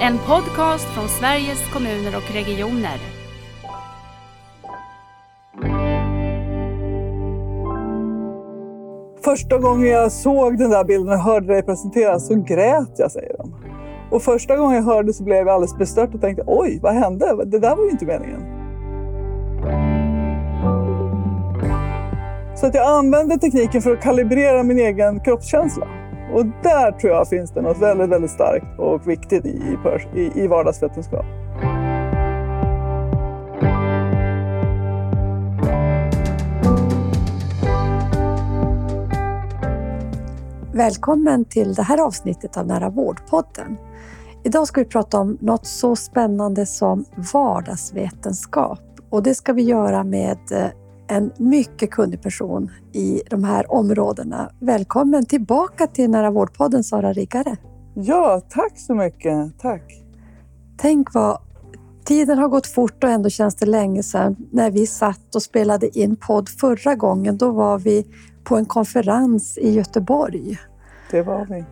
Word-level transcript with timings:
En 0.00 0.18
podcast 0.18 0.84
från 0.84 1.08
Sveriges 1.08 1.72
kommuner 1.72 2.16
och 2.16 2.34
regioner. 2.34 2.98
Första 9.24 9.58
gången 9.58 9.88
jag 9.88 10.12
såg 10.12 10.58
den 10.58 10.70
där 10.70 10.84
bilden 10.84 11.08
och 11.08 11.18
hörde 11.18 11.46
dig 11.46 11.62
presenteras 11.62 12.26
så 12.26 12.34
grät 12.34 12.98
jag, 12.98 13.12
säger 13.12 13.36
de. 13.38 13.54
Och 14.10 14.22
första 14.22 14.56
gången 14.56 14.76
jag 14.76 14.82
hörde 14.82 15.12
så 15.12 15.24
blev 15.24 15.36
jag 15.36 15.48
alldeles 15.48 15.76
bestört 15.78 16.14
och 16.14 16.20
tänkte 16.20 16.44
oj, 16.46 16.78
vad 16.82 16.94
hände? 16.94 17.44
Det 17.44 17.58
där 17.58 17.76
var 17.76 17.84
ju 17.84 17.90
inte 17.90 18.06
meningen. 18.06 18.42
Så 22.56 22.66
att 22.66 22.74
jag 22.74 22.98
använde 22.98 23.38
tekniken 23.38 23.82
för 23.82 23.92
att 23.92 24.02
kalibrera 24.02 24.62
min 24.62 24.78
egen 24.78 25.20
kroppskänsla. 25.20 25.86
Och 26.36 26.46
där 26.62 26.92
tror 26.92 27.12
jag 27.12 27.28
finns 27.28 27.50
det 27.50 27.62
något 27.62 27.78
väldigt, 27.78 28.08
väldigt 28.08 28.30
starkt 28.30 28.78
och 28.78 29.08
viktigt 29.08 29.46
i, 29.46 29.78
i, 30.14 30.32
i 30.34 30.46
vardagsvetenskap. 30.46 31.24
Välkommen 40.72 41.44
till 41.44 41.74
det 41.74 41.82
här 41.82 42.06
avsnittet 42.06 42.56
av 42.56 42.66
Nära 42.66 42.90
vårdpodden. 42.90 43.76
Idag 44.44 44.68
ska 44.68 44.80
vi 44.80 44.86
prata 44.86 45.18
om 45.18 45.38
något 45.40 45.66
så 45.66 45.96
spännande 45.96 46.66
som 46.66 47.04
vardagsvetenskap 47.32 48.80
och 49.10 49.22
det 49.22 49.34
ska 49.34 49.52
vi 49.52 49.62
göra 49.62 50.04
med 50.04 50.38
eh, 50.52 50.66
en 51.08 51.32
mycket 51.36 51.90
kunnig 51.90 52.22
person 52.22 52.70
i 52.92 53.22
de 53.30 53.44
här 53.44 53.72
områdena. 53.72 54.50
Välkommen 54.60 55.26
tillbaka 55.26 55.86
till 55.86 56.10
Nära 56.10 56.30
vårdpodden 56.30 56.84
Sara 56.84 57.12
Riggare. 57.12 57.56
Ja, 57.94 58.42
tack 58.48 58.78
så 58.78 58.94
mycket. 58.94 59.58
Tack. 59.58 60.02
Tänk 60.76 61.14
vad 61.14 61.38
tiden 62.04 62.38
har 62.38 62.48
gått 62.48 62.66
fort 62.66 63.04
och 63.04 63.10
ändå 63.10 63.30
känns 63.30 63.54
det 63.54 63.66
länge 63.66 64.02
sedan 64.02 64.36
när 64.52 64.70
vi 64.70 64.86
satt 64.86 65.34
och 65.34 65.42
spelade 65.42 65.98
in 65.98 66.16
podd 66.16 66.48
förra 66.48 66.94
gången. 66.94 67.38
Då 67.38 67.50
var 67.50 67.78
vi 67.78 68.06
på 68.44 68.56
en 68.56 68.64
konferens 68.64 69.58
i 69.58 69.70
Göteborg. 69.70 70.58
Det 71.10 71.22
var 71.22 71.46
vi. 71.50 71.64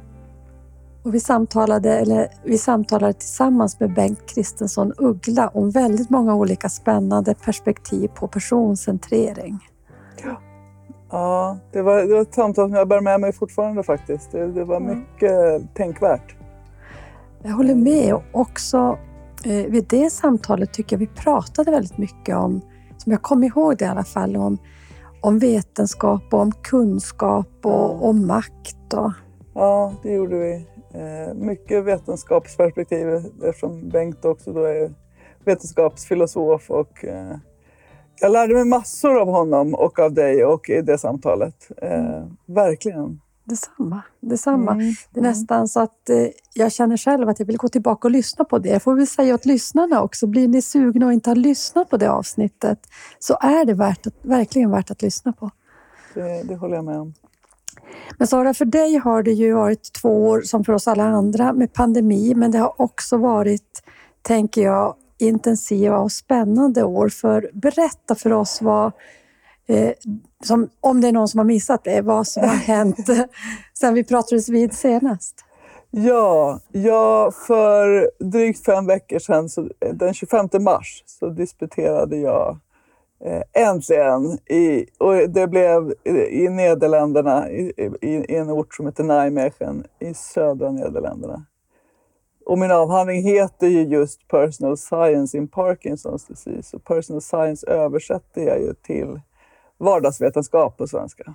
Och 1.04 1.14
vi, 1.14 1.20
samtalade, 1.20 1.98
eller, 1.98 2.28
vi 2.44 2.58
samtalade 2.58 3.12
tillsammans 3.12 3.80
med 3.80 3.94
Bengt 3.94 4.26
Kristensson 4.26 4.92
Uggla 4.98 5.48
om 5.48 5.70
väldigt 5.70 6.10
många 6.10 6.34
olika 6.34 6.68
spännande 6.68 7.34
perspektiv 7.34 8.08
på 8.14 8.28
personcentrering. 8.28 9.58
Ja, 10.24 10.40
ja 11.10 11.58
det, 11.72 11.82
var, 11.82 12.02
det 12.02 12.14
var 12.14 12.22
ett 12.22 12.34
samtal 12.34 12.68
som 12.68 12.78
jag 12.78 12.88
bär 12.88 13.00
med 13.00 13.20
mig 13.20 13.32
fortfarande 13.32 13.82
faktiskt. 13.82 14.32
Det, 14.32 14.52
det 14.52 14.64
var 14.64 14.80
mycket 14.80 15.30
mm. 15.30 15.68
tänkvärt. 15.74 16.36
Jag 17.42 17.52
håller 17.52 17.74
med. 17.74 18.14
Och 18.14 18.22
också 18.32 18.98
eh, 19.44 19.70
vid 19.70 19.84
det 19.88 20.10
samtalet 20.10 20.72
tycker 20.72 20.96
jag 20.96 21.00
vi 21.00 21.06
pratade 21.06 21.70
väldigt 21.70 21.98
mycket 21.98 22.36
om, 22.36 22.60
som 22.96 23.12
jag 23.12 23.22
kommer 23.22 23.46
ihåg 23.46 23.76
det 23.78 23.84
i 23.84 23.88
alla 23.88 24.04
fall, 24.04 24.36
om, 24.36 24.58
om 25.20 25.38
vetenskap 25.38 26.22
och 26.30 26.40
om 26.40 26.52
kunskap 26.52 27.58
och, 27.62 28.08
och 28.08 28.14
makt. 28.14 28.94
Och... 28.94 29.12
Ja, 29.54 29.92
det 30.02 30.12
gjorde 30.12 30.38
vi. 30.38 30.66
Eh, 30.94 31.34
mycket 31.34 31.84
vetenskapsperspektiv 31.84 33.08
eftersom 33.42 33.88
Bengt 33.88 34.24
också 34.24 34.52
då 34.52 34.64
är 34.64 34.90
vetenskapsfilosof 35.44 36.70
och 36.70 37.04
eh, 37.04 37.36
jag 38.20 38.32
lärde 38.32 38.54
mig 38.54 38.64
massor 38.64 39.20
av 39.20 39.28
honom 39.28 39.74
och 39.74 39.98
av 39.98 40.12
dig 40.12 40.44
och 40.44 40.68
i 40.70 40.82
det 40.82 40.98
samtalet. 40.98 41.70
Eh, 41.76 42.26
verkligen. 42.46 43.20
Detsamma. 43.44 44.02
Detsamma. 44.20 44.72
Mm. 44.72 44.94
Det 45.10 45.20
är 45.20 45.24
nästan 45.24 45.68
så 45.68 45.80
att 45.80 46.10
eh, 46.10 46.26
jag 46.54 46.72
känner 46.72 46.96
själv 46.96 47.28
att 47.28 47.38
jag 47.38 47.46
vill 47.46 47.56
gå 47.56 47.68
tillbaka 47.68 48.08
och 48.08 48.12
lyssna 48.12 48.44
på 48.44 48.58
det. 48.58 48.68
Jag 48.68 48.82
får 48.82 48.94
väl 48.94 49.06
säga 49.06 49.34
åt 49.34 49.46
lyssnarna 49.46 50.02
också, 50.02 50.26
blir 50.26 50.48
ni 50.48 50.62
sugna 50.62 51.06
och 51.06 51.12
inte 51.12 51.30
har 51.30 51.36
lyssnat 51.36 51.90
på 51.90 51.96
det 51.96 52.10
avsnittet 52.10 52.78
så 53.18 53.36
är 53.40 53.64
det 53.64 53.74
värt 53.74 54.06
att, 54.06 54.14
verkligen 54.22 54.70
värt 54.70 54.90
att 54.90 55.02
lyssna 55.02 55.32
på. 55.32 55.50
Det, 56.14 56.42
det 56.42 56.56
håller 56.56 56.74
jag 56.74 56.84
med 56.84 56.98
om. 56.98 57.14
Men 58.18 58.28
Sara, 58.28 58.54
för 58.54 58.64
dig 58.64 58.96
har 58.96 59.22
det 59.22 59.32
ju 59.32 59.52
varit 59.52 59.92
två 59.92 60.28
år 60.28 60.40
som 60.40 60.64
för 60.64 60.72
oss 60.72 60.88
alla 60.88 61.04
andra 61.04 61.52
med 61.52 61.72
pandemi, 61.72 62.34
men 62.34 62.50
det 62.50 62.58
har 62.58 62.80
också 62.80 63.16
varit, 63.16 63.82
tänker 64.22 64.62
jag, 64.62 64.94
intensiva 65.18 65.98
och 65.98 66.12
spännande 66.12 66.84
år. 66.84 67.08
För 67.08 67.50
berätta 67.52 68.14
för 68.14 68.32
oss 68.32 68.62
vad, 68.62 68.92
eh, 69.66 69.92
som, 70.44 70.68
om 70.80 71.00
det 71.00 71.08
är 71.08 71.12
någon 71.12 71.28
som 71.28 71.38
har 71.38 71.44
missat 71.44 71.84
det, 71.84 72.00
vad 72.00 72.26
som 72.26 72.42
har 72.42 72.56
hänt 72.66 72.96
sen 73.78 73.94
vi 73.94 74.04
pratades 74.04 74.48
vid 74.48 74.74
senast. 74.74 75.44
Ja, 75.90 76.60
ja, 76.72 77.32
för 77.46 78.10
drygt 78.24 78.64
fem 78.64 78.86
veckor 78.86 79.18
sedan, 79.18 79.48
så, 79.48 79.68
den 79.92 80.14
25 80.14 80.48
mars, 80.60 81.02
så 81.06 81.28
disputerade 81.28 82.16
jag 82.16 82.50
Eh, 82.50 82.73
äntligen! 83.52 84.38
I, 84.46 84.86
och 84.98 85.30
det 85.30 85.46
blev 85.46 85.94
i 86.30 86.48
Nederländerna, 86.48 87.50
i, 87.50 87.72
i, 88.00 88.08
i 88.08 88.36
en 88.36 88.50
ort 88.50 88.74
som 88.74 88.86
heter 88.86 89.04
Nijmegen 89.04 89.84
i 89.98 90.14
södra 90.14 90.70
Nederländerna. 90.70 91.46
Och 92.46 92.58
min 92.58 92.70
avhandling 92.70 93.22
heter 93.22 93.66
ju 93.66 93.82
just 93.82 94.28
Personal 94.28 94.76
Science 94.76 95.38
in 95.38 95.48
Parkinson's 95.48 96.28
disease. 96.28 96.76
Och 96.76 96.84
personal 96.84 97.22
Science 97.22 97.66
översätter 97.66 98.42
jag 98.42 98.60
ju 98.60 98.74
till 98.74 99.20
vardagsvetenskap 99.78 100.76
på 100.76 100.86
svenska. 100.86 101.34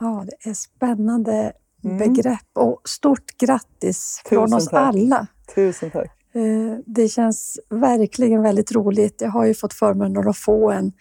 Ja, 0.00 0.24
det 0.26 0.50
är 0.50 0.54
spännande 0.54 1.52
mm. 1.84 1.98
begrepp 1.98 2.48
och 2.54 2.88
stort 2.88 3.36
grattis 3.38 4.22
från 4.24 4.46
Tusen 4.46 4.56
oss 4.56 4.68
tack. 4.68 4.94
alla. 4.94 5.26
Tusen 5.54 5.90
tack. 5.90 6.17
Eh, 6.38 6.78
det 6.86 7.08
känns 7.08 7.60
verkligen 7.68 8.42
väldigt 8.42 8.72
roligt. 8.72 9.20
Jag 9.20 9.30
har 9.30 9.44
ju 9.44 9.54
fått 9.54 9.74
förmånen 9.74 10.28
att 10.28 10.36
få 10.36 10.70
en, 10.70 10.92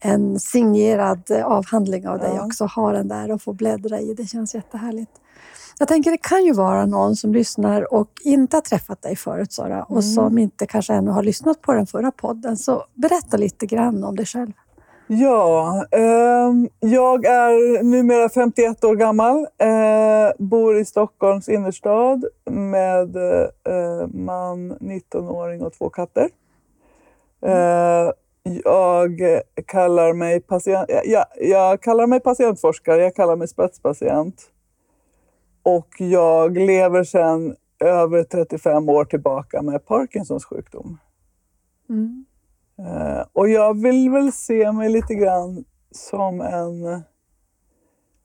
en 0.00 0.40
signerad 0.40 1.30
avhandling 1.44 2.08
av 2.08 2.18
dig 2.18 2.32
ja. 2.34 2.46
också. 2.46 2.64
Ha 2.64 2.92
den 2.92 3.08
där 3.08 3.30
och 3.30 3.42
få 3.42 3.52
bläddra 3.52 4.00
i. 4.00 4.14
Det 4.14 4.26
känns 4.26 4.54
jättehärligt. 4.54 5.10
Jag 5.78 5.88
tänker 5.88 6.10
det 6.10 6.22
kan 6.22 6.44
ju 6.44 6.52
vara 6.52 6.86
någon 6.86 7.16
som 7.16 7.32
lyssnar 7.32 7.94
och 7.94 8.10
inte 8.24 8.56
har 8.56 8.60
träffat 8.60 9.02
dig 9.02 9.16
förut 9.16 9.52
Sara 9.52 9.82
och 9.82 9.90
mm. 9.90 10.02
som 10.02 10.38
inte 10.38 10.66
kanske 10.66 10.94
ännu 10.94 11.10
har 11.10 11.22
lyssnat 11.22 11.62
på 11.62 11.72
den 11.72 11.86
förra 11.86 12.10
podden. 12.10 12.56
Så 12.56 12.84
berätta 12.94 13.36
lite 13.36 13.66
grann 13.66 14.04
om 14.04 14.16
dig 14.16 14.26
själv. 14.26 14.52
Ja, 15.10 15.84
eh, 15.90 16.52
jag 16.80 17.24
är 17.24 17.82
numera 17.82 18.28
51 18.28 18.84
år 18.84 18.96
gammal. 18.96 19.46
Eh, 19.58 20.32
bor 20.38 20.78
i 20.78 20.84
Stockholms 20.84 21.48
innerstad 21.48 22.24
med 22.50 23.16
eh, 23.16 24.06
man, 24.08 24.72
19-åring 24.72 25.62
och 25.62 25.72
två 25.72 25.90
katter. 25.90 26.28
Eh, 27.42 28.10
jag, 28.64 29.20
kallar 29.66 30.12
mig 30.12 30.40
patient, 30.40 30.90
jag, 31.04 31.24
jag 31.40 31.82
kallar 31.82 32.06
mig 32.06 32.20
patientforskare, 32.20 33.02
jag 33.02 33.14
kallar 33.14 33.36
mig 33.36 33.48
spetspatient. 33.48 34.50
Och 35.62 35.88
jag 35.98 36.56
lever 36.56 37.04
sedan 37.04 37.56
över 37.80 38.22
35 38.22 38.88
år 38.88 39.04
tillbaka 39.04 39.62
med 39.62 39.86
Parkinsons 39.86 40.44
sjukdom. 40.44 40.98
Mm. 41.88 42.24
Eh, 42.78 43.24
och 43.32 43.48
jag 43.48 43.82
vill 43.82 44.10
väl 44.10 44.32
se 44.32 44.72
mig 44.72 44.88
lite 44.88 45.14
grann 45.14 45.64
som 45.90 46.40
en 46.40 47.02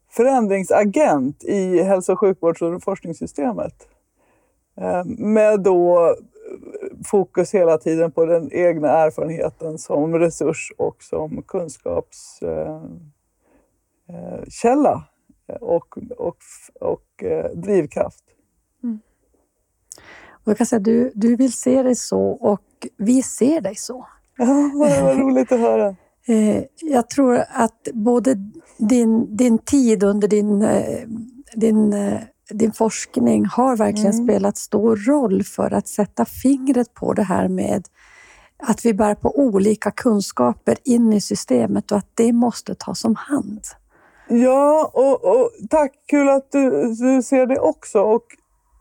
förändringsagent 0.10 1.44
i 1.44 1.82
hälso 1.82 2.14
och 2.14 2.20
sjukvårds 2.20 2.62
och 2.62 2.84
forskningssystemet. 2.84 3.88
Eh, 4.78 5.06
med 5.06 5.62
då 5.62 6.16
fokus 7.06 7.54
hela 7.54 7.78
tiden 7.78 8.12
på 8.12 8.26
den 8.26 8.50
egna 8.54 8.90
erfarenheten 8.90 9.78
som 9.78 10.20
resurs 10.20 10.72
och 10.78 11.04
som 11.04 11.42
kunskapskälla 11.42 12.78
eh, 15.48 15.56
eh 15.56 15.56
och, 15.62 15.98
och, 16.18 16.38
och 16.80 17.24
drivkraft. 17.54 18.24
Mm. 18.84 19.00
Och 20.30 20.48
jag 20.48 20.58
kan 20.58 20.68
säga, 20.68 20.80
du, 20.80 21.12
du 21.16 21.36
vill 21.36 21.54
se 21.54 21.84
dig 21.84 21.96
så 21.96 22.22
och 22.22 22.88
vi 22.98 23.24
ser 23.24 23.62
dig 23.62 23.76
så. 23.76 24.06
Ja, 24.38 24.72
vad 24.74 25.20
roligt 25.20 25.52
att 25.52 25.60
höra. 25.60 25.96
Eh, 26.26 26.64
jag 26.82 27.10
tror 27.10 27.44
att 27.50 27.88
både 27.94 28.36
din, 28.78 29.38
din 29.38 29.58
tid 29.58 30.04
under 30.04 30.28
din, 30.28 30.62
eh, 30.62 31.08
din, 31.56 31.94
eh, 31.94 32.20
din 32.50 32.72
forskning 32.72 33.46
har 33.46 33.78
verkligen 33.78 34.14
mm. 34.14 34.26
spelat 34.26 34.58
stor 34.58 34.96
roll 34.96 35.44
för 35.44 35.74
att 35.74 35.88
sätta 35.88 36.26
fingret 36.26 36.94
på 36.94 37.14
det 37.14 37.24
här 37.24 37.48
med 37.48 37.88
att 38.58 38.86
vi 38.86 38.94
bär 38.94 39.16
på 39.16 39.40
olika 39.40 39.92
kunskaper 39.92 40.78
in 40.84 41.14
i 41.14 41.22
systemet 41.22 41.92
och 41.92 41.98
att 41.98 42.12
det 42.14 42.34
måste 42.34 42.76
tas 42.76 43.06
om 43.06 43.16
hand. 43.16 43.62
Ja, 44.28 44.92
och, 44.94 45.26
och 45.26 45.50
tack! 45.70 45.92
Kul 46.08 46.30
att 46.30 46.52
du, 46.52 46.70
du 46.96 47.24
ser 47.24 47.46
det 47.46 47.60
också. 47.60 48.00
Och 48.00 48.26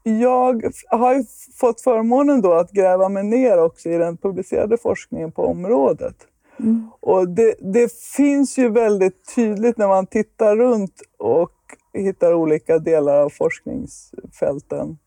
jag 0.03 0.73
har 0.89 1.25
fått 1.59 1.81
förmånen 1.81 2.41
då 2.41 2.53
att 2.53 2.71
gräva 2.71 3.09
mig 3.09 3.25
ner 3.25 3.59
också 3.59 3.89
i 3.89 3.99
den 3.99 4.17
publicerade 4.17 4.77
forskningen 4.77 5.33
på 5.33 5.47
området. 5.47 6.17
Mm. 6.61 6.91
Och 7.01 7.29
det, 7.29 7.55
det, 7.61 7.93
finns 7.93 8.59
ju 8.59 8.69
väldigt 8.69 9.35
tydligt 9.35 9.77
när 9.77 9.89
man 9.89 10.07
tittar 10.07 10.57
runt 10.57 11.03
och 11.19 11.53
hittar 11.93 12.35
olika 12.35 12.79
delar 12.79 13.17
av 13.17 13.31
forskningsfälten 13.31 14.99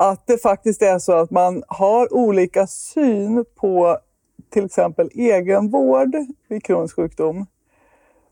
att 0.00 0.26
det 0.26 0.38
faktiskt 0.38 0.82
är 0.82 0.98
så 0.98 1.12
att 1.12 1.30
man 1.30 1.62
har 1.68 2.14
olika 2.14 2.66
syn 2.66 3.44
på 3.56 3.98
till 4.50 4.64
exempel 4.64 5.10
egenvård 5.14 6.16
vid 6.48 6.64
kronisk 6.64 6.96
sjukdom. 6.96 7.46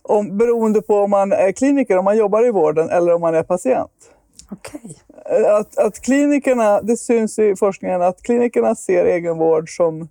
Om, 0.03 0.39
beroende 0.39 0.83
på 0.83 0.95
om 0.95 1.11
man 1.11 1.33
är 1.33 1.53
kliniker, 1.53 1.99
om 1.99 2.05
man 2.05 2.17
jobbar 2.17 2.47
i 2.47 2.51
vården 2.51 2.91
eller 2.91 3.15
om 3.15 3.21
man 3.21 3.35
är 3.35 3.43
patient. 3.43 4.11
Okej. 4.51 4.99
Att, 5.47 5.79
att 5.79 6.01
klinikerna, 6.01 6.83
det 6.83 6.97
syns 6.97 7.39
i 7.39 7.57
forskningen 7.57 8.03
att 8.03 8.23
klinikerna 8.23 8.75
ser 8.75 9.05
egenvård 9.05 9.77
som 9.77 10.09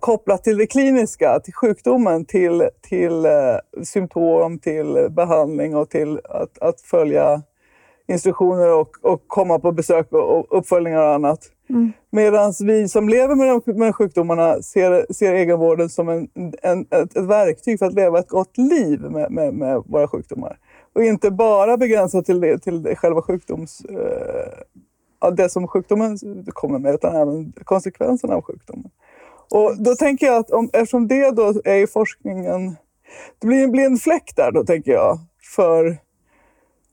kopplat 0.00 0.44
till 0.44 0.58
det 0.58 0.66
kliniska, 0.66 1.40
till 1.40 1.54
sjukdomen, 1.54 2.24
till, 2.24 2.68
till 2.80 3.24
eh, 3.24 3.82
symptom, 3.82 4.58
till 4.58 5.08
behandling 5.10 5.76
och 5.76 5.90
till 5.90 6.20
att, 6.24 6.58
att 6.58 6.80
följa 6.80 7.42
instruktioner 8.08 8.74
och, 8.74 8.90
och 9.02 9.22
komma 9.26 9.58
på 9.58 9.72
besök 9.72 10.12
och, 10.12 10.38
och 10.38 10.58
uppföljningar 10.58 11.02
och 11.02 11.14
annat. 11.14 11.40
Mm. 11.70 11.92
Medan 12.10 12.52
vi 12.60 12.88
som 12.88 13.08
lever 13.08 13.34
med 13.34 13.60
de 13.64 13.78
med 13.78 13.94
sjukdomarna 13.94 14.62
ser, 14.62 15.12
ser 15.12 15.34
egenvården 15.34 15.88
som 15.88 16.08
en, 16.08 16.28
en, 16.62 16.80
ett, 16.80 17.16
ett 17.16 17.24
verktyg 17.24 17.78
för 17.78 17.86
att 17.86 17.94
leva 17.94 18.18
ett 18.18 18.28
gott 18.28 18.58
liv 18.58 19.00
med, 19.00 19.30
med, 19.30 19.54
med 19.54 19.82
våra 19.86 20.08
sjukdomar. 20.08 20.58
Och 20.94 21.04
inte 21.04 21.30
bara 21.30 21.76
begränsat 21.76 22.26
till, 22.26 22.40
det, 22.40 22.58
till 22.58 22.82
det, 22.82 22.96
själva 22.96 23.22
sjukdoms... 23.22 23.84
Eh, 23.84 25.32
det 25.36 25.48
som 25.48 25.68
sjukdomen 25.68 26.18
kommer 26.46 26.78
med, 26.78 26.94
utan 26.94 27.16
även 27.16 27.52
konsekvenserna 27.64 28.34
av 28.34 28.42
sjukdomen. 28.42 28.90
Och 29.50 29.82
då 29.82 29.94
tänker 29.94 30.26
jag 30.26 30.36
att 30.36 30.50
om, 30.50 30.70
eftersom 30.72 31.08
det 31.08 31.30
då 31.30 31.54
är 31.64 31.76
i 31.76 31.86
forskningen... 31.86 32.76
Det 33.38 33.46
blir 33.46 33.64
en 33.64 33.72
blind 33.72 34.02
fläck 34.02 34.32
där 34.36 34.52
då, 34.52 34.64
tänker 34.64 34.92
jag. 34.92 35.18
För, 35.56 35.96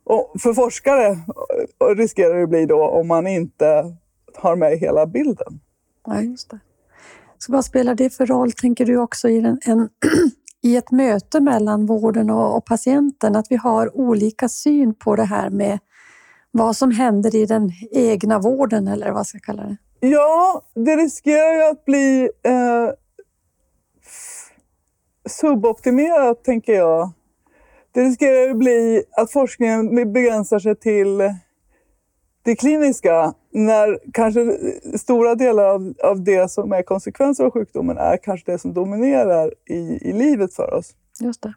och 0.04 0.42
för 0.42 0.54
forskare 0.54 1.18
och 1.78 1.98
riskerar 1.98 2.36
det 2.36 2.44
att 2.44 2.50
bli 2.50 2.66
då 2.66 2.84
om 2.84 3.08
man 3.08 3.28
inte 3.28 3.96
har 4.36 4.56
med 4.56 4.78
hela 4.78 5.06
bilden. 5.06 5.60
Ja, 6.06 6.22
just 6.22 6.50
det. 6.50 6.60
Så 7.38 7.52
vad 7.52 7.66
spelar 7.66 7.96
det 7.96 8.10
för 8.10 8.26
roll, 8.26 8.52
tänker 8.52 8.86
du 8.86 8.98
också, 8.98 9.30
i, 9.30 9.38
en, 9.38 9.60
en 9.66 9.90
i 10.64 10.78
ett 10.78 10.92
möte 10.92 11.40
mellan 11.40 11.86
vården 11.86 12.30
och, 12.30 12.58
och, 12.58 12.66
patienten? 12.66 13.36
Att 13.36 13.46
vi 13.50 13.56
har 13.56 13.98
olika 13.98 14.50
syn 14.50 14.96
på 14.96 15.16
det 15.16 15.24
här 15.24 15.50
med 15.50 15.80
vad 16.52 16.76
som 16.76 16.92
händer 16.92 17.36
i 17.36 17.46
den 17.46 17.72
egna 17.92 18.40
vården, 18.40 18.88
eller 18.88 19.12
vad 19.12 19.20
jag 19.20 19.26
ska 19.26 19.40
kalla 19.40 19.64
det? 19.64 19.78
Ja, 20.00 20.62
det 20.76 20.96
riskerar 20.96 21.54
ju 21.54 21.64
att 21.64 21.86
bli 21.86 22.30
eh, 22.44 22.90
suboptimerat, 25.30 26.44
tänker 26.44 26.74
jag. 26.74 27.12
Det 27.92 28.02
riskerar 28.02 28.50
att 28.50 28.58
bli 28.58 29.04
att 29.12 29.32
forskningen 29.32 30.14
begränsar 30.14 30.60
sig 30.60 30.76
till 30.76 31.22
det 32.44 32.56
kliniska 32.56 33.34
när 33.52 34.00
kanske 34.14 34.58
stora 34.98 35.36
delar 35.36 35.66
av, 35.66 35.94
av 36.04 36.24
det 36.24 36.52
som 36.52 36.72
är 36.72 36.82
konsekvenser 36.82 37.44
av 37.44 37.52
sjukdomen 37.52 37.98
är 37.98 38.18
kanske 38.18 38.52
det 38.52 38.60
som 38.60 38.74
dominerar 38.74 39.54
i, 39.70 40.10
i 40.10 40.14
livet 40.14 40.54
för 40.54 40.74
oss. 40.74 40.94
Just 41.20 41.42
det. 41.42 41.54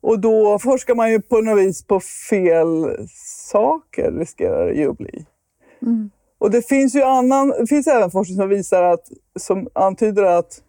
Och 0.00 0.20
då 0.20 0.58
forskar 0.58 0.94
man 0.94 1.10
ju 1.10 1.20
på 1.20 1.40
något 1.40 1.58
vis 1.58 1.86
på 1.86 2.00
fel 2.00 2.96
saker, 3.50 4.12
riskerar 4.12 4.66
det 4.66 4.74
ju 4.74 4.90
att 4.90 4.98
bli. 4.98 5.26
Mm. 5.82 6.10
Och 6.38 6.50
det 6.50 6.68
finns 6.68 6.94
ju 6.94 7.02
annan, 7.02 7.48
det 7.48 7.66
finns 7.66 7.86
även 7.86 8.10
forskning 8.10 8.36
som 8.36 8.48
visar 8.48 8.82
att, 8.82 9.08
som 9.40 9.68
antyder 9.72 10.22
att, 10.22 10.62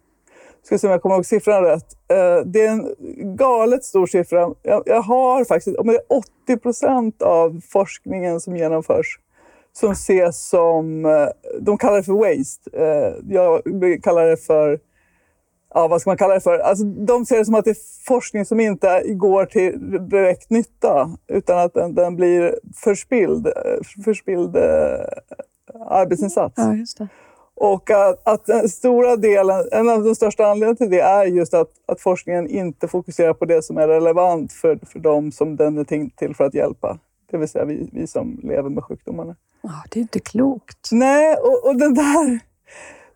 ska 0.62 0.78
se 0.78 0.86
om 0.86 0.90
jag 0.90 1.02
kommer 1.02 1.14
ihåg 1.14 1.26
siffran 1.26 1.64
rätt, 1.64 1.86
eh, 2.08 2.46
det 2.46 2.66
är 2.66 2.70
en 2.70 2.94
galet 3.36 3.84
stor 3.84 4.06
siffra. 4.06 4.50
Jag, 4.62 4.82
jag 4.86 5.02
har 5.02 5.44
faktiskt, 5.44 5.78
om 5.78 5.86
det 5.86 5.94
är 5.94 6.02
80 6.46 6.56
procent 6.56 7.22
av 7.22 7.60
forskningen 7.70 8.40
som 8.40 8.56
genomförs 8.56 9.18
som 9.72 9.92
ses 9.92 10.48
som, 10.48 11.04
eh, 11.04 11.28
de 11.60 11.78
kallar 11.78 11.96
det 11.96 12.02
för 12.02 12.12
waste. 12.12 12.70
Eh, 12.72 13.34
jag 13.34 13.62
kallar 14.02 14.26
det 14.26 14.36
för, 14.36 14.80
ja 15.74 15.88
vad 15.88 16.00
ska 16.00 16.10
man 16.10 16.16
kalla 16.16 16.34
det 16.34 16.40
för? 16.40 16.58
Alltså, 16.58 16.84
de 16.84 17.26
ser 17.26 17.38
det 17.38 17.44
som 17.44 17.54
att 17.54 17.64
det 17.64 17.70
är 17.70 18.06
forskning 18.06 18.44
som 18.44 18.60
inte 18.60 19.02
går 19.06 19.46
till 19.46 19.98
direkt 20.08 20.50
nytta 20.50 21.10
utan 21.28 21.58
att 21.58 21.74
den, 21.74 21.94
den 21.94 22.16
blir 22.16 22.58
förspild, 22.74 23.48
förspild 24.04 24.56
arbetsinsats. 25.86 26.54
Ja. 26.98 27.06
Och 27.60 27.90
att, 27.90 28.28
att 28.28 28.46
den 28.46 28.68
stora 28.68 29.16
delen, 29.16 29.68
en 29.72 29.88
av 29.88 30.04
de 30.04 30.14
största 30.14 30.46
anledningarna 30.46 30.76
till 30.76 30.90
det 30.90 31.00
är 31.00 31.24
just 31.24 31.54
att, 31.54 31.70
att 31.86 32.00
forskningen 32.00 32.46
inte 32.46 32.88
fokuserar 32.88 33.32
på 33.32 33.44
det 33.44 33.62
som 33.62 33.78
är 33.78 33.88
relevant 33.88 34.52
för, 34.52 34.78
för 34.86 34.98
dem 34.98 35.32
som 35.32 35.56
den 35.56 35.78
är 35.78 35.84
tänkt 35.84 36.18
till 36.18 36.34
för 36.34 36.44
att 36.44 36.54
hjälpa. 36.54 36.98
Det 37.30 37.36
vill 37.36 37.48
säga 37.48 37.64
vi, 37.64 37.90
vi 37.92 38.06
som 38.06 38.40
lever 38.42 38.70
med 38.70 38.84
sjukdomarna. 38.84 39.36
Det 39.90 39.98
är 39.98 40.00
inte 40.00 40.20
klokt. 40.20 40.88
Nej, 40.92 41.36
och, 41.36 41.68
och 41.68 41.76
den 41.76 41.94
där... 41.94 42.40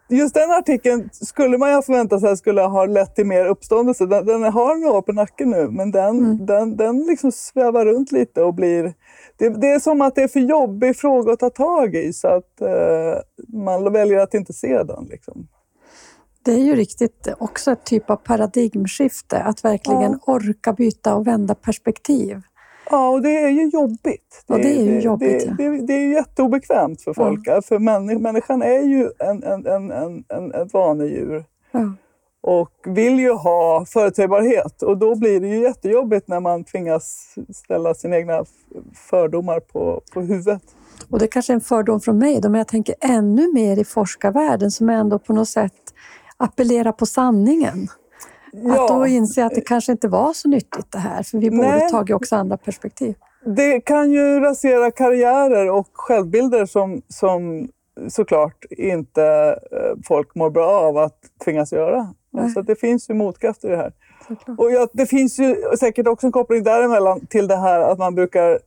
Just 0.08 0.34
den 0.34 0.50
artikeln 0.50 1.08
skulle 1.12 1.58
man 1.58 1.72
ju 1.72 1.82
förvänta 1.82 2.20
sig 2.20 2.36
skulle 2.36 2.62
ha 2.62 2.86
lett 2.86 3.14
till 3.14 3.26
mer 3.26 3.46
uppståndelse. 3.46 4.06
Den, 4.06 4.26
den 4.26 4.42
har 4.42 4.76
några 4.86 5.02
på 5.02 5.12
nacken 5.12 5.50
nu, 5.50 5.68
men 5.70 5.90
den, 5.90 6.18
mm. 6.18 6.46
den, 6.46 6.76
den 6.76 6.98
liksom 6.98 7.32
svävar 7.32 7.86
runt 7.86 8.12
lite 8.12 8.42
och 8.42 8.54
blir... 8.54 8.94
Det, 9.36 9.48
det, 9.48 9.70
är 9.70 9.78
som 9.78 10.00
att 10.00 10.14
det 10.14 10.22
är 10.22 10.28
för 10.28 10.40
jobbig 10.40 10.96
fråga 10.96 11.32
att 11.32 11.38
ta 11.38 11.50
tag 11.50 11.94
i 11.94 12.12
så 12.12 12.28
att 12.28 12.60
eh, 12.60 13.18
man 13.48 13.92
väljer 13.92 14.18
att 14.18 14.34
inte 14.34 14.52
se 14.52 14.82
den. 14.82 15.04
Liksom. 15.04 15.48
Det 16.42 16.52
är 16.52 16.58
ju 16.58 16.74
riktigt 16.74 17.28
också 17.38 17.72
ett 17.72 17.84
typ 17.84 18.10
av 18.10 18.16
paradigmskifte, 18.16 19.42
att 19.42 19.64
verkligen 19.64 20.18
ja. 20.26 20.32
orka 20.32 20.72
byta 20.72 21.14
och 21.14 21.26
vända 21.26 21.54
perspektiv. 21.54 22.40
Ja, 22.90 23.08
och 23.08 23.22
det 23.22 23.42
är 23.42 23.48
ju 23.48 23.68
jobbigt. 23.68 24.44
Det, 24.46 24.54
ja, 24.54 24.56
det 24.56 24.80
är 24.80 24.84
ju 24.84 25.00
jobbigt. 25.00 25.56
Det, 25.58 25.70
det, 25.70 25.86
det 25.86 25.92
är 25.92 26.12
jätteobekvämt 26.12 27.02
för 27.02 27.14
folk. 27.14 27.40
Ja. 27.44 27.62
För 27.62 27.78
människan 28.18 28.62
är 28.62 28.82
ju 28.82 29.10
en, 29.18 29.42
en, 29.42 29.66
en, 29.66 29.90
en, 29.90 30.24
en, 30.28 30.54
ett 30.54 30.72
vanedjur. 30.72 31.44
Ja. 31.70 31.92
Och 32.46 32.70
vill 32.84 33.18
ju 33.20 33.32
ha 33.32 33.84
förutsägbarhet. 33.86 34.82
Och 34.82 34.98
då 34.98 35.14
blir 35.14 35.40
det 35.40 35.48
ju 35.48 35.62
jättejobbigt 35.62 36.28
när 36.28 36.40
man 36.40 36.64
tvingas 36.64 37.34
ställa 37.54 37.94
sina 37.94 38.16
egna 38.16 38.44
fördomar 38.94 39.60
på, 39.60 40.02
på 40.12 40.20
huvudet. 40.20 40.62
Och 41.10 41.18
det 41.18 41.24
är 41.24 41.26
kanske 41.26 41.52
är 41.52 41.54
en 41.54 41.60
fördom 41.60 42.00
från 42.00 42.18
mig, 42.18 42.40
men 42.42 42.54
jag 42.54 42.68
tänker 42.68 42.94
ännu 43.00 43.52
mer 43.54 43.78
i 43.78 43.84
forskarvärlden 43.84 44.70
som 44.70 44.88
ändå 44.88 45.18
på 45.18 45.32
något 45.32 45.48
sätt 45.48 45.72
appellerar 46.36 46.92
på 46.92 47.06
sanningen. 47.06 47.88
Ja. 48.52 48.82
Att 48.82 48.88
då 48.88 49.06
inse 49.06 49.44
att 49.44 49.54
det 49.54 49.60
kanske 49.60 49.92
inte 49.92 50.08
var 50.08 50.32
så 50.32 50.48
nyttigt 50.48 50.92
det 50.92 50.98
här, 50.98 51.22
för 51.22 51.38
vi 51.38 51.50
borde 51.50 51.68
Nej. 51.68 51.90
tagit 51.90 52.16
också 52.16 52.36
andra 52.36 52.56
perspektiv. 52.56 53.14
Det 53.44 53.80
kan 53.80 54.12
ju 54.12 54.40
rasera 54.40 54.90
karriärer 54.90 55.70
och 55.70 55.88
självbilder 55.92 56.66
som, 56.66 57.02
som 57.08 57.68
såklart 58.08 58.64
inte 58.70 59.24
eh, 59.72 60.02
folk 60.04 60.34
mår 60.34 60.50
bra 60.50 60.70
av 60.70 60.98
att 60.98 61.18
tvingas 61.44 61.72
göra. 61.72 62.14
Nej. 62.34 62.50
Så 62.50 62.62
det 62.62 62.76
finns 62.76 63.10
ju 63.10 63.14
motkrafter 63.14 63.68
i 63.68 63.70
det 63.70 63.76
här. 63.76 63.92
Och 64.58 64.72
ja, 64.72 64.88
det 64.92 65.06
finns 65.06 65.38
ju 65.38 65.56
säkert 65.80 66.06
också 66.06 66.26
en 66.26 66.32
koppling 66.32 66.62
däremellan 66.62 67.26
till 67.26 67.46
det 67.46 67.56
här 67.56 67.80
att 67.80 67.98
man 67.98 68.14
brukar 68.14 68.58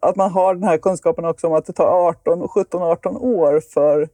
att 0.00 0.16
man 0.16 0.30
har 0.30 0.54
den 0.54 0.64
här 0.64 0.78
kunskapen 0.78 1.24
också 1.24 1.46
om 1.46 1.52
att 1.52 1.66
det 1.66 1.72
tar 1.72 2.08
18, 2.08 2.42
17-18 2.42 3.16
år 3.16 3.60
för 3.74 4.08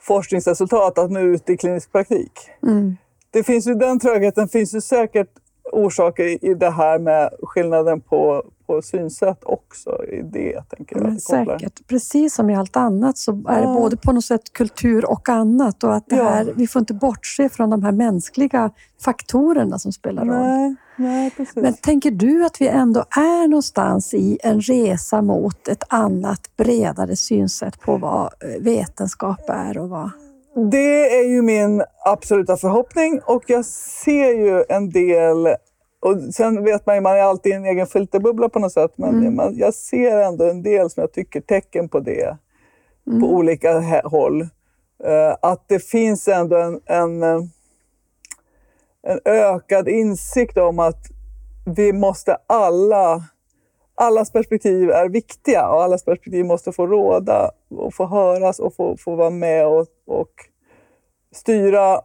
forskningsresultat 0.00 0.98
att 0.98 1.10
nå 1.10 1.20
ut 1.20 1.50
i 1.50 1.56
klinisk 1.56 1.92
praktik. 1.92 2.32
Mm 2.62 2.96
det 3.34 3.44
finns 3.44 3.66
ju, 3.66 3.74
den 3.74 3.98
trögheten 3.98 4.48
finns 4.48 4.74
ju 4.74 4.80
säkert 4.80 5.28
orsaker 5.72 6.44
i 6.44 6.54
det 6.54 6.70
här 6.70 6.98
med 6.98 7.30
skillnaden 7.42 8.00
på, 8.00 8.44
på 8.66 8.82
synsätt 8.82 9.44
också. 9.44 10.04
I 10.04 10.22
det, 10.22 10.62
tänker 10.68 10.96
jag. 10.96 11.04
Men 11.04 11.20
säkert. 11.20 11.86
Precis 11.86 12.34
som 12.34 12.50
i 12.50 12.56
allt 12.56 12.76
annat 12.76 13.18
så 13.18 13.32
är 13.48 13.60
det 13.60 13.66
både 13.66 13.96
på 13.96 14.12
något 14.12 14.24
sätt 14.24 14.52
kultur 14.52 15.10
och 15.10 15.28
annat. 15.28 15.84
Och 15.84 15.94
att 15.94 16.08
det 16.08 16.16
här, 16.16 16.52
Vi 16.56 16.66
får 16.66 16.80
inte 16.80 16.94
bortse 16.94 17.48
från 17.48 17.70
de 17.70 17.82
här 17.82 17.92
mänskliga 17.92 18.70
faktorerna 19.00 19.78
som 19.78 19.92
spelar 19.92 20.24
roll. 20.24 20.36
Nej, 20.36 20.74
nej, 20.96 21.30
precis. 21.30 21.56
Men 21.56 21.74
tänker 21.74 22.10
du 22.10 22.44
att 22.44 22.60
vi 22.60 22.68
ändå 22.68 23.04
är 23.10 23.48
någonstans 23.48 24.14
i 24.14 24.38
en 24.42 24.60
resa 24.60 25.22
mot 25.22 25.68
ett 25.68 25.84
annat, 25.88 26.56
bredare 26.56 27.16
synsätt 27.16 27.80
på 27.80 27.96
vad 27.96 28.30
vetenskap 28.60 29.40
är 29.48 29.78
och 29.78 29.88
vad 29.88 30.10
det 30.56 31.18
är 31.18 31.28
ju 31.28 31.42
min 31.42 31.82
absoluta 32.04 32.56
förhoppning 32.56 33.20
och 33.24 33.42
jag 33.46 33.64
ser 33.64 34.32
ju 34.32 34.64
en 34.68 34.90
del 34.90 35.48
och 36.04 36.34
sen 36.34 36.64
vet 36.64 36.86
man 36.86 36.94
ju, 36.94 37.00
man 37.00 37.16
är 37.16 37.20
alltid 37.20 37.52
i 37.52 37.54
en 37.54 37.64
egen 37.64 37.86
filterbubbla 37.86 38.48
på 38.48 38.58
något 38.58 38.72
sätt, 38.72 38.92
men 38.96 39.18
mm. 39.18 39.36
man, 39.36 39.56
jag 39.56 39.74
ser 39.74 40.16
ändå 40.16 40.44
en 40.44 40.62
del 40.62 40.90
som 40.90 41.00
jag 41.00 41.12
tycker 41.12 41.40
tecken 41.40 41.88
på 41.88 42.00
det 42.00 42.36
mm. 43.06 43.20
på 43.20 43.26
olika 43.26 44.00
håll. 44.04 44.42
Uh, 44.42 45.36
att 45.42 45.68
det 45.68 45.78
finns 45.78 46.28
ändå 46.28 46.56
en, 46.56 46.80
en, 46.86 47.22
eh, 47.22 47.40
en 49.02 49.20
ökad 49.24 49.88
insikt 49.88 50.58
om 50.58 50.78
att 50.78 51.06
vi 51.76 51.92
måste 51.92 52.36
alla 52.46 53.22
allas 53.94 54.32
perspektiv 54.32 54.90
är 54.90 55.08
viktiga 55.08 55.68
och 55.68 55.82
allas 55.82 56.04
perspektiv 56.04 56.44
måste 56.44 56.72
få 56.72 56.86
råda 56.86 57.50
och 57.70 57.94
få 57.94 58.06
höras 58.06 58.58
och 58.58 58.74
få, 58.74 58.96
få 58.96 59.16
vara 59.16 59.30
med 59.30 59.66
och, 59.66 59.86
och 60.06 60.32
styra 61.32 62.00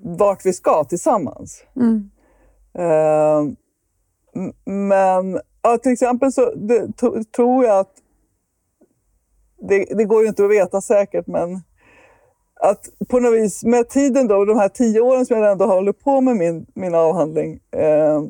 vart 0.00 0.46
vi 0.46 0.52
ska 0.52 0.84
tillsammans. 0.84 1.64
Mm. 1.76 2.10
Uh, 2.78 3.52
men 4.64 5.40
ja, 5.62 5.78
till 5.78 5.92
exempel 5.92 6.32
så 6.32 6.54
det, 6.54 6.96
to, 6.96 7.24
tror 7.36 7.64
jag 7.64 7.78
att 7.78 7.92
det, 9.68 9.84
det 9.84 10.04
går 10.04 10.22
ju 10.22 10.28
inte 10.28 10.44
att 10.44 10.50
veta 10.50 10.80
säkert, 10.80 11.26
men 11.26 11.60
att 12.60 12.88
på 13.08 13.20
något 13.20 13.34
vis 13.34 13.64
med 13.64 13.88
tiden 13.88 14.28
då, 14.28 14.44
de 14.44 14.58
här 14.58 14.68
tio 14.68 15.00
åren 15.00 15.26
som 15.26 15.38
jag 15.38 15.52
ändå 15.52 15.66
håller 15.66 15.92
på 15.92 16.20
med 16.20 16.36
min, 16.36 16.66
min 16.74 16.94
avhandling, 16.94 17.60
eh, 17.70 18.22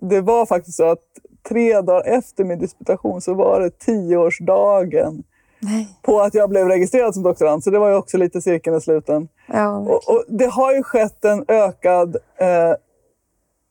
det 0.00 0.20
var 0.20 0.46
faktiskt 0.46 0.76
så 0.76 0.90
att 0.90 1.02
tre 1.48 1.80
dagar 1.80 2.02
efter 2.06 2.44
min 2.44 2.58
disputation 2.58 3.20
så 3.20 3.34
var 3.34 3.60
det 3.60 3.78
tioårsdagen 3.78 5.22
Nej. 5.58 5.88
på 6.02 6.20
att 6.20 6.34
jag 6.34 6.50
blev 6.50 6.68
registrerad 6.68 7.14
som 7.14 7.22
doktorand. 7.22 7.64
Så 7.64 7.70
det 7.70 7.78
var 7.78 7.88
ju 7.88 7.96
också 7.96 8.18
lite 8.18 8.40
cirkeln 8.40 8.76
i 8.76 8.80
sluten. 8.80 9.28
Ja, 9.46 9.78
Och, 9.78 10.08
och 10.08 10.24
det 10.28 10.46
har 10.46 10.74
ju 10.74 10.82
skett 10.82 11.24
en 11.24 11.44
ökad, 11.48 12.16
eh, 12.36 12.74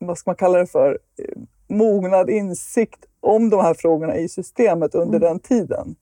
vad 0.06 0.18
ska 0.18 0.30
man 0.30 0.36
kalla 0.36 0.58
det 0.58 0.66
för, 0.66 0.98
eh, 1.18 1.40
mognad 1.68 2.30
insikt 2.30 3.04
om 3.20 3.50
de 3.50 3.60
här 3.60 3.74
frågorna 3.74 4.16
i 4.16 4.28
systemet 4.28 4.94
under 4.94 5.18
den 5.18 5.38
tiden. 5.38 5.94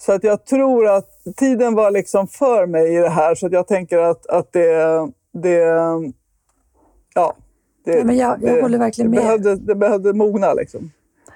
Så 0.00 0.12
att 0.12 0.24
jag 0.24 0.44
tror 0.46 0.86
att 0.88 1.08
tiden 1.36 1.74
var 1.74 1.90
liksom 1.90 2.28
för 2.28 2.66
mig 2.66 2.94
i 2.94 2.98
det 2.98 3.08
här, 3.08 3.34
så 3.34 3.46
att 3.46 3.52
jag 3.52 3.66
tänker 3.66 3.98
att, 3.98 4.26
att 4.26 4.52
det, 4.52 4.72
det, 5.32 5.54
ja, 7.14 7.34
det, 7.84 7.92
Ja, 7.98 8.04
men 8.04 8.16
jag- 8.16 8.42
jag 8.42 8.54
det, 8.56 8.62
håller 8.62 8.78
verkligen 8.78 9.10
det 9.10 9.16
med. 9.16 9.24
Behövde, 9.26 9.56
det 9.56 9.74
behövde 9.74 10.12
mogna 10.12 10.54
liksom. 10.54 10.90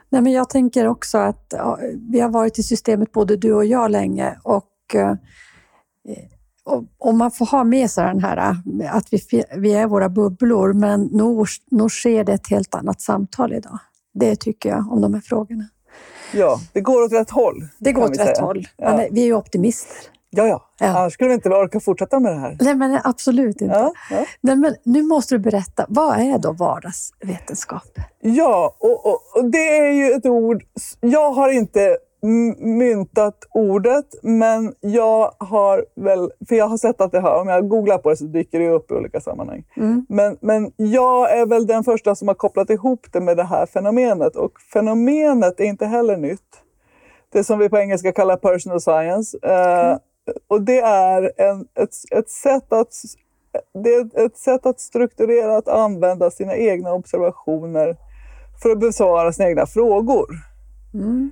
Nej, 0.08 0.22
men 0.22 0.32
jag 0.32 0.50
tänker 0.50 0.86
också 0.88 1.18
att 1.18 1.46
ja, 1.56 1.78
vi 2.10 2.20
har 2.20 2.28
varit 2.28 2.58
i 2.58 2.62
systemet 2.62 3.12
både 3.12 3.36
du 3.36 3.52
och 3.54 3.64
jag 3.64 3.90
länge 3.90 4.38
och, 4.42 4.94
eh, 4.94 5.14
och 6.98 7.14
man 7.14 7.30
får 7.30 7.46
ha 7.46 7.64
med 7.64 7.90
sig 7.90 8.04
den 8.04 8.20
här 8.20 8.36
eh, 8.82 8.96
att 8.96 9.12
vi, 9.12 9.44
vi 9.56 9.72
är 9.72 9.86
våra 9.86 10.08
bubblor 10.08 10.72
men 10.72 11.02
nog, 11.02 11.46
nog 11.70 11.90
sker 11.90 12.24
det 12.24 12.32
ett 12.32 12.50
helt 12.50 12.74
annat 12.74 13.00
samtal 13.00 13.52
idag. 13.52 13.78
Det 14.14 14.36
tycker 14.36 14.68
jag 14.68 14.92
om 14.92 15.00
de 15.00 15.14
här 15.14 15.20
frågorna. 15.20 15.64
Ja, 16.34 16.58
det 16.72 16.80
går 16.80 17.02
åt 17.02 17.12
rätt 17.12 17.30
håll. 17.30 17.68
Det 17.78 17.92
går 17.92 18.02
åt 18.02 18.10
rätt 18.10 18.36
säga. 18.36 18.42
håll. 18.42 18.68
Ja. 18.76 18.90
Man 18.90 19.00
är, 19.00 19.08
vi 19.10 19.20
är 19.22 19.26
ju 19.26 19.34
optimister. 19.34 19.96
Ja, 20.30 20.46
ja. 20.46 20.62
Ja. 20.78 20.86
Annars 20.86 21.12
skulle 21.12 21.28
vi 21.28 21.34
inte 21.34 21.48
orka 21.48 21.80
fortsätta 21.80 22.20
med 22.20 22.32
det 22.32 22.38
här. 22.38 22.56
Nej, 22.60 22.74
men 22.74 23.00
absolut 23.04 23.60
inte. 23.60 23.74
Ja, 23.74 23.92
ja. 24.10 24.26
Nej, 24.40 24.56
men 24.56 24.74
nu 24.84 25.02
måste 25.02 25.34
du 25.34 25.38
berätta, 25.38 25.86
vad 25.88 26.18
är 26.18 26.38
då 26.38 26.52
vardagsvetenskap? 26.52 27.98
Ja, 28.20 28.76
och, 28.78 29.06
och, 29.06 29.20
och 29.36 29.50
det 29.50 29.78
är 29.78 29.92
ju 29.92 30.12
ett 30.12 30.26
ord... 30.26 30.64
Jag 31.00 31.32
har 31.32 31.48
inte 31.48 31.96
myntat 32.22 33.36
ordet, 33.50 34.06
men 34.22 34.74
jag 34.80 35.34
har 35.38 35.84
väl... 35.96 36.30
För 36.48 36.56
jag 36.56 36.68
har 36.68 36.76
sett 36.76 37.00
att 37.00 37.12
det 37.12 37.20
har... 37.20 37.40
Om 37.40 37.48
jag 37.48 37.68
googlar 37.68 37.98
på 37.98 38.10
det 38.10 38.16
så 38.16 38.24
dyker 38.24 38.58
det 38.58 38.68
upp 38.68 38.90
i 38.90 38.94
olika 38.94 39.20
sammanhang. 39.20 39.64
Mm. 39.76 40.06
Men, 40.08 40.36
men 40.40 40.72
jag 40.76 41.38
är 41.38 41.46
väl 41.46 41.66
den 41.66 41.84
första 41.84 42.14
som 42.14 42.28
har 42.28 42.34
kopplat 42.34 42.70
ihop 42.70 43.06
det 43.12 43.20
med 43.20 43.36
det 43.36 43.44
här 43.44 43.66
fenomenet. 43.66 44.36
Och 44.36 44.60
fenomenet 44.72 45.60
är 45.60 45.64
inte 45.64 45.86
heller 45.86 46.16
nytt. 46.16 46.62
Det 47.32 47.44
som 47.44 47.58
vi 47.58 47.68
på 47.68 47.78
engelska 47.78 48.12
kallar 48.12 48.36
personal 48.36 48.80
science. 48.80 49.38
Eh, 49.42 49.96
och 50.48 50.62
det 50.62 50.80
är 50.80 51.32
en, 51.36 51.60
ett, 51.60 51.90
ett, 52.10 52.30
sätt 52.30 52.72
att, 52.72 52.94
det 53.84 53.94
är 53.94 54.26
ett 54.26 54.36
sätt 54.36 54.66
att 54.66 54.80
strukturerat 54.80 55.68
använda 55.68 56.30
sina 56.30 56.56
egna 56.56 56.92
observationer 56.92 57.96
för 58.62 58.70
att 58.70 58.80
besvara 58.80 59.32
sina 59.32 59.48
egna 59.48 59.66
frågor. 59.66 60.28
Mm. 60.94 61.30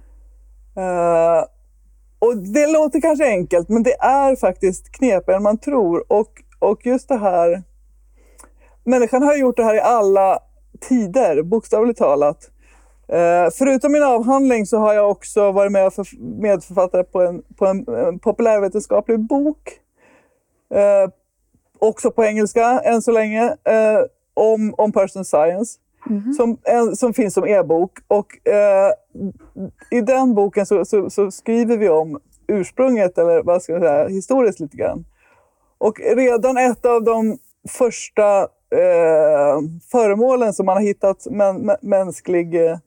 Eh, 0.81 1.45
och 2.19 2.37
det 2.37 2.67
låter 2.67 3.01
kanske 3.01 3.27
enkelt, 3.27 3.69
men 3.69 3.83
det 3.83 3.95
är 4.01 4.37
faktiskt 4.37 4.93
knepigare 4.93 5.37
än 5.37 5.43
man 5.43 5.59
tror. 5.59 6.13
Och, 6.13 6.31
och 6.59 6.87
just 6.87 7.09
det 7.09 7.19
här... 7.19 7.63
Människan 8.85 9.23
har 9.23 9.37
gjort 9.37 9.57
det 9.57 9.65
här 9.65 9.75
i 9.75 9.81
alla 9.81 10.39
tider, 10.81 11.43
bokstavligt 11.43 11.99
talat. 11.99 12.51
Uh, 13.13 13.51
förutom 13.59 13.93
min 13.93 14.03
avhandling 14.03 14.67
så 14.67 14.79
har 14.79 14.95
jag 14.95 15.11
också 15.11 15.53
varit 15.53 15.73
med 15.73 15.87
och 15.87 16.07
medförfattare 16.21 17.05
på 17.05 17.23
en, 17.23 17.43
på 17.57 17.67
en, 17.67 17.89
en 17.89 18.19
populärvetenskaplig 18.19 19.19
bok. 19.21 19.81
Uh, 20.75 21.11
också 21.79 22.11
på 22.11 22.25
engelska 22.25 22.81
än 22.81 23.03
så 23.03 23.13
länge. 23.13 23.57
Om, 24.35 24.75
om 24.79 24.93
person 24.93 25.25
science. 25.25 25.79
Mhm. 26.11 26.33
Som, 26.33 26.59
en, 26.65 26.97
som 26.97 27.15
finns 27.15 27.35
som 27.35 27.45
e-bok. 27.47 27.93
Och 28.09 28.49
eh, 28.49 28.93
i 29.91 30.01
den 30.01 30.35
boken 30.35 30.67
så, 30.67 30.85
så, 30.85 31.11
så 31.11 31.31
skriver 31.31 31.77
vi 31.77 31.89
om 31.89 32.21
ursprunget, 32.49 33.19
eller 33.19 33.43
vad 33.43 33.63
ska 33.63 33.73
jag 33.73 33.83
säga, 33.83 34.09
historiskt 34.09 34.61
lite 34.61 34.77
grann. 34.77 35.05
Och 35.79 36.01
redan 36.17 36.57
ett 36.57 36.87
av 36.87 37.05
de 37.05 37.39
första 37.69 38.41
eh, 38.75 39.59
föremålen 39.93 40.53
som 40.53 40.67
man 40.67 40.77
har 40.77 40.83
hittat 40.83 41.27
mä, 41.31 41.77
mänsklig 41.83 42.67
eh, 42.67 42.79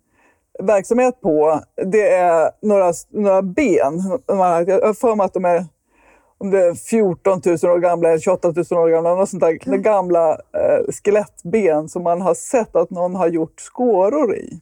verksamhet 0.63 1.21
på, 1.21 1.59
det 1.85 2.09
är 2.09 2.51
några, 2.61 2.93
några 3.09 3.41
ben. 3.41 3.93
Man 4.27 4.37
har- 4.37 4.61
Jag 4.67 4.81
har 4.85 4.93
för 4.93 5.15
mig 5.15 5.25
att 5.25 5.33
de 5.33 5.45
är 5.45 5.65
14 6.89 7.41
000 7.45 7.55
år 7.71 7.79
gamla 7.79 8.09
eller 8.09 8.19
28 8.19 8.53
000 8.71 8.83
år 8.83 8.89
gamla. 8.89 9.15
Något 9.15 9.29
sånt 9.29 9.43
där, 9.43 9.59
det 9.65 9.77
gamla 9.77 10.31
eh, 10.31 10.91
skelettben 11.03 11.89
som 11.89 12.03
man 12.03 12.21
har 12.21 12.33
sett 12.33 12.75
att 12.75 12.89
någon 12.89 13.15
har 13.15 13.27
gjort 13.27 13.59
skåror 13.59 14.35
i 14.35 14.61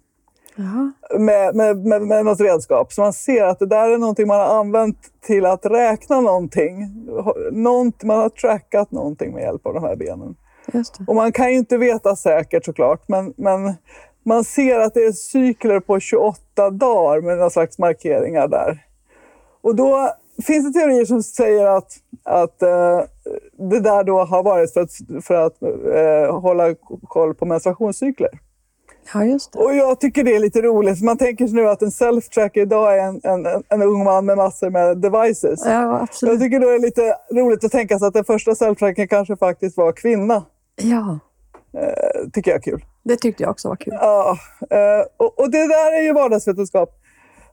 Jaha. 0.55 0.91
med, 1.19 1.55
med, 1.55 1.77
med, 1.77 2.01
med 2.01 2.25
något 2.25 2.39
redskap. 2.39 2.93
Så 2.93 3.01
man 3.01 3.13
ser 3.13 3.43
att 3.43 3.59
det 3.59 3.65
där 3.65 3.89
är 3.89 3.97
någonting 3.97 4.27
man 4.27 4.39
har 4.39 4.59
använt 4.59 4.97
till 5.21 5.45
att 5.45 5.65
räkna 5.65 6.21
någonting. 6.21 7.05
Någonting 7.51 8.07
man 8.07 8.17
har 8.17 8.29
trackat 8.29 8.91
någonting 8.91 9.33
med 9.33 9.43
hjälp 9.43 9.65
av 9.65 9.73
de 9.73 9.83
här 9.83 9.95
benen. 9.95 10.35
Det. 10.65 10.83
Och 11.07 11.15
man 11.15 11.31
kan 11.31 11.51
ju 11.51 11.57
inte 11.57 11.77
veta 11.77 12.15
säkert 12.15 12.65
såklart, 12.65 13.07
men, 13.07 13.33
men 13.37 13.73
man 14.23 14.43
ser 14.43 14.79
att 14.79 14.93
det 14.93 15.03
är 15.03 15.11
cykler 15.11 15.79
på 15.79 15.99
28 15.99 16.69
dagar 16.69 17.21
med 17.21 17.37
några 17.37 17.49
slags 17.49 17.79
markeringar 17.79 18.47
där. 18.47 18.85
Och 19.61 19.75
då 19.75 20.11
finns 20.43 20.73
det 20.73 20.79
teorier 20.79 21.05
som 21.05 21.23
säger 21.23 21.65
att, 21.65 21.91
att 22.23 22.61
eh, 22.61 23.01
det 23.69 23.79
där 23.79 24.03
då 24.03 24.23
har 24.23 24.43
varit 24.43 24.73
för 24.73 24.81
att, 24.81 24.91
för 25.23 25.33
att 25.33 25.61
eh, 25.61 26.39
hålla 26.39 26.75
koll 27.07 27.35
på 27.35 27.45
menstruationscykler. 27.45 28.29
Ja, 29.13 29.25
just 29.25 29.53
det. 29.53 29.59
Och 29.59 29.75
jag 29.75 29.99
tycker 29.99 30.23
det 30.23 30.35
är 30.35 30.39
lite 30.39 30.61
roligt. 30.61 31.01
Man 31.01 31.17
tänker 31.17 31.47
sig 31.47 31.55
nu 31.55 31.69
att 31.69 31.81
en 31.81 31.89
self-tracker 31.89 32.61
idag 32.61 32.97
är 32.97 33.03
en, 33.03 33.21
en, 33.23 33.63
en, 33.69 33.81
ung 33.81 34.03
man 34.03 34.25
med 34.25 34.37
massor 34.37 34.69
med 34.69 34.97
devices. 34.97 35.61
Ja, 35.65 35.71
Jag 35.71 36.01
absolut. 36.01 36.39
tycker 36.39 36.59
då 36.59 36.67
är 36.67 36.73
det 36.73 36.79
lite 36.79 37.15
roligt 37.31 37.63
att 37.63 37.71
tänka 37.71 37.99
sig 37.99 38.07
att 38.07 38.13
den 38.13 38.25
första 38.25 38.51
self-trackern 38.51 39.07
kanske 39.07 39.35
faktiskt 39.37 39.77
var 39.77 39.91
kvinna. 39.91 40.43
Ja, 40.81 41.19
Eh, 41.73 42.29
tycker 42.33 42.51
jag 42.51 42.57
är 42.57 42.61
kul. 42.61 42.85
det 43.03 43.15
tyckte 43.15 43.43
jag 43.43 43.49
också 43.49 43.67
var 43.69 43.75
kul. 43.75 43.93
Ja, 44.01 44.37
eh, 44.69 45.05
och, 45.17 45.39
och 45.39 45.51
det 45.51 45.67
där 45.67 45.99
är 45.99 46.01
ju 46.01 46.13
vardagsvetenskap. 46.13 46.89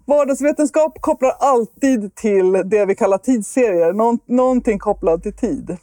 Vardagsvetenskap 0.08 1.00
kopplar 1.00 1.32
alltid 1.38 2.14
till 2.14 2.62
det 2.64 2.84
vi 2.84 2.94
kallar 2.94 3.18
tidsserier. 3.18 3.92
Någon, 3.92 4.18
någonting 4.26 4.78
kopplat 4.78 5.22
till 5.22 5.36
tid. 5.36 5.76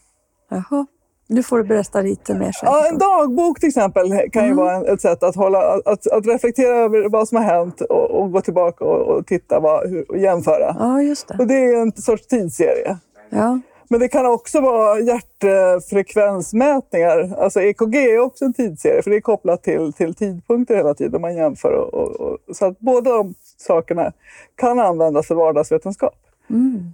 Jaha. 0.50 0.86
Nu 1.28 1.44
får 1.44 1.58
du 1.58 1.64
berätta 1.64 2.02
lite 2.02 2.36
mer. 2.36 2.52
Ja, 2.62 2.88
en 2.92 2.98
dagbok 2.98 3.60
till 3.60 3.70
exempel 3.70 4.30
kan 4.32 4.48
ju 4.48 4.54
vara 4.54 4.76
en, 4.76 4.86
ett 4.86 5.02
sätt 5.02 5.24
att, 5.24 5.36
hålla, 5.36 5.82
att, 5.86 6.08
att 6.08 6.28
reflektera 6.28 6.76
över 6.76 7.10
vad 7.10 7.28
som 7.28 7.38
har 7.38 7.44
hänt 7.44 7.82
och, 7.82 8.12
och 8.12 8.32
gå 8.32 8.42
tillbaka 8.42 8.86
och, 8.86 9.02
och 9.02 9.28
titta 9.28 9.60
vad, 9.60 9.90
hur, 9.90 10.12
och 10.12 10.18
jämföra. 10.18 10.76
Ja, 10.80 11.02
just 11.02 11.32
Och 11.32 11.38
det. 11.38 11.46
det 11.46 11.66
är 11.66 11.82
en 11.82 11.92
sorts 11.92 12.28
tidsserie. 12.28 12.98
Ja. 13.30 13.60
Men 13.90 14.00
det 14.00 14.08
kan 14.08 14.26
också 14.26 14.62
vara 14.62 15.00
hjärtfrekvensmätningar. 15.00 17.36
Alltså 17.38 17.62
EKG 17.62 17.96
är 17.96 18.20
också 18.20 18.46
en 18.46 18.54
tidsserie, 18.54 19.02
för 19.02 19.10
det 19.10 19.18
är 19.18 19.22
kopplat 19.22 19.64
till, 19.64 19.94
till 19.94 20.16
tidpunkter 20.16 20.76
hela 20.76 20.94
tiden. 20.94 21.22
Man 21.22 21.36
jämför. 21.36 21.72
Och, 21.72 21.94
och, 21.94 22.22
och, 22.22 22.38
så 22.56 22.66
att 22.66 22.80
båda 22.80 23.12
de 23.12 23.34
sakerna 23.58 24.14
kan 24.56 24.80
användas 24.80 25.28
för 25.28 25.36
vardagsvetenskap. 25.36 26.16
Mm. 26.50 26.94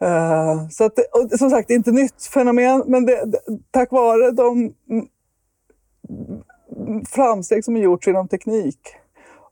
Eh, 0.00 0.68
så 0.68 0.84
att, 0.84 0.98
och 0.98 1.38
som 1.38 1.50
sagt, 1.50 1.68
det 1.68 1.74
är 1.74 1.76
inte 1.76 1.92
nytt 1.92 2.24
fenomen, 2.24 2.82
men 2.86 3.06
det, 3.06 3.24
det, 3.24 3.38
tack 3.70 3.92
vare 3.92 4.30
de 4.30 4.74
framsteg 7.08 7.64
som 7.64 7.74
har 7.74 7.82
gjorts 7.82 8.08
inom 8.08 8.28
teknik 8.28 8.78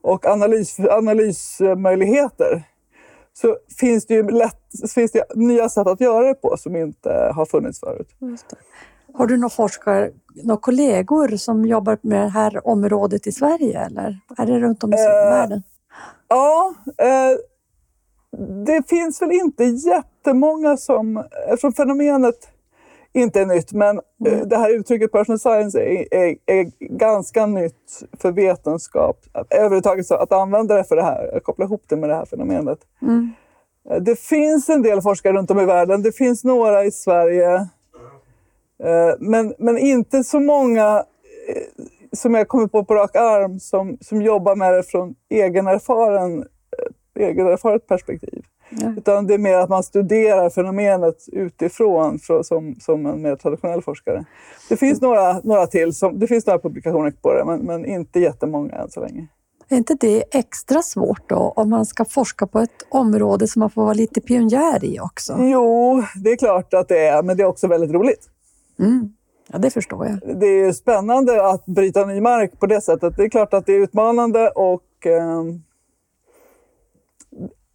och 0.03 0.27
analys, 0.27 0.81
analysmöjligheter 0.81 2.63
så 3.33 3.57
finns 3.79 4.07
det 4.07 4.15
ju 4.15 4.31
lätt, 4.31 4.91
finns 4.95 5.13
det 5.13 5.25
nya 5.35 5.69
sätt 5.69 5.87
att 5.87 6.01
göra 6.01 6.29
det 6.29 6.35
på 6.35 6.57
som 6.57 6.77
inte 6.77 7.33
har 7.35 7.47
funnits 7.47 7.81
förut. 7.81 8.09
Har 9.15 9.27
du 9.27 9.37
några 9.37 9.51
forskare, 9.51 10.11
några 10.35 10.61
kollegor 10.61 11.37
som 11.37 11.67
jobbar 11.67 11.99
med 12.03 12.23
det 12.23 12.31
här 12.31 12.67
området 12.67 13.27
i 13.27 13.33
Sverige 13.33 13.81
eller 13.81 14.19
är 14.39 14.47
det 14.47 14.61
runt 14.61 14.85
om 14.85 14.93
i 14.93 14.97
Eh, 14.97 15.31
världen? 15.31 15.63
Ja, 16.29 16.75
eh, 16.99 17.39
det 18.65 18.89
finns 18.89 19.23
väl 19.23 19.33
inte 19.33 19.65
jättemånga 19.65 20.77
som, 20.77 21.25
eftersom 21.47 21.73
fenomenet 21.73 22.49
inte 23.13 23.41
är 23.41 23.47
nytt, 23.47 23.73
men 23.73 24.01
eh, 24.27 24.39
det 24.47 24.57
här 24.57 24.75
uttrycket 24.75 25.13
personal 25.13 25.39
science 25.39 25.81
är, 25.81 26.15
är, 26.15 26.37
är 26.47 26.71
ganska 26.81 27.47
nytt 27.47 28.03
för 28.19 28.33
vetenskap. 28.33 29.19
Att, 29.33 29.53
överhuvudtaget 29.55 30.07
så 30.07 30.15
att 30.15 30.33
använda 30.33 30.75
det 30.77 30.85
för 30.85 30.97
det 30.97 31.03
här, 31.03 31.37
att 31.37 31.45
koppla 31.45 31.65
ihop 31.65 31.83
det 31.89 31.97
med 31.97 32.09
det 32.11 32.15
här 32.15 32.25
fenomenet. 32.25 32.79
Mm. 33.03 33.33
Eh, 33.91 33.97
Det 34.03 34.19
finns 34.21 34.69
en 34.69 34.83
del 34.83 35.03
forskare 35.03 35.33
runt 35.33 35.51
om 35.51 35.61
i 35.61 35.65
världen. 35.65 36.03
Det 36.03 36.13
finns 36.13 36.45
några 36.45 36.85
i 36.85 36.91
Sverige. 36.91 37.55
Eh, 38.85 39.15
Men, 39.19 39.55
men 39.59 39.79
inte 39.79 40.25
så 40.25 40.41
många 40.41 41.05
som 42.13 42.35
jag 42.35 42.49
kommer 42.49 42.67
på 42.67 42.85
på 42.85 42.95
rak 42.95 43.17
arm 43.17 43.61
som, 43.61 43.99
som 44.01 44.23
jobbar 44.23 44.57
med 44.57 44.73
det 44.73 44.83
från 44.83 45.15
egen 45.29 45.67
erfaren, 45.67 46.45
eh, 47.19 47.79
perspektiv. 47.79 48.43
Ja. 48.71 48.95
Utan 48.97 49.27
det 49.27 49.35
är 49.35 49.39
mer 49.39 49.59
att 49.59 49.69
man 49.69 49.83
studerar 49.83 50.51
fenomenet 50.51 51.17
utifrån 51.33 52.19
för, 52.19 52.43
som, 52.43 52.77
som 52.81 53.07
en 53.07 53.23
mer 53.23 53.37
traditionell 53.37 53.83
forskare. 53.83 54.25
Det 54.69 54.77
finns 54.77 55.01
några, 55.01 55.41
några 55.41 55.67
till, 55.67 55.95
som, 55.95 56.19
det 56.19 56.27
finns 56.27 56.47
några 56.47 56.59
publikationer 56.59 57.11
på 57.23 57.35
det, 57.35 57.45
men, 57.45 57.61
men 57.61 57.87
inte 57.87 58.21
jättemånga 58.21 58.75
än 58.75 58.91
så 58.91 59.01
länge. 59.01 59.29
Är 59.69 59.77
inte 59.77 59.97
det 60.01 60.25
extra 60.39 60.83
svårt 60.83 61.29
då 61.29 61.53
om 61.57 61.71
man 61.71 61.87
ska 61.87 62.05
forska 62.05 62.47
på 62.47 62.59
ett 62.59 62.87
område 62.89 63.49
som 63.49 63.61
man 63.61 63.71
får 63.71 63.83
vara 63.83 63.95
lite 63.95 64.21
pionjär 64.21 64.85
i 64.85 65.01
också? 65.01 65.37
Jo, 65.41 66.03
det 66.25 66.31
är 66.31 66.37
klart 66.37 66.75
att 66.75 66.89
det 66.89 67.07
är, 67.07 67.23
men 67.23 67.37
det 67.37 67.43
är 67.43 67.47
också 67.47 67.67
väldigt 67.67 67.91
roligt. 67.91 68.29
Mm. 68.79 69.13
Ja, 69.53 69.59
det 69.59 69.71
förstår 69.71 70.07
jag. 70.07 70.39
Det 70.41 70.47
är 70.47 70.73
spännande 70.73 71.47
att 71.47 71.67
bryta 71.67 72.07
ny 72.07 72.21
mark 72.21 72.61
på 72.61 72.67
det 72.67 72.81
sättet. 72.81 73.17
Det 73.17 73.25
är 73.25 73.29
klart 73.29 73.55
att 73.55 73.67
det 73.67 73.73
är 73.73 73.81
utmanande 73.81 74.49
och 74.49 75.07
eh, 75.07 75.43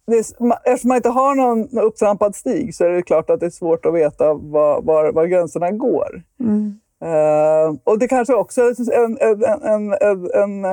det 0.06 0.16
är, 0.16 0.20
eftersom 0.64 0.88
man 0.88 0.96
inte 0.96 1.08
har 1.08 1.34
någon 1.34 1.78
upptrampad 1.78 2.34
stig 2.34 2.74
så 2.74 2.84
är 2.84 2.88
det 2.88 3.02
klart 3.02 3.30
att 3.30 3.40
det 3.40 3.46
är 3.46 3.50
svårt 3.50 3.86
att 3.86 3.94
veta 3.94 4.34
var, 4.34 4.82
var, 4.82 5.12
var 5.12 5.26
gränserna 5.26 5.70
går. 5.70 6.22
Mm. 6.40 6.80
Uh, 7.04 7.76
och 7.84 7.98
det 7.98 8.08
kanske 8.08 8.34
också 8.34 8.62
är 8.62 9.04
en, 9.04 9.18
en, 9.20 9.44
en, 9.62 9.92
en, 10.32 10.64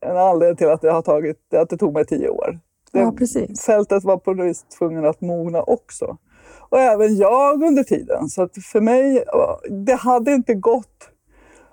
en, 0.00 0.16
anledning 0.16 0.56
till 0.56 0.68
att 0.68 0.80
det, 0.80 0.90
har 0.90 1.02
tagit, 1.02 1.54
att 1.54 1.70
det 1.70 1.76
tog 1.76 1.92
mig 1.92 2.06
tio 2.06 2.28
år. 2.28 2.58
Det, 2.92 2.98
Ja, 2.98 3.12
precis. 3.18 3.64
Fältet 3.64 4.04
var 4.04 4.16
på 4.16 4.34
något 4.34 4.46
vis 4.46 4.62
tvungen 4.78 5.04
att 5.04 5.20
mogna 5.20 5.62
också. 5.62 6.16
Och 6.68 6.78
även 6.80 7.16
jag 7.16 7.62
under 7.62 7.82
tiden. 7.82 8.28
Så 8.28 8.48
för 8.72 8.80
mig, 8.80 9.24
det 9.70 9.94
hade 9.94 10.32
inte 10.32 10.54
gått 10.54 11.08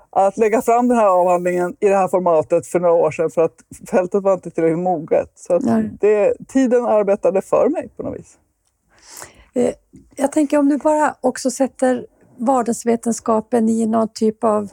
att 0.10 0.38
lägga 0.38 0.62
fram 0.62 0.88
den 0.88 0.98
här 0.98 1.08
avhandlingen 1.08 1.75
i 1.80 1.88
det 1.88 1.96
här 1.96 2.08
formatet 2.08 2.68
för 2.68 2.80
några 2.80 2.94
år 2.96 3.12
sedan 3.12 3.30
för 3.30 3.42
att 3.42 3.56
fältet 3.90 4.24
var 4.24 4.34
inte 4.34 4.52
tillräckligt 4.52 4.80
moget. 4.80 5.32
Så 5.36 5.60
det, 6.00 6.34
tiden 6.48 6.86
arbetade 6.86 7.42
för 7.42 7.70
mig 7.70 7.90
på 7.98 8.04
något 8.04 8.20
vis. 8.20 8.38
Eh, 9.54 9.74
Jag 10.16 10.32
tänker 10.32 10.58
om 10.58 10.70
du 10.70 10.78
bara 10.78 11.16
också 11.22 11.52
sätter 11.52 12.06
vardagsvetenskapen 12.38 13.70
i 13.70 13.86
någon 13.86 14.08
typ 14.14 14.44
av... 14.44 14.70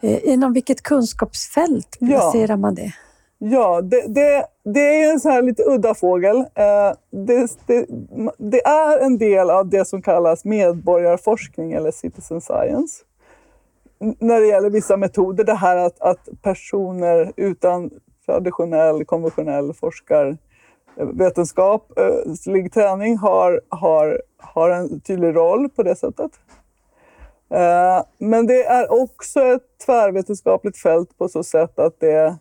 eh, 0.00 0.28
Inom 0.28 0.52
vilket 0.52 0.82
kunskapsfält 0.82 1.96
Ja. 2.00 2.06
placerar 2.06 2.56
man 2.56 2.74
det? 2.74 2.92
Ja, 3.40 3.80
det, 3.80 4.14
det, 4.14 4.46
det 4.64 4.80
är 4.80 5.12
en 5.12 5.20
så 5.20 5.28
här 5.28 5.42
lite 5.42 5.62
udda 5.62 5.94
fågel. 5.94 6.36
Eh, 6.36 6.92
det, 7.10 7.50
det, 7.66 7.86
det 8.38 8.66
är 8.66 8.98
en 8.98 9.18
del 9.18 9.50
av 9.50 9.68
det 9.68 9.84
som 9.84 10.02
kallas 10.02 10.44
medborgarforskning 10.44 11.72
eller 11.72 11.90
citizen 11.90 12.40
science. 12.40 13.04
När 14.18 14.40
det 14.40 14.46
gäller 14.46 14.70
vissa 14.70 14.96
metoder, 14.96 15.44
det 15.44 15.54
här 15.54 15.76
att, 15.76 16.00
att 16.00 16.28
personer 16.42 17.32
utan 17.36 17.90
traditionell, 18.26 19.04
konventionell 19.04 19.74
forskarvetenskaplig 19.74 22.60
eh, 22.60 22.64
eh, 22.64 22.70
träning 22.70 23.16
har, 23.16 23.60
har, 23.68 24.22
har 24.38 24.70
en 24.70 25.00
tydlig 25.00 25.36
roll 25.36 25.68
på 25.68 25.82
det 25.82 25.96
sättet. 25.96 26.30
Men 28.18 28.46
det 28.46 28.64
är 28.64 29.02
också 29.02 29.40
ett 29.40 29.62
tvärvetenskapligt 29.86 30.78
fält 30.78 31.18
på 31.18 31.28
så 31.28 31.42
sätt 31.42 31.78
att 31.78 32.00
det 32.00 32.36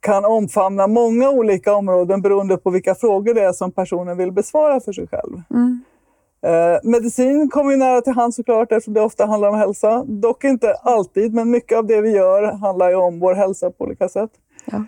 kan 0.00 0.24
omfamna 0.24 0.86
många 0.86 1.30
olika 1.30 1.74
områden 1.74 2.22
beroende 2.22 2.56
på 2.56 2.70
vilka 2.70 2.94
frågor 2.94 3.34
det 3.34 3.42
är 3.42 3.52
som 3.52 3.72
personen 3.72 4.16
vill 4.16 4.32
besvara 4.32 4.80
för 4.80 4.92
sig 4.92 5.08
själv. 5.08 5.42
Mm. 5.50 5.80
Eh, 6.42 6.78
medicin 6.82 7.48
kommer 7.48 7.70
ju 7.70 7.76
nära 7.76 8.00
till 8.00 8.12
hand 8.12 8.34
såklart 8.34 8.72
eftersom 8.72 8.94
det 8.94 9.00
ofta 9.00 9.26
handlar 9.26 9.48
om 9.48 9.54
hälsa. 9.54 10.04
Dock 10.06 10.44
inte 10.44 10.72
alltid, 10.72 11.34
men 11.34 11.50
mycket 11.50 11.78
av 11.78 11.86
det 11.86 12.00
vi 12.00 12.10
gör 12.10 12.42
handlar 12.42 12.88
ju 12.88 12.94
om 12.94 13.20
vår 13.20 13.34
hälsa 13.34 13.70
på 13.70 13.84
olika 13.84 14.08
sätt. 14.08 14.30
Ja. 14.64 14.84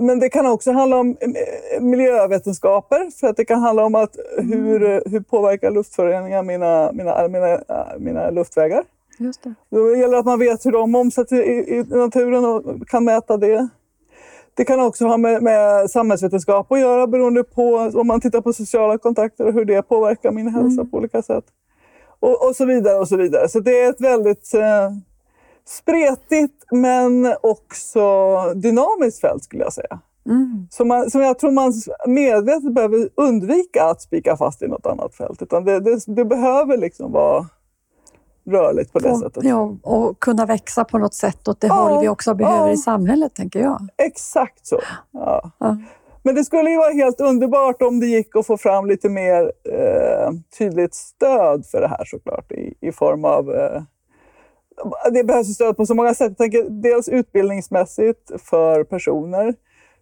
Men 0.00 0.18
det 0.18 0.28
kan 0.28 0.46
också 0.46 0.72
handla 0.72 0.96
om 0.96 1.16
eh, 1.20 1.82
miljövetenskaper, 1.82 3.10
för 3.20 3.26
att 3.26 3.36
det 3.36 3.44
kan 3.44 3.60
handla 3.60 3.84
om 3.84 3.94
att 3.94 4.16
hur, 4.38 4.90
eh, 4.90 5.00
hur 5.06 5.20
påverkar 5.20 5.70
luftföroreningar 5.70 6.42
mina, 6.42 6.92
mina, 6.92 7.28
mina, 7.28 7.60
mina 7.98 8.30
luftvägar. 8.30 8.84
Just 9.18 9.42
det. 9.42 9.54
Då 9.70 9.96
gäller 9.96 10.12
det 10.12 10.18
att 10.18 10.26
man 10.26 10.38
vet 10.38 10.66
hur 10.66 10.72
de 10.72 10.94
omsätts 10.94 11.32
i, 11.32 11.36
i 11.36 11.84
naturen 11.88 12.44
och 12.44 12.88
kan 12.88 13.04
mäta 13.04 13.36
det. 13.36 13.68
Det 14.58 14.64
kan 14.64 14.80
också 14.80 15.06
ha 15.06 15.16
med, 15.16 15.42
med 15.42 15.90
samhällsvetenskap 15.90 16.72
att 16.72 16.80
göra 16.80 17.06
beroende 17.06 17.44
på 17.44 17.90
om 17.94 18.06
man 18.06 18.20
tittar 18.20 18.40
på 18.40 18.52
sociala 18.52 18.98
kontakter 18.98 19.46
och 19.46 19.52
hur 19.52 19.64
det 19.64 19.82
påverkar 19.82 20.32
min 20.32 20.48
hälsa 20.48 20.84
på 20.84 20.96
olika 20.96 21.22
sätt. 21.22 21.44
Och, 22.20 22.48
och 22.48 22.56
så 22.56 22.64
vidare 22.64 22.98
och 22.98 23.08
så 23.08 23.16
vidare. 23.16 23.48
Så 23.48 23.60
det 23.60 23.82
är 23.82 23.90
ett 23.90 24.00
väldigt 24.00 24.54
eh, 24.54 24.90
spretigt 25.66 26.64
men 26.70 27.34
också 27.40 28.04
dynamiskt 28.54 29.20
fält 29.20 29.44
skulle 29.44 29.62
jag 29.62 29.72
säga. 29.72 30.00
Mm. 30.26 30.66
Som, 30.70 30.88
man, 30.88 31.10
som 31.10 31.20
jag 31.20 31.38
tror 31.38 31.50
man 31.50 31.72
medvetet 32.06 32.74
behöver 32.74 33.08
undvika 33.14 33.84
att 33.84 34.02
spika 34.02 34.36
fast 34.36 34.62
i 34.62 34.68
något 34.68 34.86
annat 34.86 35.14
fält. 35.14 35.42
Utan 35.42 35.64
det, 35.64 35.80
det, 35.80 36.00
det 36.06 36.24
behöver 36.24 36.76
liksom 36.76 37.12
vara 37.12 37.46
rörligt 38.48 38.92
på 38.92 38.98
det 38.98 39.10
Och, 39.10 39.18
sättet. 39.18 39.44
ja, 39.44 39.76
och 39.82 40.20
kunna 40.20 40.46
växa 40.46 40.84
på 40.84 40.98
något 40.98 41.14
sätt 41.14 41.48
åt 41.48 41.60
det 41.60 41.66
Ja, 41.66 41.74
håll 41.74 42.00
vi 42.00 42.08
också 42.08 42.34
behöver 42.34 42.66
ja. 42.66 42.72
i 42.72 42.76
samhället, 42.76 43.34
tänker 43.34 43.60
jag. 43.60 43.88
Exakt 43.96 44.66
så. 44.66 44.80
Ja. 45.12 45.50
Ja. 45.58 45.76
Men 46.22 46.34
det 46.34 46.44
skulle 46.44 46.70
ju 46.70 46.76
vara 46.76 46.92
helt 46.92 47.20
underbart 47.20 47.82
om 47.82 48.00
det 48.00 48.06
gick 48.06 48.36
att 48.36 48.46
få 48.46 48.56
fram 48.56 48.86
lite 48.86 49.08
mer 49.08 49.52
eh, 49.72 50.30
tydligt 50.58 50.94
stöd 50.94 51.66
för 51.66 51.80
det 51.80 51.88
här 51.88 52.04
såklart 52.04 52.52
i, 52.52 52.74
i 52.80 52.92
form 52.92 53.24
av 53.24 53.54
eh, 53.54 53.82
det 55.12 55.24
behövs 55.24 55.54
stöd 55.54 55.76
på 55.76 55.86
så 55.86 55.94
många 55.94 56.14
sätt. 56.14 56.28
Jag 56.28 56.38
tänker 56.38 56.70
dels 56.70 57.08
utbildningsmässigt 57.08 58.30
för 58.50 58.84
personer 58.84 59.54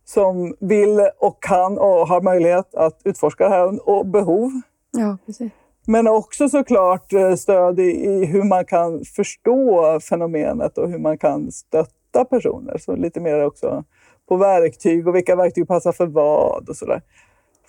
som 0.04 0.54
vill 0.60 1.00
och 1.18 1.42
kan 1.42 1.78
och 1.78 2.08
har 2.08 2.20
möjlighet 2.20 2.74
att 2.74 3.00
utforska 3.04 3.44
det 3.44 3.50
här 3.50 3.88
och 3.88 4.06
behov. 4.06 4.50
Ja, 4.90 5.18
precis. 5.26 5.52
Men 5.86 6.08
också 6.08 6.48
såklart 6.48 7.12
eh, 7.12 7.34
stöd 7.34 7.80
i, 7.80 8.24
hur 8.24 8.42
man 8.42 8.64
kan 8.64 9.04
förstå 9.04 10.00
fenomenet 10.00 10.78
och 10.78 10.90
hur 10.90 10.98
man 10.98 11.18
kan 11.18 11.52
stötta 11.52 12.24
personer. 12.24 12.78
Så 12.78 12.96
lite 12.96 13.20
mer 13.20 13.44
också 13.46 13.84
på 14.28 14.36
verktyg 14.36 15.08
och 15.08 15.14
vilka 15.14 15.36
verktyg 15.36 15.68
passar 15.68 15.92
för 15.92 16.06
vad 16.06 16.68
och 16.68 16.76
sådär. 16.76 17.02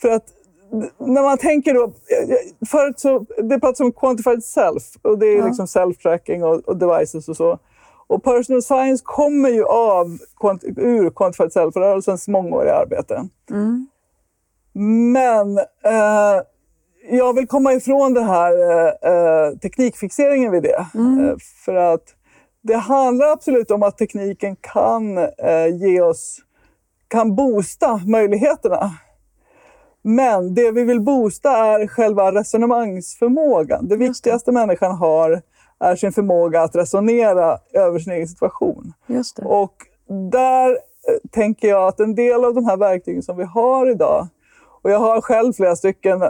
För 0.02 0.10
att 0.10 0.24
när 0.98 1.22
man 1.24 1.38
tänker 1.38 1.74
då... 1.74 1.84
eh, 1.84 2.68
Förut 2.70 3.00
så, 3.00 3.26
det 3.44 3.60
pratas 3.60 3.80
om 3.80 3.92
quantified 3.92 4.44
self 4.44 4.84
och 5.02 5.20
det 5.20 5.26
är 5.28 5.38
Ja. 5.38 5.46
liksom 5.46 5.66
self-tracking 5.66 6.44
och, 6.44 6.60
och 6.60 6.78
devices 6.78 7.30
och 7.30 7.38
så. 7.38 7.60
Och 8.08 8.24
personal 8.24 8.62
science 8.62 9.04
kommer 9.06 9.50
ju 9.50 9.64
av 9.66 10.18
ur 10.78 11.10
quantified 11.10 11.52
self-rörelsens 11.54 12.28
mångåriga 12.28 12.74
arbete. 12.76 13.28
Mm. 13.50 13.88
Men 15.14 15.58
eh, 15.58 16.42
jag 17.10 17.34
vill 17.34 17.48
komma 17.48 17.74
ifrån 17.74 18.14
den 18.14 18.24
här 18.24 18.52
eh, 18.52 19.12
eh, 19.12 19.58
teknikfixeringen 19.58 20.52
vid 20.52 20.64
det. 20.64 20.86
Mm. 20.96 21.26
Eh, 21.26 21.36
för 21.66 21.76
att 21.76 22.04
det 22.62 22.76
handlar 22.76 23.28
absolut 23.32 23.72
om 23.72 23.84
att 23.84 23.98
tekniken 23.98 24.56
kan 24.56 25.18
eh, 25.18 25.68
ge 25.82 26.02
oss, 26.02 26.40
kan 27.08 27.36
boosta 27.36 28.02
möjligheterna. 28.06 28.92
Men 30.02 30.54
det 30.54 30.72
vi 30.72 30.84
vill 30.84 31.02
boosta 31.02 31.52
är 31.52 31.88
själva 31.88 32.32
resonemangsförmågan. 32.32 33.88
Det 33.88 33.98
viktigaste 33.98 34.52
människan 34.52 34.96
har 34.96 35.42
är 35.80 35.96
sin 35.96 36.12
förmåga 36.12 36.62
att 36.62 36.76
resonera 36.76 37.58
över 37.74 38.00
sin 38.00 38.14
egen 38.14 38.28
situation. 38.28 38.94
Och 39.46 39.74
där 40.32 40.70
eh, 40.70 41.30
tänker 41.32 41.68
jag 41.68 41.88
att 41.88 42.00
en 42.00 42.16
del 42.16 42.46
av 42.46 42.54
de 42.54 42.66
här 42.66 42.78
verktygen 42.78 43.24
som 43.24 43.38
vi 43.38 43.44
har 43.44 43.90
idag, 43.90 44.28
och 44.82 44.92
jag 44.92 45.00
har 45.00 45.22
själv 45.22 45.54
flera 45.54 45.76
stycken 45.76 46.22
eh, 46.22 46.30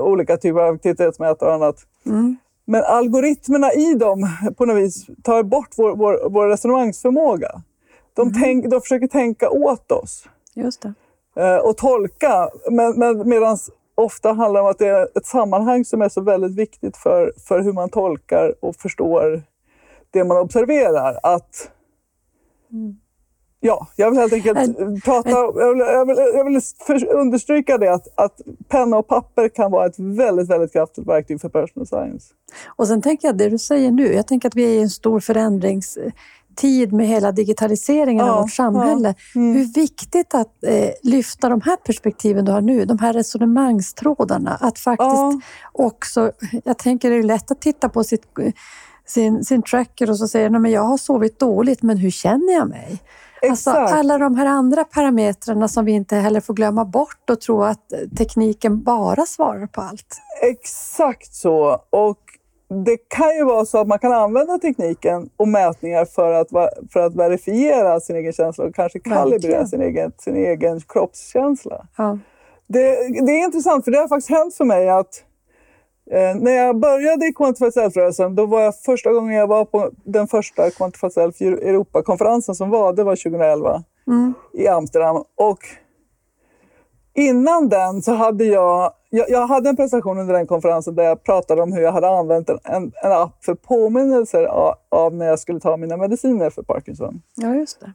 olika 0.00 0.36
typer 0.36 0.60
av 0.60 0.74
aktivitetsmätare 0.74 1.48
och 1.48 1.54
annat, 1.54 1.76
Mm. 2.06 2.36
men 2.64 2.84
algoritmerna 2.84 3.72
i 3.72 3.94
dem 3.94 4.28
på 4.56 4.64
något 4.64 4.76
vis 4.76 5.06
tar 5.22 5.42
bort 5.42 5.68
vår, 5.76 5.96
vår, 5.96 6.28
vår 6.30 6.48
resonemangsförmåga. 6.48 7.62
De, 8.14 8.32
tänk, 8.42 8.66
de 8.70 8.80
försöker 8.80 9.06
tänka 9.06 9.50
åt 9.50 9.92
oss 9.92 10.28
Just 10.54 10.82
det. 10.82 10.94
eh, 11.42 11.56
och 11.58 11.76
tolka, 11.76 12.50
men, 12.70 12.98
men 12.98 13.28
medan 13.28 13.56
ofta 13.94 14.32
handlar 14.32 14.60
det 14.60 14.64
om 14.64 14.70
att 14.70 14.78
det 14.78 14.88
är 14.88 15.08
ett 15.18 15.26
sammanhang 15.26 15.84
som 15.84 16.02
är 16.02 16.08
så 16.08 16.20
väldigt 16.20 16.54
viktigt 16.54 16.96
för, 16.96 17.32
för 17.48 17.60
hur 17.60 17.72
man 17.72 17.88
tolkar 17.88 18.54
och 18.60 18.76
förstår 18.76 19.42
det 20.10 20.24
man 20.24 20.36
observerar. 20.38 21.18
Att, 21.22 21.70
Ja, 23.66 23.86
jag 23.96 24.10
vill 24.10 24.20
helt 24.20 24.32
enkelt 24.32 25.04
prata, 25.04 25.30
jag 25.30 25.52
vill, 25.74 25.78
jag 25.86 26.06
vill, 26.06 26.16
jag 26.34 26.44
vill 26.44 27.08
understryka 27.08 27.78
det 27.78 27.92
att, 27.92 28.08
att 28.14 28.40
penna 28.68 28.96
och 28.98 29.08
papper 29.08 29.48
kan 29.48 29.70
vara 29.70 29.86
ett 29.86 29.98
väldigt, 29.98 30.48
väldigt 30.50 30.72
kraftfullt 30.72 31.08
verktyg 31.08 31.40
för 31.40 31.48
personal 31.48 31.86
science. 31.86 32.34
Och 32.76 32.88
sen 32.88 33.02
tänker 33.02 33.28
jag 33.28 33.36
det 33.38 33.48
du 33.48 33.58
säger 33.58 33.90
nu, 33.90 34.12
jag 34.14 34.26
tänker 34.26 34.48
att 34.48 34.54
vi 34.54 34.64
är 34.64 34.68
i 34.78 34.82
en 34.82 34.90
stor 34.90 35.20
förändringstid 35.20 36.92
med 36.92 37.06
hela 37.06 37.32
digitaliseringen 37.32 38.26
Ja, 38.26 38.32
av 38.32 38.40
vårt 38.42 38.50
samhälle. 38.52 39.14
ja. 39.34 39.40
Mm. 39.40 39.56
Hur 39.56 39.64
viktigt 39.74 40.34
att 40.34 40.64
eh, 40.64 40.90
lyfta 41.02 41.48
de 41.48 41.60
här 41.60 41.76
perspektiven 41.76 42.44
du 42.44 42.52
har 42.52 42.60
nu, 42.60 42.84
de 42.84 42.98
här 42.98 43.12
resonemangstrådarna. 43.12 44.58
Att 44.60 44.78
faktiskt 44.78 45.10
Ja. 45.10 45.40
också, 45.72 46.32
jag 46.64 46.78
tänker 46.78 47.10
det 47.10 47.16
är 47.16 47.22
lätt 47.22 47.50
att 47.50 47.60
titta 47.60 47.88
på 47.88 48.04
sitt, 48.04 48.22
sin, 49.06 49.44
sin 49.44 49.62
tracker 49.62 50.10
och 50.10 50.18
så 50.18 50.28
säga, 50.28 50.48
"Nej, 50.48 50.60
men 50.60 50.70
jag 50.70 50.82
har 50.82 50.96
sovit 50.98 51.38
dåligt, 51.38 51.82
men 51.82 51.96
hur 51.96 52.10
känner 52.10 52.52
jag 52.52 52.68
mig? 52.68 52.98
Alltså, 53.50 53.70
alla 53.70 54.18
de 54.18 54.36
här 54.36 54.46
andra 54.46 54.84
parametrarna 54.84 55.68
som 55.68 55.84
vi 55.84 55.92
inte 55.92 56.16
heller 56.16 56.40
får 56.40 56.54
glömma 56.54 56.84
bort 56.84 57.30
och 57.30 57.40
tro 57.40 57.62
att 57.62 57.92
tekniken 58.18 58.82
bara 58.82 59.26
svarar 59.26 59.66
på 59.66 59.80
allt. 59.80 60.20
Exakt 60.42 61.34
så. 61.34 61.78
Och 61.90 62.18
det 62.84 62.96
kan 63.08 63.36
ju 63.36 63.44
vara 63.44 63.64
så 63.64 63.78
att 63.78 63.86
man 63.86 63.98
kan 63.98 64.12
använda 64.12 64.58
tekniken 64.58 65.30
och 65.36 65.48
mätningar 65.48 66.04
för 66.04 66.32
att, 66.32 66.48
för 66.92 67.00
att 67.00 67.14
verifiera 67.14 68.00
sin 68.00 68.16
egen 68.16 68.32
känsla 68.32 68.64
och 68.64 68.74
kanske 68.74 68.98
kalibrera 68.98 69.30
Verkligen. 69.30 69.68
sin 69.68 69.82
egen, 69.82 70.12
sin 70.18 70.36
egen 70.36 70.80
kroppskänsla. 70.80 71.86
Ja. 71.96 72.18
Det, 72.66 72.80
det 73.26 73.32
är 73.32 73.44
intressant, 73.44 73.84
för 73.84 73.90
det 73.92 73.98
har 73.98 74.08
faktiskt 74.08 74.30
hänt 74.30 74.54
för 74.54 74.64
mig 74.64 74.88
att 74.88 75.22
eh, 76.10 76.34
när 76.34 76.52
jag 76.52 76.78
började 76.80 77.26
i 77.26 77.32
Quantified 77.32 77.72
Self-rörelsen, 77.74 78.34
då 78.34 78.46
var 78.46 78.60
jag 78.60 78.80
första 78.80 79.12
gången 79.12 79.34
jag 79.34 79.46
var 79.46 79.64
på 79.64 79.90
den 80.04 80.26
första 80.28 80.70
Quantified 80.70 81.12
Self 81.12 81.40
Europakonferensen 81.40 82.54
som 82.54 82.70
var, 82.70 82.92
det 82.92 83.04
var 83.04 83.16
2011 83.16 83.82
Mm. 84.06 84.34
i 84.52 84.68
Amsterdam. 84.68 85.16
Och 85.36 85.58
innan 87.14 87.68
den 87.68 88.02
så 88.02 88.12
hade 88.14 88.44
jag, 88.44 88.92
jag, 89.10 89.30
jag 89.30 89.46
hade 89.46 89.68
en 89.68 89.76
presentation 89.76 90.18
under 90.18 90.34
den 90.34 90.46
konferensen 90.46 90.94
där 90.94 91.04
jag 91.04 91.22
pratade 91.24 91.62
om 91.62 91.72
hur 91.72 91.80
jag 91.82 91.92
hade 91.92 92.08
använt 92.08 92.48
en, 92.50 92.58
en, 92.64 92.92
en 93.02 93.12
app 93.12 93.44
för 93.44 93.54
påminnelser 93.54 94.44
av, 94.44 94.74
av 94.88 95.14
när 95.14 95.26
jag 95.26 95.38
skulle 95.38 95.60
ta 95.60 95.76
mina 95.76 95.96
mediciner 95.96 96.50
för 96.50 96.62
Parkinson. 96.62 97.22
ja, 97.34 97.54
just 97.54 97.80
det. 97.80 97.92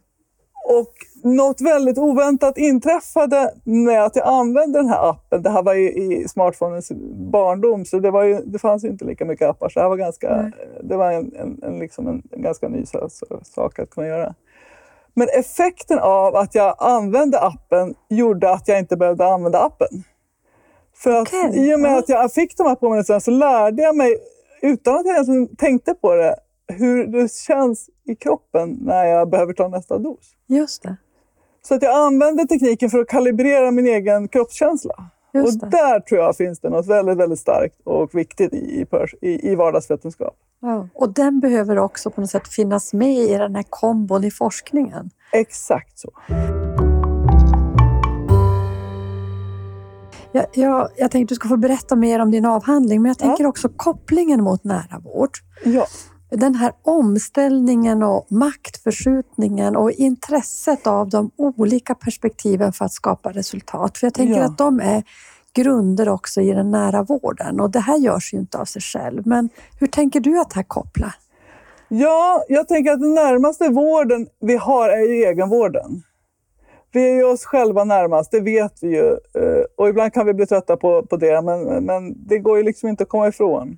Och 0.69 0.93
något 1.23 1.61
väldigt 1.61 1.97
oväntat 1.97 2.57
inträffade 2.57 3.53
med 3.63 4.03
att 4.03 4.15
jag 4.15 4.27
använde 4.27 4.79
den 4.79 4.89
här 4.89 5.09
appen. 5.09 5.41
Det 5.41 5.49
här 5.49 5.63
var 5.63 5.75
i, 5.75 6.13
i 6.13 6.27
smartphonens 6.27 6.91
barndom, 7.31 7.85
så 7.85 7.99
det, 7.99 8.11
var 8.11 8.23
ju, 8.23 8.41
det 8.45 8.59
fanns 8.59 8.83
ju 8.83 8.87
inte 8.87 9.05
lika 9.05 9.25
mycket 9.25 9.49
appar. 9.49 9.69
Så 9.69 9.79
det, 9.79 9.87
var 9.87 9.97
ganska, 9.97 10.51
det 10.83 10.97
var 10.97 11.11
en, 11.11 11.35
en, 11.35 11.59
en, 11.63 11.79
liksom 11.79 12.07
en, 12.07 12.23
en 12.31 12.41
ganska 12.41 12.67
ny 12.67 12.85
sak 13.43 13.79
att 13.79 13.89
kunna 13.89 14.07
göra. 14.07 14.35
Men 15.13 15.27
effekten 15.39 15.99
av 15.99 16.35
att 16.35 16.55
jag 16.55 16.75
använde 16.79 17.39
appen 17.39 17.95
gjorde 18.09 18.51
att 18.51 18.67
jag 18.67 18.79
inte 18.79 18.97
behövde 18.97 19.25
använda 19.25 19.59
appen. 19.59 20.03
För 20.95 21.11
att 21.11 21.27
Okej, 21.27 21.69
i 21.69 21.75
och 21.75 21.79
med 21.79 21.97
att 21.97 22.09
jag 22.09 22.33
fick 22.33 22.57
de 22.57 22.67
här 22.67 22.75
påminnelserna 22.75 23.19
så 23.19 23.31
lärde 23.31 23.81
jag 23.81 23.95
mig, 23.95 24.17
utan 24.61 24.95
att 24.95 25.05
jag 25.05 25.13
egentligen 25.13 25.55
tänkte 25.55 25.93
på 25.93 26.15
det, 26.15 26.35
hur 26.69 27.07
det 27.07 27.31
känns 27.33 27.89
i 28.05 28.15
kroppen 28.15 28.77
när 28.81 29.05
jag 29.05 29.29
behöver 29.29 29.53
ta 29.53 29.67
nästa 29.67 29.97
dos. 29.97 30.19
Just 30.47 30.83
det. 30.83 30.95
Så 31.61 31.75
att 31.75 31.81
jag 31.83 32.05
använder 32.05 32.45
tekniken 32.45 32.89
för 32.89 32.99
att 32.99 33.07
kalibrera 33.07 33.71
min 33.71 33.87
egen 33.87 34.27
kroppskänsla. 34.27 35.05
Just 35.33 35.63
och 35.63 35.69
det. 35.69 35.77
där 35.77 35.99
tror 35.99 36.21
jag 36.21 36.35
finns 36.37 36.59
det 36.59 36.69
något 36.69 36.87
väldigt, 36.87 37.17
väldigt 37.17 37.39
starkt 37.39 37.75
och 37.83 38.09
viktigt 38.15 38.53
i, 38.53 38.85
i, 39.21 39.51
i, 39.51 39.55
vardagsvetenskap. 39.55 40.35
Ja. 40.61 40.87
Och 40.93 41.13
den 41.13 41.39
behöver 41.39 41.77
också 41.79 42.09
på 42.09 42.21
något 42.21 42.29
sätt 42.29 42.47
finnas 42.47 42.93
med 42.93 43.15
i 43.17 43.37
den 43.37 43.55
här 43.55 43.65
kombon 43.69 44.23
i 44.23 44.31
forskningen. 44.31 45.09
Exakt 45.33 45.99
så. 45.99 46.11
Jag, 50.31 50.45
jag, 50.53 50.89
jag 50.95 51.11
tänkte 51.11 51.31
du 51.31 51.35
ska 51.35 51.47
få 51.49 51.57
berätta 51.57 51.95
mer 51.95 52.19
om 52.19 52.31
din 52.31 52.45
avhandling, 52.45 53.01
men 53.01 53.09
jag 53.09 53.15
Ja. 53.19 53.27
tänker 53.27 53.45
också 53.45 53.69
kopplingen 53.75 54.43
mot 54.43 54.63
nära 54.63 54.99
vård. 55.03 55.29
Ja. 55.65 55.85
Den 56.31 56.55
här 56.55 56.71
omställningen 56.81 58.03
och 58.03 58.31
maktförskjutningen 58.31 59.75
och 59.75 59.91
intresset 59.91 60.87
av 60.87 61.09
de 61.09 61.31
olika 61.35 61.95
perspektiven 61.95 62.73
för 62.73 62.85
att 62.85 62.93
skapa 62.93 63.31
resultat. 63.31 63.97
För 63.97 64.07
jag 64.07 64.13
tänker 64.13 64.39
Ja. 64.39 64.45
att 64.45 64.57
de 64.57 64.79
är 64.79 65.03
grunder 65.53 66.09
också 66.09 66.41
i 66.41 66.51
den 66.53 66.71
nära 66.71 67.03
vården 67.03 67.59
och 67.59 67.69
det 67.71 67.79
här 67.79 67.97
görs 67.97 68.33
ju 68.33 68.37
inte 68.37 68.57
av 68.57 68.65
sig 68.65 68.81
själv. 68.81 69.27
Men 69.27 69.49
hur 69.79 69.87
tänker 69.87 70.19
du 70.19 70.39
att 70.39 70.49
det 70.49 70.55
här 70.55 70.63
kopplar? 70.63 71.15
ja, 71.91 72.43
jag 72.47 72.67
tänker 72.67 72.91
att 72.91 72.99
den 73.01 73.13
närmaste 73.13 73.69
vården 73.69 74.27
vi 74.39 74.55
har 74.55 74.89
är 74.89 74.99
ju 74.99 75.23
egenvården. 75.23 76.03
Vi 76.91 77.09
är 77.11 77.15
ju 77.15 77.23
oss 77.23 77.43
själva 77.45 77.83
närmast, 77.83 78.31
det 78.31 78.39
vet 78.39 78.73
vi 78.81 78.87
ju. 78.87 79.07
Eh, 79.11 79.63
Och 79.77 79.89
ibland 79.89 80.13
kan 80.13 80.25
vi 80.25 80.33
bli 80.33 80.45
trötta 80.45 80.77
på, 80.77 81.05
på 81.05 81.17
det, 81.17 81.41
men, 81.41 81.63
men 81.85 82.27
det 82.27 82.39
går 82.39 82.57
ju 82.57 82.63
liksom 82.63 82.89
inte 82.89 83.03
att 83.03 83.09
komma 83.09 83.27
ifrån. 83.27 83.77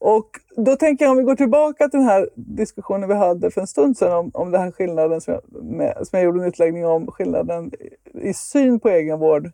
Och 0.00 0.28
då 0.56 0.76
tänker 0.76 1.04
jag 1.04 1.12
om 1.12 1.18
vi 1.18 1.24
går 1.24 1.34
tillbaka 1.34 1.88
till 1.88 1.98
den 2.00 2.08
här 2.08 2.28
diskussionen 2.34 3.08
vi 3.08 3.14
hade 3.14 3.50
för 3.50 3.60
en 3.60 3.66
stund 3.66 3.96
sedan 3.98 4.12
om, 4.12 4.30
om 4.34 4.50
den 4.50 4.60
här 4.60 4.70
skillnaden 4.70 5.20
som 5.20 5.34
jag, 5.34 5.62
med, 5.64 5.94
som 6.02 6.16
jag 6.18 6.24
gjorde 6.24 6.40
en 6.42 6.48
utläggning 6.48 6.86
om, 6.86 7.06
skillnaden 7.06 7.70
i, 8.14 8.28
i 8.28 8.34
syn 8.34 8.80
på 8.80 8.88
egenvård 8.88 9.50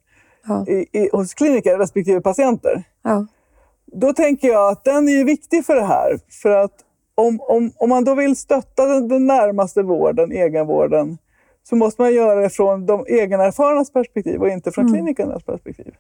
Ja, 0.47 0.65
i, 0.69 0.87
i, 0.93 1.09
hos 1.13 1.35
kliniker 1.35 1.79
respektive 1.79 2.21
patienter. 2.21 2.83
ja, 3.03 3.27
Då 3.87 4.13
tänker 4.13 4.49
jag 4.49 4.73
att 4.73 4.85
den 4.85 5.09
är 5.09 5.13
ju 5.13 5.25
viktig 5.25 5.65
för 5.67 5.75
det 5.75 5.85
här. 5.85 6.19
För 6.43 6.51
att 6.51 6.73
om, 7.15 7.41
om, 7.41 7.71
om 7.77 7.89
man 7.89 8.05
då 8.05 8.15
vill 8.15 8.37
stötta 8.37 8.87
den, 8.87 9.09
den 9.09 9.27
närmaste 9.27 9.83
vården, 9.83 10.33
egenvården, 10.33 11.19
så 11.63 11.77
måste 11.77 12.03
man 12.03 12.15
göra 12.15 12.41
det 12.41 12.51
från 12.51 12.87
de 12.87 13.05
egenerfarnas 13.09 13.93
perspektiv 13.93 14.41
och 14.41 14.49
inte 14.49 14.71
från 14.73 14.85
Mm. 14.87 14.95
klinikernas 14.95 15.45
perspektiv. 15.45 15.95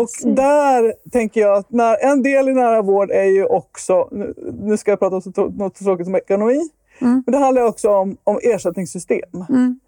Och 0.00 0.08
där 0.24 0.94
tänker 1.10 1.40
jag 1.40 1.56
att 1.56 1.70
när, 1.70 2.04
en 2.04 2.22
del 2.22 2.48
i 2.48 2.52
nära 2.54 2.82
vård 2.82 3.10
är 3.10 3.24
ju 3.24 3.44
också, 3.46 4.08
nu, 4.62 4.76
ska 4.76 4.90
jag 4.90 4.98
prata 4.98 5.16
om 5.16 5.22
något 5.56 5.76
så 5.76 5.84
tråkigt 5.84 6.06
som 6.06 6.14
ekonomi, 6.14 6.60
Mm. 7.00 7.22
men 7.26 7.32
det 7.32 7.38
handlar 7.38 7.62
också 7.62 7.90
om, 7.90 8.16
om 8.24 8.38
ersättningssystem. 8.42 9.44
mm, 9.48 9.80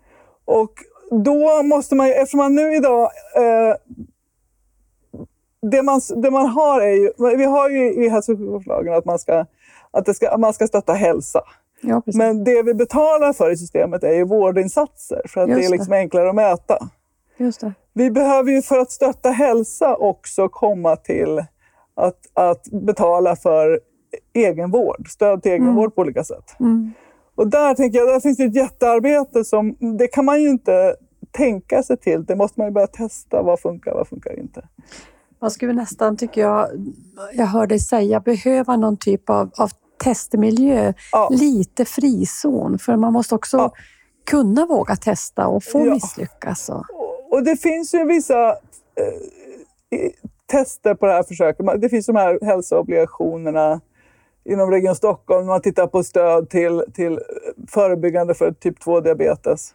Och 0.44 0.72
då 1.10 1.62
måste 1.62 1.94
man, 1.94 2.06
eftersom 2.10 2.38
man 2.38 2.54
nu 2.54 2.74
idag... 2.74 3.02
Eh, 3.36 3.74
det, 5.70 5.82
man, 5.82 6.00
det 6.16 6.30
man 6.30 6.46
har 6.46 6.80
är 6.80 6.92
ju... 6.92 7.36
Vi 7.36 7.44
har 7.44 7.70
ju 7.70 7.92
i 8.04 8.08
hälso 8.08 8.32
och 8.32 8.38
sjukvårdslagen 8.38 8.94
att 8.94 9.04
man 9.04 9.18
ska, 9.18 9.46
att 9.90 10.04
det 10.06 10.14
ska, 10.14 10.38
man 10.38 10.52
ska 10.52 10.66
stötta 10.66 10.92
hälsa. 10.92 11.40
ja. 11.80 12.02
Men 12.06 12.44
det 12.44 12.62
vi 12.62 12.74
betalar 12.74 13.32
för 13.32 13.50
i 13.50 13.56
systemet 13.56 14.04
är 14.04 14.12
ju 14.14 14.24
vårdinsatser 14.24 15.22
för 15.28 15.40
att 15.40 15.48
Just 15.48 15.60
det 15.60 15.66
är 15.66 15.70
det. 15.70 15.76
liksom 15.76 15.92
enklare 15.92 16.28
att 16.28 16.34
mäta. 16.34 16.78
Just 17.36 17.60
det. 17.60 17.72
Vi 17.94 18.10
behöver 18.10 18.50
ju 18.52 18.62
för 18.62 18.78
att 18.78 18.90
stötta 18.92 19.30
hälsa 19.30 19.96
också 19.96 20.48
komma 20.48 20.96
till 20.96 21.38
att, 21.96 22.18
att 22.34 22.66
betala 22.86 23.36
för 23.36 23.80
egenvård, 24.32 25.08
stöd 25.10 25.42
till 25.42 25.52
egenvård 25.52 25.94
på 25.94 26.00
olika 26.00 26.24
sätt. 26.24 26.60
Mm. 26.60 26.92
Och 27.34 27.48
där 27.48 27.74
tänker 27.74 27.98
jag, 27.98 28.08
där 28.08 28.20
finns 28.20 28.36
det 28.38 28.44
ett 28.44 28.56
jättearbete 28.56 29.44
som, 29.44 29.76
det 29.98 30.06
kan 30.06 30.24
man 30.24 30.42
ju 30.42 30.48
inte 30.48 30.94
tänka 31.30 31.82
sig 31.82 31.96
till. 31.96 32.24
Det 32.24 32.36
måste 32.36 32.60
man 32.60 32.66
ju 32.68 32.72
börja 32.72 32.86
testa. 32.86 33.42
Vad 33.42 33.60
funkar, 33.60 33.94
vad 33.94 34.08
funkar 34.08 34.38
inte? 34.40 34.68
Man 35.40 35.50
skulle 35.50 35.72
nästan, 35.72 36.16
tycker 36.16 36.40
jag, 36.40 36.68
jag 37.32 37.46
hör 37.46 37.66
dig 37.66 37.78
säga, 37.78 38.20
behöva 38.20 38.76
någon 38.76 38.96
typ 38.96 39.30
av, 39.30 39.50
av 39.58 39.70
testmiljö, 40.04 40.92
Ja. 41.12 41.28
lite 41.32 41.84
frizon. 41.84 42.78
För 42.78 42.96
man 42.96 43.12
måste 43.12 43.34
också 43.34 43.56
Ja. 43.56 43.72
kunna 44.26 44.66
våga 44.66 44.96
testa 44.96 45.46
och 45.46 45.64
få 45.64 45.86
Ja. 45.86 45.94
misslyckas. 45.94 46.68
Och, 46.68 46.84
Och- 47.34 47.44
det 47.44 47.56
finns 47.56 47.94
ju 47.94 48.04
vissa 48.04 48.48
eh, 48.50 50.10
tester 50.46 50.94
på 50.94 51.06
det 51.06 51.12
här 51.12 51.22
försöket. 51.22 51.80
Det 51.80 51.88
finns 51.88 52.06
de 52.06 52.16
här 52.16 52.38
hälsoobligationerna 52.42 53.80
inom 54.44 54.70
Region 54.70 54.94
Stockholm. 54.96 55.46
Man 55.46 55.60
tittar 55.60 55.86
på 55.86 56.04
stöd 56.04 56.50
till, 56.50 56.82
till 56.94 57.20
förebyggande 57.68 58.34
för 58.34 58.52
typ 58.52 58.78
2-diabetes. 58.84 59.74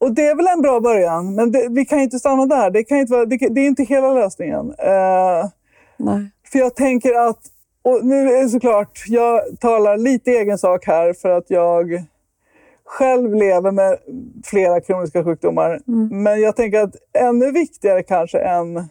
Och 0.00 0.12
det 0.12 0.26
är 0.26 0.34
väl 0.34 0.46
en 0.46 0.62
bra 0.62 0.80
början, 0.80 1.34
men 1.34 1.52
det, 1.52 1.68
vi 1.70 1.84
kan 1.84 2.00
inte 2.00 2.18
stanna 2.18 2.46
där. 2.46 2.70
Det, 2.70 2.84
kan 2.84 2.98
inte 2.98 3.12
vara, 3.12 3.24
det, 3.24 3.36
det 3.36 3.60
är 3.60 3.66
inte 3.66 3.82
hela 3.82 4.14
lösningen. 4.14 4.74
Eh, 4.78 5.48
nej. 5.96 6.30
För 6.52 6.58
jag 6.58 6.74
tänker 6.76 7.28
att, 7.28 7.40
och 7.82 8.04
nu 8.04 8.32
är 8.32 8.42
det 8.42 8.48
såklart, 8.48 9.04
jag 9.06 9.60
talar 9.60 9.96
lite 9.96 10.30
egen 10.30 10.58
sak 10.58 10.86
här 10.86 11.12
för 11.12 11.28
att 11.28 11.50
jag 11.50 12.04
själv 12.92 13.34
lever 13.34 13.70
med 13.70 13.98
flera 14.44 14.80
kroniska 14.80 15.24
sjukdomar. 15.24 15.80
Mm. 15.88 16.22
Men 16.22 16.40
jag 16.40 16.56
tänker 16.56 16.80
att 16.80 16.96
ännu 17.12 17.50
viktigare 17.50 18.02
kanske 18.02 18.38
än 18.38 18.84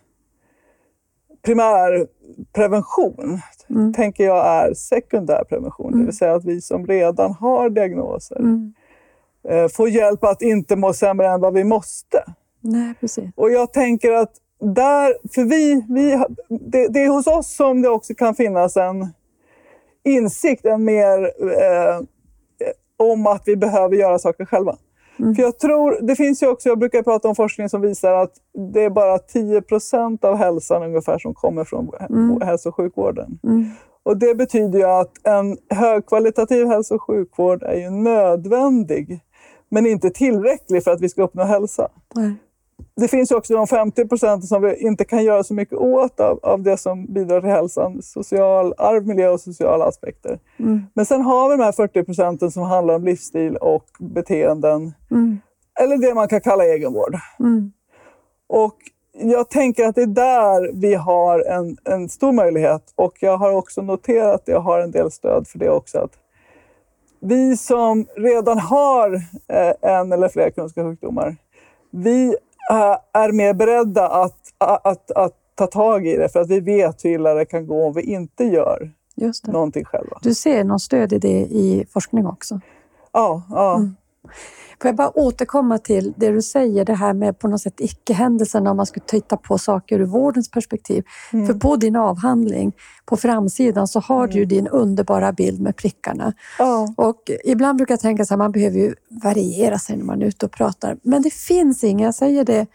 primärprevention 1.41 3.41
Mm. 3.69 3.93
tänker 3.93 4.25
jag 4.25 4.47
är 4.47 4.73
sekundärprevention. 4.73 5.99
Det 5.99 6.05
vill 6.05 6.17
säga 6.17 6.33
att 6.33 6.45
vi 6.45 6.61
som 6.61 6.87
redan 6.87 7.33
har 7.33 7.69
diagnoser 7.69 8.39
Mm. 8.39 8.73
eh, 9.47 9.67
får 9.67 9.89
hjälp 9.89 10.23
att 10.23 10.41
inte 10.41 10.75
må 10.75 10.93
sämre 10.93 11.27
än 11.27 11.41
vad 11.41 11.53
vi 11.53 11.63
måste. 11.63 12.23
Nej, 12.61 12.93
precis. 12.99 13.29
Och 13.35 13.51
jag 13.51 13.73
tänker 13.73 14.11
att 14.11 14.31
där, 14.59 15.15
för 15.33 15.43
vi, 15.43 15.85
vi 15.89 16.23
det, 16.59 16.87
det 16.87 17.03
är 17.03 17.09
hos 17.09 17.27
oss 17.27 17.55
som 17.55 17.81
det 17.81 17.89
också 17.89 18.13
kan 18.13 18.35
finnas 18.35 18.77
en 18.77 19.07
insikt, 20.03 20.65
en 20.65 20.83
mer 20.83 21.23
eh, 21.41 21.99
om 23.01 23.27
att 23.27 23.43
vi 23.45 23.55
behöver 23.55 23.95
göra 23.95 24.19
saker 24.19 24.45
själva. 24.45 24.75
Mm. 25.19 25.35
För 25.35 25.43
jag 25.43 25.59
tror, 25.59 25.97
det 26.01 26.15
finns 26.15 26.43
ju 26.43 26.47
också, 26.47 26.69
jag 26.69 26.79
brukar 26.79 27.03
prata 27.03 27.27
om 27.27 27.35
forskning 27.35 27.69
som 27.69 27.81
visar 27.81 28.13
att 28.13 28.31
det 28.73 28.83
är 28.83 28.89
bara 28.89 29.17
10 29.17 29.61
procent 29.61 30.25
av 30.25 30.35
hälsan 30.35 30.83
ungefär 30.83 31.17
som 31.17 31.33
kommer 31.33 31.63
från 31.63 31.89
Mm. 32.09 32.41
hälso 32.41 32.69
och 32.69 32.75
sjukvården. 32.75 33.39
Mm. 33.43 33.65
Och 34.03 34.17
det 34.17 34.35
betyder 34.35 34.79
ju 34.79 34.85
att 34.85 35.11
en 35.23 35.57
högkvalitativ 35.69 36.67
hälso 36.67 36.95
och 36.95 37.01
sjukvård 37.01 37.63
är 37.63 37.75
ju 37.75 37.89
nödvändig, 37.89 39.19
men 39.69 39.85
inte 39.85 40.09
tillräcklig 40.09 40.83
för 40.83 40.91
att 40.91 41.01
vi 41.01 41.09
ska 41.09 41.23
uppnå 41.23 41.43
hälsa. 41.43 41.87
Nej. 42.15 42.33
Det 42.95 43.07
finns 43.07 43.31
ju 43.31 43.35
också 43.35 43.53
de 43.53 43.67
50 43.67 44.07
procenten 44.07 44.47
som 44.47 44.61
vi 44.61 44.75
inte 44.75 45.05
kan 45.05 45.23
göra 45.23 45.43
så 45.43 45.53
mycket 45.53 45.77
åt 45.77 46.19
av, 46.19 46.39
av 46.43 46.63
det 46.63 46.77
som 46.77 47.13
bidrar 47.13 47.41
till 47.41 47.49
hälsan. 47.49 48.01
Social, 48.01 48.73
arv, 48.77 49.07
miljö 49.07 49.29
och 49.29 49.41
sociala 49.41 49.85
aspekter. 49.85 50.39
Mm. 50.59 50.81
Men 50.93 51.05
sen 51.05 51.21
har 51.21 51.49
vi 51.49 51.57
de 51.57 51.63
här 51.63 51.71
40 51.71 52.03
procenten 52.03 52.51
som 52.51 52.63
handlar 52.63 52.95
om 52.95 53.03
livsstil 53.03 53.57
och 53.57 53.85
beteenden. 53.99 54.93
Mm. 55.11 55.39
Eller 55.79 55.97
det 55.97 56.13
man 56.13 56.27
kan 56.27 56.41
kalla 56.41 56.65
egenvård. 56.65 57.15
Mm. 57.39 57.71
Och 58.47 58.75
jag 59.13 59.49
tänker 59.49 59.85
att 59.85 59.95
det 59.95 60.01
är 60.01 60.07
där 60.07 60.71
vi 60.73 60.95
har 60.95 61.39
en, 61.39 61.77
en 61.83 62.09
stor 62.09 62.31
möjlighet. 62.31 62.93
Och 62.95 63.13
jag 63.19 63.37
har 63.37 63.51
också 63.51 63.81
noterat 63.81 64.35
att 64.35 64.47
jag 64.47 64.59
har 64.59 64.79
en 64.79 64.91
del 64.91 65.11
stöd 65.11 65.47
för 65.47 65.59
det 65.59 65.69
också. 65.69 65.97
Att 65.97 66.17
vi 67.19 67.57
som 67.57 68.07
redan 68.15 68.59
har 68.59 69.13
eh, 69.47 69.73
en 69.81 70.11
eller 70.11 70.29
flera 70.29 70.51
kroniska 70.51 70.83
sjukdomar, 70.83 71.35
vi 71.91 72.35
är 73.13 73.31
mer 73.31 73.53
beredda 73.53 74.07
att, 74.07 74.37
att, 74.57 74.85
att, 74.85 75.11
att 75.11 75.33
ta 75.55 75.67
tag 75.67 76.07
i 76.07 76.17
det 76.17 76.29
för 76.29 76.39
att 76.39 76.49
vi 76.49 76.59
vet 76.59 77.05
hur 77.05 77.09
illa 77.09 77.33
det 77.33 77.45
kan 77.45 77.67
gå 77.67 77.85
om 77.85 77.93
vi 77.93 78.01
inte 78.01 78.43
gör 78.43 78.91
Just 79.15 79.45
det. 79.45 79.51
någonting 79.51 79.85
själva. 79.85 80.19
Du 80.21 80.33
ser 80.33 80.63
någon 80.63 80.79
stöd 80.79 81.13
i 81.13 81.19
det 81.19 81.39
i 81.39 81.85
forskning 81.89 82.27
också? 82.27 82.59
Ja, 83.11 83.41
ja. 83.49 83.75
Mm. 83.75 83.95
Får 84.81 84.89
jag 84.89 84.95
bara 84.95 85.17
återkomma 85.17 85.77
till 85.77 86.13
det 86.17 86.31
du 86.31 86.41
säger, 86.41 86.85
det 86.85 86.93
här 86.93 87.13
med 87.13 87.39
på 87.39 87.47
något 87.47 87.61
sätt 87.61 87.79
icke-händelserna 87.79 88.71
om 88.71 88.77
man 88.77 88.85
skulle 88.85 89.05
titta 89.05 89.37
på 89.37 89.57
saker 89.57 89.99
ur 89.99 90.05
vårdens 90.05 90.51
perspektiv. 90.51 91.03
Mm. 91.33 91.47
För 91.47 91.53
på 91.53 91.75
din 91.75 91.95
avhandling, 91.95 92.73
på 93.05 93.17
framsidan, 93.17 93.87
så 93.87 93.99
har 93.99 94.27
du 94.27 94.37
ju 94.37 94.45
din 94.45 94.67
underbara 94.67 95.31
bild 95.31 95.61
med 95.61 95.75
prickarna. 95.75 96.33
ja. 96.59 96.93
Och 96.97 97.31
ibland 97.43 97.77
brukar 97.77 97.93
jag 97.93 97.99
tänka 97.99 98.25
så 98.25 98.33
här, 98.33 98.37
man 98.37 98.51
behöver 98.51 98.77
ju 98.79 98.95
variera 99.23 99.79
sig 99.79 99.97
när 99.97 100.05
man 100.05 100.21
är 100.21 100.25
ute 100.25 100.45
och 100.45 100.51
pratar. 100.51 100.97
Men 101.03 101.21
det 101.21 101.33
finns 101.33 101.83
inga, 101.83 102.05
jag 102.05 102.15
säger 102.15 102.43
det, 102.43 102.65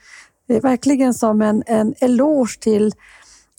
det 0.48 0.56
är 0.56 0.60
verkligen 0.60 1.14
som 1.14 1.42
en, 1.42 1.62
en 1.66 1.94
eloge 2.00 2.60
till 2.60 2.92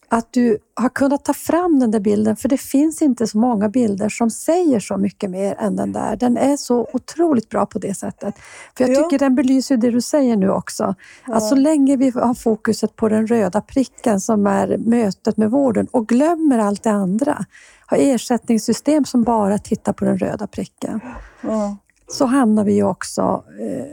att 0.09 0.33
du 0.33 0.57
har 0.73 0.89
kunnat 0.89 1.25
ta 1.25 1.33
fram 1.33 1.79
den 1.79 1.91
där 1.91 1.99
bilden, 1.99 2.35
för 2.35 2.49
det 2.49 2.57
finns 2.57 3.01
inte 3.01 3.27
så 3.27 3.37
många 3.37 3.69
bilder 3.69 4.09
som 4.09 4.29
säger 4.29 4.79
så 4.79 4.97
mycket 4.97 5.29
mer 5.29 5.55
än 5.59 5.75
den 5.75 5.91
där. 5.91 6.15
Den 6.15 6.37
är 6.37 6.57
så 6.57 6.87
otroligt 6.93 7.49
bra 7.49 7.65
på 7.65 7.79
det 7.79 7.93
sättet. 7.93 8.35
För 8.77 8.83
jag 8.83 8.97
Ja. 8.97 9.03
tycker 9.03 9.19
den 9.19 9.35
belyser 9.35 9.77
det 9.77 9.91
du 9.91 10.01
säger 10.01 10.37
nu 10.37 10.49
också. 10.49 10.95
Att 11.25 11.43
så 11.49 11.55
länge 11.55 11.95
vi 11.97 12.09
har 12.09 12.33
fokuset 12.33 12.95
på 12.95 13.09
den 13.09 13.27
röda 13.27 13.61
pricken 13.61 14.21
som 14.21 14.47
är 14.47 14.77
mötet 14.77 15.37
med 15.37 15.51
vården 15.51 15.87
och 15.91 16.07
glömmer 16.07 16.59
allt 16.59 16.83
det 16.83 16.91
andra, 16.91 17.45
har 17.85 17.97
ersättningssystem 17.97 19.05
som 19.05 19.23
bara 19.23 19.57
tittar 19.57 19.93
på 19.93 20.05
den 20.05 20.17
röda 20.17 20.47
pricken, 20.47 20.99
ja. 21.41 21.77
så 22.07 22.25
hamnar 22.25 22.63
vi 22.63 22.83
också 22.83 23.43
eh, 23.59 23.85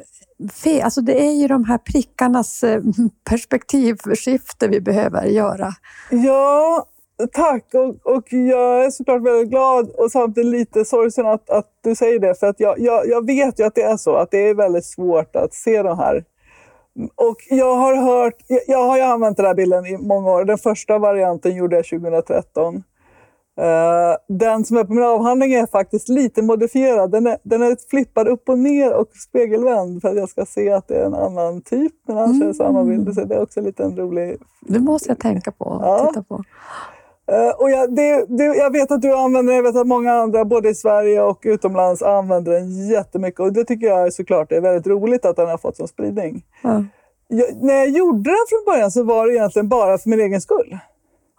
fel. 0.52 0.82
Alltså 0.82 1.00
det 1.00 1.26
är 1.26 1.32
ju 1.32 1.48
de 1.48 1.64
här 1.64 1.78
prickarnas 1.78 2.64
eh, 2.64 2.82
perspektivskifte 3.28 4.68
vi 4.68 4.80
behöver 4.80 5.24
göra. 5.24 5.72
Ja, 6.10 6.86
tack. 7.32 7.74
Och, 7.74 8.14
och 8.14 8.32
jag 8.32 8.84
är 8.84 8.90
såklart 8.90 9.22
väldigt 9.22 9.50
glad 9.50 9.90
och 9.90 10.10
samtidigt 10.10 10.50
lite 10.50 10.84
sorgsen 10.84 11.26
att, 11.26 11.50
att 11.50 11.66
du 11.84 11.94
säger 11.94 12.18
det. 12.18 12.34
För 12.40 12.46
att 12.46 12.60
jag, 12.60 12.78
jag, 12.78 13.08
jag 13.08 13.26
vet 13.26 13.60
ju 13.60 13.64
att 13.64 13.74
det 13.74 13.82
är 13.82 13.96
så, 13.96 14.16
att 14.16 14.30
det 14.30 14.48
är 14.48 14.54
väldigt 14.54 14.84
svårt 14.84 15.36
att 15.36 15.54
se 15.54 15.82
de 15.82 15.98
här. 15.98 16.24
Och 17.14 17.36
jag 17.50 17.76
har 17.76 17.96
hört, 17.96 18.34
jag, 18.46 18.60
jag 18.66 18.84
har 18.84 18.96
ju 18.96 19.02
använt 19.02 19.36
den 19.36 19.46
här 19.46 19.54
bilden 19.54 19.86
i 19.86 19.96
många 19.96 20.30
år. 20.30 20.44
Den 20.44 20.58
första 20.58 20.98
varianten 20.98 21.56
gjorde 21.56 21.76
jag 21.76 21.84
2013. 21.84 22.82
Eh, 23.60 24.16
den 24.28 24.64
som 24.64 24.76
är 24.76 24.84
på 24.84 24.92
min 24.94 25.04
avhandling 25.04 25.54
är 25.54 25.66
faktiskt 25.66 26.08
lite 26.08 26.42
modifierad. 26.42 27.10
Den 27.10 27.26
är, 27.26 27.38
den 27.42 27.62
är 27.62 27.76
flippad 27.90 28.28
upp 28.28 28.48
och 28.48 28.58
ner 28.58 28.92
och 28.94 29.08
spegelvänd 29.28 30.00
för 30.02 30.08
att 30.08 30.16
jag 30.16 30.28
ska 30.28 30.46
se 30.46 30.70
att 30.72 30.88
det 30.88 30.94
är 30.94 31.04
en 31.06 31.14
annan 31.14 31.60
typ. 31.62 31.92
Men 32.08 32.18
annars 32.18 32.42
är 32.42 32.46
det 32.46 32.54
samma 32.54 32.84
bild. 32.84 33.14
Så 33.14 33.24
det 33.24 33.34
är 33.34 33.42
också 33.42 33.60
lite 33.60 33.82
en 33.84 33.96
rolig 33.96 34.36
Det 34.60 34.78
måste 34.80 35.08
jag 35.10 35.18
tänka 35.18 35.52
på 35.52 35.64
och 35.64 35.82
Ja. 35.82 36.06
titta 36.08 36.22
på. 36.22 36.42
Eh, 37.32 37.50
och 37.60 37.70
jag, 37.70 37.94
det, 37.96 38.24
det, 38.28 38.44
jag 38.44 38.72
vet 38.72 38.90
att 38.90 39.02
du 39.02 39.14
använder 39.14 39.52
den, 39.52 39.64
jag 39.64 39.72
vet 39.72 39.80
att 39.80 39.86
många 39.86 40.12
andra 40.12 40.44
både 40.44 40.68
i 40.68 40.74
Sverige 40.74 41.22
och 41.22 41.40
utomlands 41.42 42.02
använder 42.02 42.52
den 42.52 42.88
jättemycket. 42.88 43.40
Och 43.40 43.52
det 43.52 43.64
tycker 43.64 43.86
jag 43.86 44.06
är 44.06 44.10
såklart 44.10 44.52
är 44.52 44.60
väldigt 44.60 44.86
roligt 44.86 45.24
att 45.24 45.36
den 45.36 45.48
har 45.48 45.58
fått 45.58 45.76
sån 45.76 45.88
spridning. 45.88 46.44
Ja. 46.62 46.84
Jag, 47.28 47.46
när 47.62 47.74
jag 47.74 47.88
gjorde 47.88 48.30
den 48.30 48.36
från 48.48 48.64
början 48.74 48.90
så 48.90 49.02
var 49.04 49.26
det 49.26 49.32
egentligen 49.34 49.68
bara 49.68 49.98
för 49.98 50.10
min 50.10 50.20
egen 50.20 50.40
skull. 50.40 50.78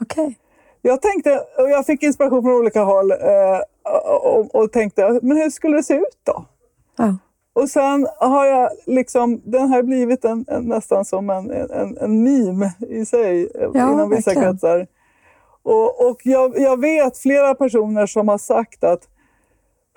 Okej. 0.01 0.38
Jag 0.88 1.02
tänkte, 1.02 1.39
och 1.58 1.69
jag 1.69 1.86
fick 1.86 2.04
inspiration 2.04 2.43
från 2.43 2.54
olika 2.54 2.84
håll 2.84 3.12
eh, 3.12 3.17
och, 4.24 4.56
och 4.56 4.71
tänkte, 4.71 5.19
men 5.21 5.38
hur 5.38 5.50
skulle 5.50 5.78
det 5.78 5.84
se 5.84 5.93
ut 5.93 6.19
då? 6.24 6.45
Ja. 6.98 7.17
Och 7.54 7.69
sen 7.69 8.08
har 8.19 8.45
jag 8.45 8.69
liksom, 8.86 9.41
den 9.45 9.69
har 9.69 9.84
blivit 9.84 10.26
en, 10.26 10.45
en, 10.48 10.63
nästan 10.63 11.06
som 11.06 11.30
en, 11.30 11.52
en, 11.52 11.98
en 11.98 12.24
meme 12.24 12.71
i 12.89 13.06
sig 13.06 13.50
eh, 13.56 13.69
Ja, 13.74 13.91
inom 13.93 14.10
vissa 14.10 14.30
verkligen. 14.30 14.52
kretsar. 14.52 14.88
Och, 15.63 16.10
och 16.10 16.17
jag, 16.24 16.60
jag 16.60 16.82
vet 16.82 17.17
flera 17.17 17.56
personer 17.56 18.06
som 18.06 18.28
har 18.28 18.38
sagt 18.38 18.84
att 18.84 19.08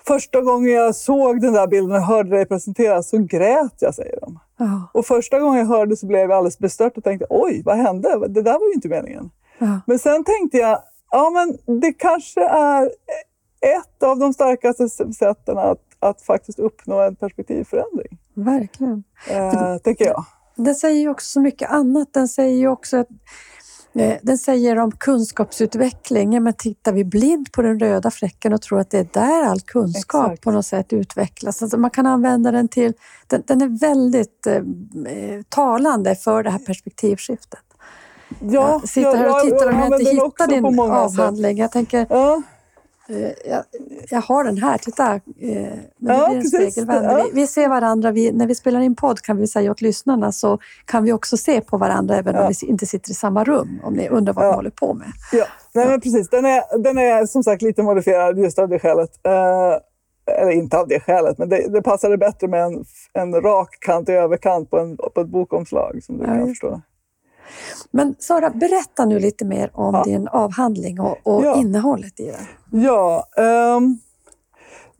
första 0.07 0.41
gången 0.41 0.71
jag 0.71 0.95
såg 0.95 1.41
den 1.41 1.53
där 1.53 1.67
bilden 1.67 1.91
och 1.91 2.01
hörde 2.03 2.29
dig 2.29 2.45
presenteras 2.45 3.09
så 3.09 3.17
grät 3.17 3.75
jag, 3.79 3.95
säger 3.95 4.19
de. 4.21 4.39
Ja. 4.57 4.89
Och 4.93 5.05
första 5.05 5.39
gången 5.39 5.59
jag 5.59 5.65
hörde 5.67 5.95
så 5.95 6.05
blev 6.05 6.19
jag 6.19 6.31
alldeles 6.31 6.59
bestört 6.59 6.97
och 6.97 7.03
tänkte 7.03 7.25
oj, 7.29 7.61
vad 7.65 7.77
hände? 7.77 8.27
Det 8.27 8.41
där 8.41 8.53
var 8.53 8.67
ju 8.67 8.73
inte 8.73 8.87
meningen. 8.89 9.31
Ja. 9.59 9.81
Men 9.85 9.99
sen 9.99 10.23
tänkte 10.23 10.57
jag, 10.57 10.79
ja 11.11 11.29
men 11.29 11.79
det 11.79 11.93
kanske 11.93 12.41
är 12.47 12.85
ett 13.61 14.03
av 14.03 14.19
de 14.19 14.33
starkaste 14.33 14.89
sätten 15.13 15.57
att, 15.57 15.81
att 15.99 16.21
faktiskt 16.21 16.59
uppnå 16.59 17.01
en 17.01 17.15
perspektivförändring. 17.15 18.17
Verkligen. 18.33 19.03
Eh, 19.29 19.77
tänker 19.77 20.05
jag. 20.05 20.25
Den 20.55 20.75
säger 20.75 21.01
ju 21.01 21.09
också 21.09 21.25
så 21.25 21.39
mycket 21.39 21.71
annat. 21.71 22.13
Den 22.13 22.27
säger 22.27 22.57
ju 22.57 22.67
också 22.67 22.97
att 22.97 23.07
eh, 23.93 24.17
den 24.21 24.37
säger 24.37 24.79
om 24.79 24.91
kunskapsutveckling. 24.91 26.33
Ja, 26.33 26.39
men 26.39 26.53
tittar 26.53 26.93
vi 26.93 27.03
blint 27.03 27.51
på 27.51 27.61
den 27.61 27.79
röda 27.79 28.11
fläcken 28.11 28.53
och 28.53 28.61
tror 28.61 28.79
att 28.79 28.89
det 28.89 28.99
är 28.99 29.07
där 29.13 29.43
all 29.43 29.61
kunskap 29.61 30.25
Exakt. 30.25 30.43
på 30.43 30.51
något 30.51 30.65
sätt 30.65 30.93
utvecklas. 30.93 31.61
Alltså 31.61 31.77
man 31.77 31.91
kan 31.91 32.05
använda 32.05 32.51
den 32.51 32.67
till... 32.67 32.93
Den, 33.27 33.43
den 33.45 33.61
är 33.61 33.79
väldigt 33.79 34.47
eh, 34.47 34.55
eh, 34.55 35.41
talande 35.49 36.15
för 36.15 36.43
det 36.43 36.49
här 36.49 36.59
perspektivskiftet. 36.59 37.68
Ja, 38.41 38.69
jag 38.81 38.89
sitter 38.89 39.15
här 39.17 39.29
och 39.29 39.39
tittar 39.41 39.67
om 39.69 39.73
jag 39.75 39.83
använder 39.83 39.99
inte 39.99 40.11
den 40.11 40.21
också 40.21 40.43
hittar 40.43 40.55
din 40.55 40.75
många 40.75 41.09
sätt. 41.09 41.19
avhandling. 41.19 41.57
Jag 41.57 41.71
tänker, 41.71 42.05
Ja, 42.09 42.41
Eh, 43.11 43.31
jag, 43.51 43.63
jag 44.09 44.21
har 44.21 44.43
den 44.43 44.57
här, 44.57 44.77
titta. 44.77 45.13
Eh, 45.13 45.19
men 45.37 45.71
det 45.97 46.13
Ja, 46.13 46.27
blir 46.29 46.37
en 46.37 46.43
spegelvänd. 46.47 47.05
Ja. 47.05 47.23
Vi, 47.33 47.41
vi 47.41 47.47
ser 47.47 47.67
varandra, 47.69 48.11
vi, 48.11 48.31
när 48.31 48.47
vi 48.47 48.55
spelar 48.55 48.79
in 48.79 48.95
podd 48.95 49.21
kan 49.21 49.37
vi 49.37 49.47
säga 49.47 49.71
åt 49.71 49.81
lyssnarna 49.81 50.31
så 50.31 50.59
kan 50.85 51.03
vi 51.03 51.13
också 51.13 51.37
se 51.37 51.61
på 51.61 51.77
varandra 51.77 52.15
även 52.15 52.35
om 52.35 52.41
Ja. 52.41 52.51
vi 52.61 52.67
inte 52.67 52.85
sitter 52.85 53.11
i 53.11 53.13
samma 53.13 53.43
rum, 53.43 53.79
om 53.83 53.93
ni 53.93 54.09
undrar 54.09 54.33
vad 54.33 54.45
Ja. 54.45 54.49
vi 54.49 54.55
håller 54.55 54.69
på 54.69 54.93
med. 54.93 55.07
ja. 55.31 55.45
Nej, 55.73 55.87
men 55.87 56.01
precis. 56.01 56.29
Den 56.29 56.45
är, 56.45 56.77
den 56.83 56.97
är 56.97 57.25
som 57.25 57.43
sagt 57.43 57.61
lite 57.61 57.83
modifierad 57.83 58.37
just 58.39 58.59
av 58.59 58.69
det 58.69 58.79
skälet. 58.79 59.11
Eh, 59.25 59.73
eller 60.41 60.51
inte 60.51 60.77
av 60.77 60.87
det 60.87 60.99
skälet, 60.99 61.37
men 61.37 61.49
det, 61.49 61.67
det 61.73 61.81
passade 61.81 62.17
bättre 62.17 62.47
med 62.47 62.63
en, 62.63 62.85
en 63.13 63.41
rak 63.41 63.77
kant 63.79 64.09
i 64.09 64.11
överkant 64.11 64.69
på, 64.69 64.79
en, 64.79 64.97
på 65.15 65.21
ett 65.21 65.27
bokomslag 65.27 65.99
som 66.03 66.17
du 66.17 66.25
kan 66.25 66.47
förstå. 66.47 66.81
Men 67.91 68.15
Sara, 68.19 68.49
berätta 68.49 69.05
nu 69.05 69.19
lite 69.19 69.45
mer 69.45 69.71
om 69.73 69.95
Ja. 69.95 70.03
din 70.03 70.27
avhandling 70.27 70.99
och, 70.99 71.17
och 71.23 71.45
Ja. 71.45 71.55
innehållet 71.55 72.19
i 72.19 72.25
den. 72.25 72.81
Ja, 72.83 73.27
ehm, 73.37 73.97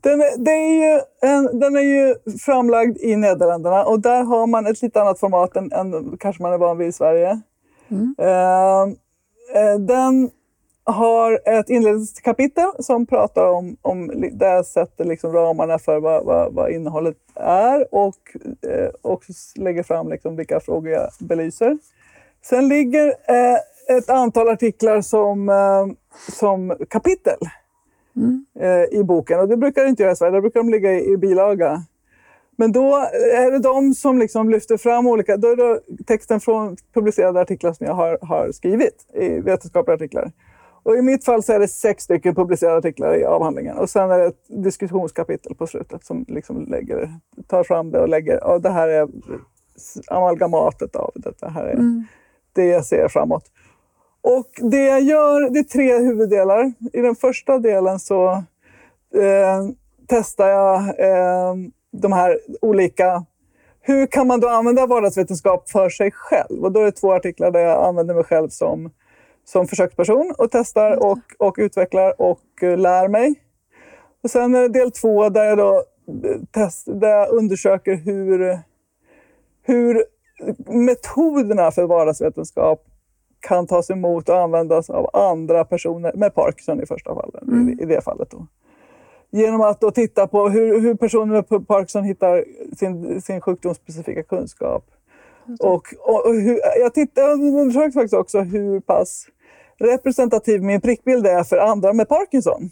den, 0.00 0.20
är, 0.20 0.44
det 0.44 0.50
är 0.50 0.94
ju 0.94 1.00
en, 1.22 1.58
den 1.60 1.76
är 1.76 1.80
ju 1.80 2.14
framlagd 2.38 2.98
i 2.98 3.16
Nederländerna 3.16 3.84
och 3.84 4.00
där 4.00 4.22
har 4.22 4.46
man 4.46 4.66
ett 4.66 4.82
lite 4.82 5.00
annat 5.00 5.20
format 5.20 5.56
än, 5.56 5.72
än 5.72 6.16
kanske 6.20 6.42
man 6.42 6.52
är 6.52 6.58
van 6.58 6.78
vid 6.78 6.88
i 6.88 6.92
Sverige. 6.92 7.40
Mm. 7.88 8.14
Eh, 8.18 9.78
den 9.78 10.30
har 10.84 11.40
ett 11.48 11.70
inledningskapitel 11.70 12.66
som 12.78 13.06
pratar 13.06 13.46
om, 13.46 13.76
om 13.82 14.06
där 14.32 14.62
sätter 14.62 15.04
liksom 15.04 15.32
ramarna 15.32 15.78
för 15.78 16.00
vad, 16.00 16.24
vad, 16.24 16.54
vad 16.54 16.70
innehållet 16.70 17.16
är 17.34 17.94
och 17.94 18.16
eh, 18.70 18.90
också 19.02 19.32
lägger 19.56 19.82
fram 19.82 20.08
liksom 20.08 20.36
vilka 20.36 20.60
frågor 20.60 20.92
jag 20.92 21.08
belyser. 21.20 21.78
Sen 22.42 22.68
ligger 22.68 23.08
eh, 23.08 23.96
ett 23.96 24.10
antal 24.10 24.48
artiklar 24.48 25.00
som, 25.00 25.48
eh, 25.48 25.86
som 26.32 26.76
kapitel 26.88 27.38
Mm. 28.16 28.44
eh, 28.60 28.98
i 29.00 29.04
boken. 29.04 29.40
Och 29.40 29.48
det 29.48 29.56
brukar 29.56 29.82
det 29.82 29.88
inte 29.88 30.02
göra 30.02 30.12
i 30.12 30.16
Sverige, 30.16 30.32
där 30.32 30.40
brukar 30.40 30.60
de 30.60 30.70
ligga 30.70 30.92
i, 30.92 31.12
i 31.12 31.16
bilaga. 31.16 31.82
Men 32.56 32.72
då 32.72 32.96
är 33.34 33.50
det 33.50 33.58
de 33.58 33.94
som 33.94 34.18
liksom 34.18 34.50
lyfter 34.50 34.76
fram 34.76 35.06
olika... 35.06 35.36
Då 35.36 35.48
är 35.48 35.56
det 35.56 35.80
texten 36.06 36.40
från 36.40 36.76
publicerade 36.94 37.40
artiklar 37.40 37.72
som 37.72 37.86
jag 37.86 37.94
har, 37.94 38.18
har 38.22 38.52
skrivit 38.52 39.06
i 39.14 39.28
vetenskapliga 39.40 39.94
artiklar. 39.94 40.32
Och 40.82 40.96
I 40.96 41.02
mitt 41.02 41.24
fall 41.24 41.42
så 41.42 41.52
är 41.52 41.58
det 41.58 41.68
sex 41.68 42.04
stycken 42.04 42.34
publicerade 42.34 42.78
artiklar 42.78 43.14
i 43.14 43.24
avhandlingen. 43.24 43.76
Och 43.78 43.90
sen 43.90 44.10
är 44.10 44.18
det 44.18 44.26
ett 44.26 44.44
diskussionskapitel 44.48 45.54
på 45.54 45.66
slutet 45.66 46.04
som 46.04 46.24
liksom 46.28 46.66
lägger, 46.66 47.10
tar 47.46 47.64
fram 47.64 47.90
det 47.90 48.00
och 48.00 48.08
lägger... 48.08 48.38
Ja, 48.42 48.58
det 48.58 48.70
här 48.70 48.88
är 48.88 49.08
amalgamatet 50.08 50.96
av 50.96 51.12
det. 51.14 51.32
Det 51.40 51.48
här 51.50 51.64
är 51.64 51.74
Mm. 51.74 52.04
Det 52.52 52.64
jag 52.64 52.84
ser 52.84 53.08
framåt. 53.08 53.44
Och 54.22 54.48
det 54.70 54.84
jag 54.84 55.02
gör, 55.02 55.50
det 55.50 55.58
är 55.58 55.64
tre 55.64 55.98
huvuddelar. 55.98 56.72
I 56.92 57.00
den 57.00 57.14
första 57.14 57.58
delen 57.58 57.98
så 57.98 58.30
eh, 59.14 59.68
testar 60.08 60.48
jag 60.48 60.78
eh, 60.78 61.54
de 61.92 62.12
här 62.12 62.38
olika 62.60 63.24
hur 63.82 64.06
kan 64.06 64.26
man 64.26 64.40
då 64.40 64.48
använda 64.48 64.86
vardagsvetenskap 64.86 65.70
för 65.70 65.88
sig 65.88 66.10
själv? 66.10 66.64
Och 66.64 66.72
då 66.72 66.80
är 66.80 66.84
det 66.84 66.92
två 66.92 67.12
artiklar 67.12 67.50
där 67.50 67.60
jag 67.60 67.84
använder 67.84 68.14
mig 68.14 68.24
själv 68.24 68.48
som, 68.48 68.90
som 69.44 69.66
försöksperson 69.66 70.34
och 70.38 70.50
testar 70.50 71.04
och, 71.04 71.18
och 71.38 71.54
utvecklar 71.58 72.20
och 72.20 72.40
uh, 72.62 72.76
lär 72.76 73.08
mig. 73.08 73.34
Och 74.22 74.30
sen 74.30 74.54
är 74.54 74.60
det 74.60 74.68
del 74.68 74.90
två 74.90 75.28
där 75.28 75.44
jag, 75.44 75.58
då 75.58 75.84
test, 76.50 76.86
där 76.86 77.08
jag 77.08 77.28
undersöker 77.28 77.94
hur, 77.94 78.58
hur 79.62 80.04
metoderna 80.66 81.70
för 81.70 81.86
vardagsvetenskap 81.86 82.84
kan 83.40 83.66
tas 83.66 83.90
emot 83.90 84.28
och 84.28 84.38
användas 84.38 84.90
av 84.90 85.10
andra 85.12 85.64
personer 85.64 86.12
med 86.14 86.34
Parkinson 86.34 86.82
i 86.82 86.86
första 86.86 87.14
fallet. 87.14 87.42
Mm. 87.42 87.80
I, 87.80 87.84
det 87.84 88.04
fallet. 88.04 88.30
Då. 88.30 88.46
Genom 89.30 89.60
att 89.60 89.80
då 89.80 89.90
titta 89.90 90.26
på 90.26 90.48
hur, 90.48 90.80
hur 90.80 90.94
personer 90.94 91.34
med 91.50 91.68
Parkinson 91.68 92.04
hittar 92.04 92.44
sin, 92.76 93.20
sin 93.20 93.40
sjukdomsspecifika 93.40 94.22
kunskap. 94.22 94.84
Och, 95.60 95.94
och, 95.98 96.26
och 96.26 96.34
hur, 96.34 96.60
jag, 96.80 96.94
tittar, 96.94 97.22
jag 97.22 97.32
undersökte 97.40 97.92
faktiskt 97.92 98.14
också 98.14 98.40
hur 98.40 98.80
pass 98.80 99.26
representativ 99.78 100.62
min 100.62 100.80
prickbild 100.80 101.26
är 101.26 101.44
för 101.44 101.56
andra 101.56 101.92
med 101.92 102.08
Parkinson. 102.08 102.70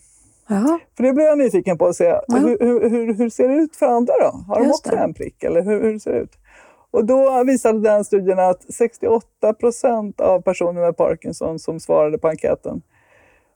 Jaha. 0.49 0.79
För 0.97 1.03
det 1.05 1.13
blir 1.13 1.25
jag 1.25 1.39
nyfiken 1.39 1.79
på 1.79 1.87
att 1.87 1.97
se. 1.97 2.21
Hur, 2.29 2.59
hur, 2.89 3.15
hur, 3.15 3.31
ser 3.31 3.49
det 3.49 3.55
ut 3.55 3.77
för 3.77 3.87
andra 3.87 4.13
då? 4.21 4.45
Har 4.49 4.61
de 4.61 4.71
också 4.71 4.97
en 4.97 5.15
prick? 5.15 5.45
Eller 5.45 5.63
hur, 5.63 5.83
hur 5.83 5.99
ser 5.99 6.13
det 6.13 6.19
ut? 6.19 6.33
Och 6.91 7.05
då 7.05 7.45
visade 7.45 7.81
den 7.81 8.05
studien 8.05 8.39
att 8.39 8.75
68 8.75 9.55
procent 9.55 10.21
av 10.21 10.41
personer 10.41 10.81
med 10.81 10.97
Parkinson 10.97 11.59
som 11.59 11.81
svarade 11.81 12.19
på 12.19 12.29
enkäten 12.29 12.83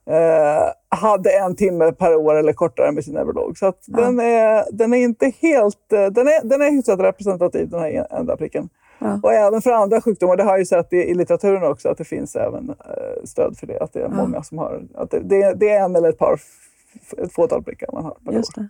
eh, 0.07 0.99
hade 0.99 1.31
en 1.39 1.57
timme 1.57 1.93
per 1.93 2.17
år 2.17 2.35
eller 2.35 2.53
kortare 2.53 2.93
med 2.93 3.05
sin 3.05 3.15
neurolog. 3.15 3.59
Så 3.59 3.67
ja. 3.67 3.73
den, 4.01 4.21
är, 4.21 4.65
den 4.73 4.95
är 4.95 4.99
inte 4.99 5.33
helt... 5.41 5.93
Eh, 5.93 6.07
den 6.07 6.29
är, 6.29 6.45
den 6.49 6.63
är 6.63 6.71
hyfsat 6.71 7.01
representativ, 7.01 7.69
den 7.69 7.81
här 7.81 8.07
enda 8.11 8.37
pricken. 8.37 8.69
Ja. 8.99 9.21
Och 9.23 9.33
även 9.33 9.63
för 9.63 9.71
andra 9.71 10.01
sjukdomar, 10.01 10.37
det 10.37 10.43
har 10.43 10.51
jag 10.51 10.59
ju 10.59 10.67
sett 10.67 10.93
i, 10.93 10.97
i 10.97 11.15
litteraturen 11.15 11.65
också, 11.65 11.89
att 11.89 11.99
det 11.99 12.05
finns 12.05 12.37
även 12.37 12.71
eh, 12.71 13.25
stöd 13.25 13.57
för 13.59 13.67
det. 13.67 13.81
Att 13.81 13.93
det 13.93 13.99
är 13.99 14.03
ja. 14.03 14.09
många 14.09 14.43
som 14.43 14.59
har... 14.59 14.83
Att 14.95 15.11
det, 15.11 15.21
det, 15.21 15.55
det, 15.55 15.71
är 15.71 15.85
en 15.85 15.97
eller 15.97 16.09
ett 16.09 16.19
par, 16.19 16.41
ett 17.19 17.33
fåtal 17.33 17.63
prickar 17.63 17.93
man 17.93 18.05
har 18.05 18.17
per 18.25 18.33
Just 18.33 18.59
år. 18.59 18.63
Det. 18.63 18.69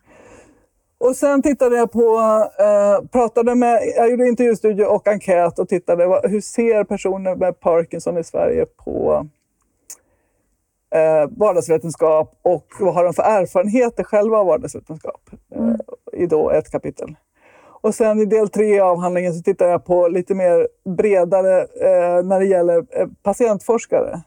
Och 1.02 1.16
sen 1.16 1.42
tittade 1.42 1.76
jag 1.76 1.92
på, 1.92 2.18
eh, 2.58 3.08
pratade 3.08 3.54
med, 3.54 3.80
jag 3.96 4.10
gjorde 4.10 4.28
intervjustudie 4.28 4.84
och 4.84 5.08
enkät 5.08 5.58
och 5.58 5.68
tittade 5.68 6.28
hur 6.28 6.40
ser 6.40 6.84
personer 6.84 7.36
med 7.36 7.60
Parkinson 7.60 8.18
i 8.18 8.24
Sverige 8.24 8.66
på 8.66 9.26
eh, 10.94 11.30
vardagsvetenskap 11.30 12.38
och 12.42 12.66
vad 12.80 12.94
har 12.94 13.04
de 13.04 13.14
för 13.14 13.22
erfarenheter 13.22 14.04
själva 14.04 14.38
av 14.38 14.46
vardagsvetenskap? 14.46 15.30
Eh, 15.54 15.62
mm. 15.62 15.76
I 16.12 16.26
då 16.26 16.50
ett 16.50 16.70
kapitel. 16.70 17.14
Och 17.64 17.94
sen 17.94 18.20
i 18.20 18.24
del 18.24 18.48
tre 18.48 18.80
av 18.80 18.90
avhandlingen 18.90 19.34
så 19.34 19.42
tittar 19.42 19.68
jag 19.68 19.84
på 19.84 20.08
lite 20.08 20.34
mer 20.34 20.68
bredare 20.96 21.60
eh, 21.60 22.24
när 22.24 22.40
det 22.40 22.46
gäller 22.46 22.86
eh, 22.90 23.08
patientforskare. 23.22 24.22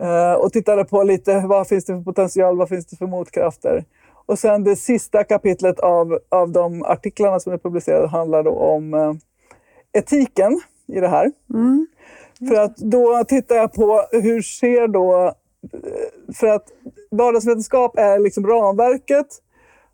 Eh, 0.00 0.32
och 0.32 0.52
tittade 0.52 0.84
på 0.84 1.02
lite 1.02 1.40
vad 1.46 1.68
finns 1.68 1.84
det 1.84 1.92
för 1.92 2.02
potential, 2.02 2.56
vad 2.56 2.68
finns 2.68 2.86
det 2.86 2.96
för 2.96 3.06
motkrafter? 3.06 3.84
Och 4.26 4.38
sen 4.38 4.64
det 4.64 4.76
sista 4.76 5.24
kapitlet 5.24 5.80
av, 5.80 6.18
av 6.28 6.50
de 6.50 6.82
artiklarna 6.82 7.40
som 7.40 7.52
är 7.52 7.58
publicerade 7.58 8.08
handlar 8.08 8.42
då 8.42 8.50
om 8.50 8.94
eh, 8.94 9.12
etiken 9.92 10.60
i 10.86 11.00
det 11.00 11.08
här. 11.08 11.32
Mm. 11.54 11.86
För 12.48 12.54
att 12.54 12.76
då 12.76 13.24
tittar 13.24 13.56
jag 13.56 13.72
på 13.72 14.02
hur 14.12 14.42
ser 14.42 14.88
då... 14.88 15.26
Eh, 15.26 15.32
för 16.34 16.46
att 16.46 16.64
vardagsvetenskap 17.10 17.98
är 17.98 18.18
liksom 18.18 18.46
ramverket 18.46 19.26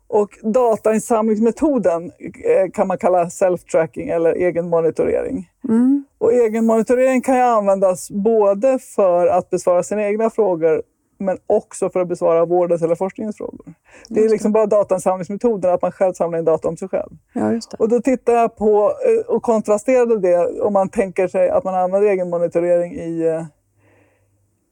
och 0.07 0.29
datainsamlingsmetoden 0.43 2.11
eh, 2.45 2.71
kan 2.73 2.87
man 2.87 2.97
kalla 2.97 3.25
self-tracking 3.25 4.09
eller 4.09 4.33
egenmonitorering. 4.33 5.49
Mm. 5.69 6.05
Och 6.17 6.33
egenmonitorering 6.33 7.21
kan 7.21 7.35
ju 7.35 7.41
användas 7.41 8.11
både 8.11 8.79
för 8.79 9.27
att 9.27 9.49
besvara 9.49 9.83
sina 9.83 10.03
egna 10.03 10.29
frågor 10.29 10.83
men 11.23 11.37
också 11.47 11.89
för 11.89 11.99
att 11.99 12.07
besvara 12.07 12.45
vårdens 12.45 12.81
eller 12.81 12.95
forskningens 12.95 13.37
frågor. 13.37 13.73
Det 14.09 14.19
är 14.19 14.29
liksom 14.29 14.51
bara 14.51 14.65
datainsamlingsmetoden, 14.65 15.73
att 15.73 15.81
man 15.81 15.91
själv 15.91 16.13
samlar 16.13 16.39
in 16.39 16.45
data 16.45 16.67
om 16.67 16.77
sig 16.77 16.87
själv. 16.89 17.09
Ja, 17.33 17.59
och 17.79 17.89
då 17.89 18.01
tittar 18.01 18.33
jag 18.33 18.55
på 18.55 18.93
eh, 19.05 19.35
och 19.35 19.43
kontrasterade 19.43 20.19
det 20.19 20.61
om 20.61 20.73
man 20.73 20.89
tänker 20.89 21.27
sig 21.27 21.49
att 21.49 21.63
man 21.63 21.75
använder 21.75 22.09
egenmonitorering 22.09 22.93
i, 22.93 23.27
eh, 23.27 23.45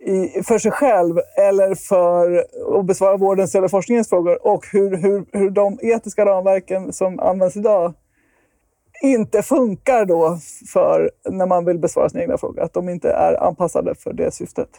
i, 0.10 0.44
för 0.44 0.58
sig 0.58 0.72
själv 0.72 1.16
eller 1.38 1.76
för 1.76 2.46
att 2.80 2.86
besvara 2.86 3.18
vårdens 3.18 3.56
eller 3.56 3.68
forskningens 3.68 4.10
frågor 4.10 4.48
och 4.48 4.66
hur, 4.72 4.98
hur, 4.98 5.26
hur 5.32 5.50
de 5.50 5.80
etiska 5.82 6.26
ramverken 6.26 6.94
som 6.94 7.20
används 7.20 7.58
idag 7.58 7.94
inte 9.02 9.42
funkar 9.42 10.06
då 10.06 10.38
för 10.74 11.12
när 11.30 11.46
man 11.46 11.66
vill 11.66 11.80
besvara 11.80 12.10
sina 12.10 12.24
egna 12.24 12.38
frågor. 12.38 12.62
Att 12.62 12.74
de 12.74 12.90
inte 12.90 13.12
är 13.12 13.44
anpassade 13.44 13.96
för 13.96 14.14
det 14.14 14.32
syftet. 14.32 14.70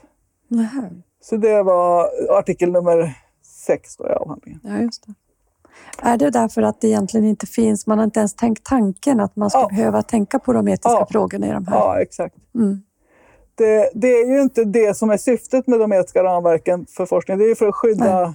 Nähä. 0.49 0.91
Så 1.23 1.37
det 1.37 1.63
var 1.63 2.11
artikel 2.39 2.73
nummer 2.73 3.15
sex 3.43 3.97
då 3.97 4.07
i 4.07 4.11
avhandlingen. 4.11 4.61
Ja, 4.65 4.79
just 4.79 5.07
det. 5.07 5.15
Är 6.03 6.17
det 6.17 6.31
därför 6.31 6.63
att 6.63 6.81
det 6.81 6.89
egentligen 6.89 7.27
inte 7.27 7.47
finns, 7.47 7.87
man 7.87 7.99
har 7.99 8.05
inte 8.05 8.19
ens 8.19 8.35
tänkt 8.35 8.65
tanken 8.65 9.21
att 9.21 9.37
man 9.37 9.51
ska 9.51 9.61
ja. 9.61 9.69
behöva 9.69 10.03
tänka 10.03 10.39
på 10.39 10.53
de 10.53 10.69
etiska 10.69 10.91
ja. 10.91 11.07
frågorna 11.11 11.47
i 11.47 11.51
de 11.51 11.67
här? 11.67 11.77
Ja, 11.77 12.01
exakt. 12.01 12.37
Mm. 12.55 12.83
Det, 13.55 13.91
det, 13.95 14.09
är 14.09 14.27
ju 14.27 14.43
inte 14.43 14.65
det 14.65 14.97
som 14.97 15.11
är 15.11 15.17
syftet 15.17 15.67
med 15.67 15.81
de 15.81 15.93
etiska 15.93 16.25
ramverken 16.25 16.87
för 16.87 17.07
forskning. 17.07 17.39
Det 17.39 17.45
är 17.45 17.49
ju 17.49 17.55
för 17.55 17.69
att 17.69 17.75
skydda 17.75 18.21
Nej. 18.21 18.33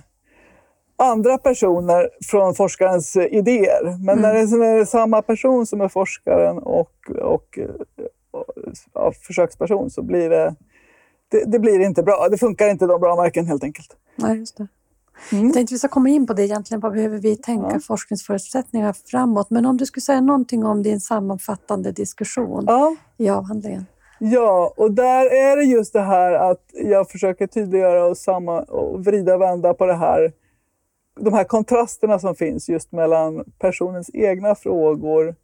andra 0.95 1.37
personer 1.37 2.09
från 2.25 2.55
forskarens 2.55 3.15
idéer. 3.15 3.83
Men 4.05 4.19
mm. 4.19 4.21
när, 4.21 4.33
det, 4.33 4.57
när 4.57 4.75
det 4.75 4.81
är 4.81 4.85
samma 4.85 5.21
person 5.21 5.65
som 5.65 5.81
är 5.81 5.87
forskaren 5.87 6.57
och, 6.57 6.91
och, 7.21 7.59
och, 8.31 8.59
och 8.93 9.15
försöksperson 9.15 9.89
så 9.89 10.01
blir 10.01 10.29
det 10.29 10.55
det, 11.29 11.43
det, 11.45 11.59
blir 11.59 11.79
inte 11.79 12.03
bra. 12.03 12.27
Det 12.31 12.37
funkar 12.37 12.69
inte 12.69 12.85
de 12.85 13.01
bra 13.01 13.15
marken 13.15 13.47
helt 13.47 13.63
enkelt. 13.63 13.95
Nej, 14.15 14.37
just 14.37 14.57
det. 14.57 14.67
Mm. 15.31 15.45
Jag 15.45 15.53
tänkte 15.53 15.73
vi 15.73 15.77
ska 15.79 15.87
komma 15.87 16.09
in 16.09 16.27
på 16.27 16.33
det 16.33 16.43
egentligen. 16.43 16.81
Vad 16.81 16.91
behöver 16.93 17.17
vi 17.17 17.35
tänka 17.35 17.69
ja. 17.73 17.79
forskningsförutsättningar 17.79 18.95
framåt? 19.05 19.49
Men 19.49 19.65
om 19.65 19.77
du 19.77 19.85
skulle 19.85 20.01
säga 20.01 20.21
någonting 20.21 20.65
om 20.65 20.83
din 20.83 21.01
sammanfattande 21.01 21.91
diskussion 21.91 22.63
ja. 22.67 22.95
i 23.17 23.29
avhandlingen? 23.29 23.85
Ja, 24.19 24.73
och 24.77 24.91
där 24.91 25.25
är 25.25 25.57
det 25.57 25.63
just 25.63 25.93
det 25.93 26.01
här 26.01 26.31
att 26.31 26.63
jag 26.73 27.09
försöker 27.09 27.47
tydliggöra 27.47 28.05
och, 28.05 28.17
samma, 28.17 28.61
och 28.61 29.05
vrida 29.05 29.35
och 29.35 29.41
vända 29.41 29.73
på 29.73 29.85
det 29.85 29.93
här. 29.93 30.31
De 31.19 31.33
här 31.33 31.43
kontrasterna 31.43 32.19
som 32.19 32.35
finns 32.35 32.69
just 32.69 32.91
mellan 32.91 33.43
personens 33.59 34.09
egna 34.13 34.55
frågor 34.55 35.35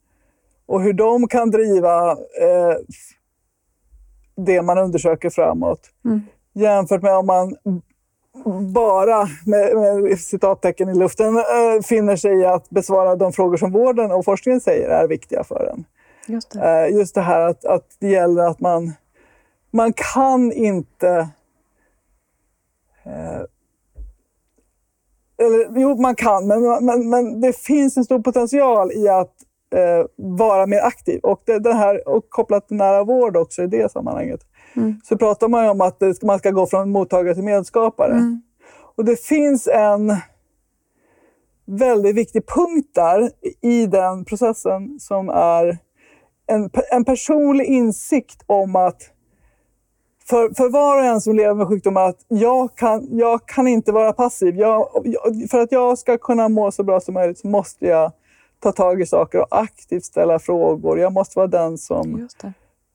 och 0.66 0.82
hur 0.82 0.94
de 0.94 1.28
kan 1.28 1.52
driva 1.52 2.12
eh, 2.12 2.76
det 4.36 4.62
man 4.62 4.78
undersöker 4.78 5.30
framåt. 5.30 5.90
Mm. 6.06 6.22
Jämfört 6.54 7.02
med 7.02 7.18
om 7.18 7.26
man 7.26 7.56
bara, 8.74 9.28
med, 9.46 9.78
med 9.78 10.20
citattecken 10.20 10.90
i 10.90 10.96
luften, 10.96 11.38
äh, 11.38 11.82
finner 11.84 12.16
sig 12.16 12.40
i 12.40 12.46
att 12.46 12.70
besvara 12.70 13.16
de 13.16 13.34
frågor 13.34 13.58
som 13.58 13.72
vården 13.72 14.12
och 14.12 14.26
forskningen 14.26 14.62
säger 14.62 14.90
är 14.90 15.08
viktiga 15.08 15.44
för 15.44 15.72
en. 15.74 15.86
Just 16.28 16.52
det, 16.52 16.86
äh, 16.86 16.98
just 16.98 17.16
det 17.16 17.22
här 17.22 17.42
att, 17.42 17.66
att 17.66 17.86
det 18.00 18.10
gäller 18.10 18.44
att 18.44 18.60
man, 18.60 18.94
man 19.72 19.94
kan 19.94 20.52
inte... 20.52 21.30
Äh, 23.04 23.42
eller 25.38 25.80
jo, 25.80 26.02
man 26.02 26.16
kan, 26.16 26.48
men, 26.48 26.86
men, 26.86 27.10
men 27.10 27.42
det 27.42 27.58
finns 27.58 27.98
en 27.98 28.04
stor 28.04 28.20
potential 28.20 28.92
i 28.92 29.08
att 29.08 29.34
eh, 29.74 30.06
vara 30.16 30.66
mer 30.66 30.80
aktiv. 30.80 31.20
Och, 31.24 31.42
det, 31.46 31.60
det, 31.60 31.74
här, 31.74 32.08
och 32.08 32.30
kopplat 32.30 32.68
till 32.68 32.78
nära 32.78 33.04
vård 33.04 33.38
också 33.38 33.64
i 33.64 33.68
det 33.68 33.92
sammanhanget, 33.92 34.42
mm. 34.76 35.02
så 35.04 35.18
pratar 35.18 35.48
man 35.48 35.64
ju 35.64 35.70
om 35.70 35.82
att 35.82 36.02
man 36.24 36.40
ska 36.40 36.52
gå 36.52 36.68
från 36.68 36.90
mottagare 36.90 37.36
till 37.36 37.44
medskapare. 37.44 38.14
Mm. 38.14 38.42
Och 38.96 39.06
det 39.06 39.20
finns 39.20 39.68
en 39.68 40.16
väldigt 41.66 42.16
viktig 42.16 42.48
punkt 42.48 42.90
där 42.94 43.32
i 43.62 43.86
den 43.86 44.26
processen 44.26 45.00
som 45.00 45.30
är 45.30 45.78
en, 46.48 46.70
en 46.92 47.06
personlig 47.06 47.66
insikt 47.66 48.44
om 48.46 48.76
att 48.76 49.02
för, 50.30 50.54
för 50.54 50.70
var 50.70 50.98
och 50.98 51.06
en 51.06 51.22
som 51.22 51.36
lever 51.36 51.54
med 51.54 51.68
sjukdom 51.68 51.98
att 51.98 52.26
jag 52.28 52.76
kan, 52.76 53.08
jag 53.12 53.46
kan 53.46 53.68
inte 53.68 53.92
vara 53.92 54.14
passiv. 54.14 54.56
Jag, 54.58 54.88
för 55.52 55.60
att 55.60 55.72
jag 55.72 55.98
ska 55.98 56.18
kunna 56.18 56.50
må 56.50 56.72
så 56.72 56.84
bra 56.84 57.00
som 57.00 57.14
möjligt 57.14 57.40
så 57.40 57.48
måste 57.48 57.86
jag 57.86 58.12
ta 58.64 58.72
tag 58.72 59.02
i 59.02 59.06
saker 59.06 59.40
och 59.40 59.48
aktivt 59.52 60.04
ställa 60.04 60.40
frågor. 60.40 61.00
Jag 61.00 61.14
måste 61.14 61.40
vara 61.40 61.48
den 61.48 61.78
som 61.78 62.28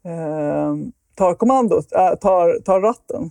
eh, 0.05 0.75
tar 1.15 1.35
kommandot, 1.35 1.93
äh, 1.93 2.15
tar, 2.15 2.61
tar 2.61 2.81
ratten. 2.81 3.31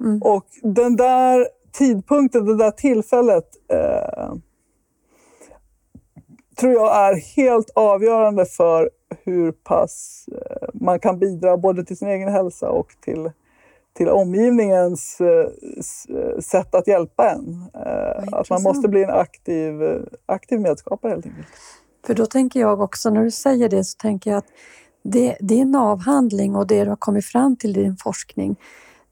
Mm. 0.00 0.22
Och 0.22 0.46
den 0.62 0.96
där 0.96 1.48
tidpunkten, 1.72 2.46
det 2.46 2.56
där 2.56 2.70
tillfället 2.70 3.46
eh, 3.68 4.34
tror 6.60 6.72
jag 6.72 6.96
är 6.96 7.36
helt 7.36 7.70
avgörande 7.74 8.46
för 8.46 8.90
hur 9.24 9.52
pass 9.52 10.26
eh, 10.32 10.68
man 10.74 11.00
kan 11.00 11.18
bidra 11.18 11.56
både 11.56 11.84
till 11.84 11.96
sin 11.96 12.08
egen 12.08 12.28
hälsa 12.28 12.70
och 12.70 12.88
till 13.00 13.30
till 13.96 14.08
omgivningens 14.08 15.20
eh, 15.20 16.16
eh, 16.16 16.38
sätt 16.40 16.74
att 16.74 16.86
hjälpa 16.86 17.30
en. 17.30 17.64
Eh, 17.74 18.32
att 18.32 18.50
man 18.50 18.62
måste 18.62 18.88
bli 18.88 19.02
en 19.02 19.10
aktiv, 19.10 19.72
aktiv 20.26 20.60
medskapare 20.60 21.10
helt 21.10 21.26
enkelt. 21.26 21.46
För 22.06 22.14
då 22.14 22.26
tänker 22.26 22.60
jag 22.60 22.80
också, 22.80 23.10
när 23.10 23.24
du 23.24 23.30
säger 23.30 23.68
det, 23.68 23.84
så 23.84 23.96
tänker 23.96 24.30
jag 24.30 24.38
att 24.38 24.48
det, 25.04 25.36
din 25.40 25.74
avhandling 25.74 26.56
och 26.56 26.66
det 26.66 26.84
du 26.84 26.88
har 26.88 26.96
kommit 26.96 27.24
fram 27.24 27.56
till 27.56 27.78
i 27.78 27.82
din 27.82 27.96
forskning, 27.96 28.56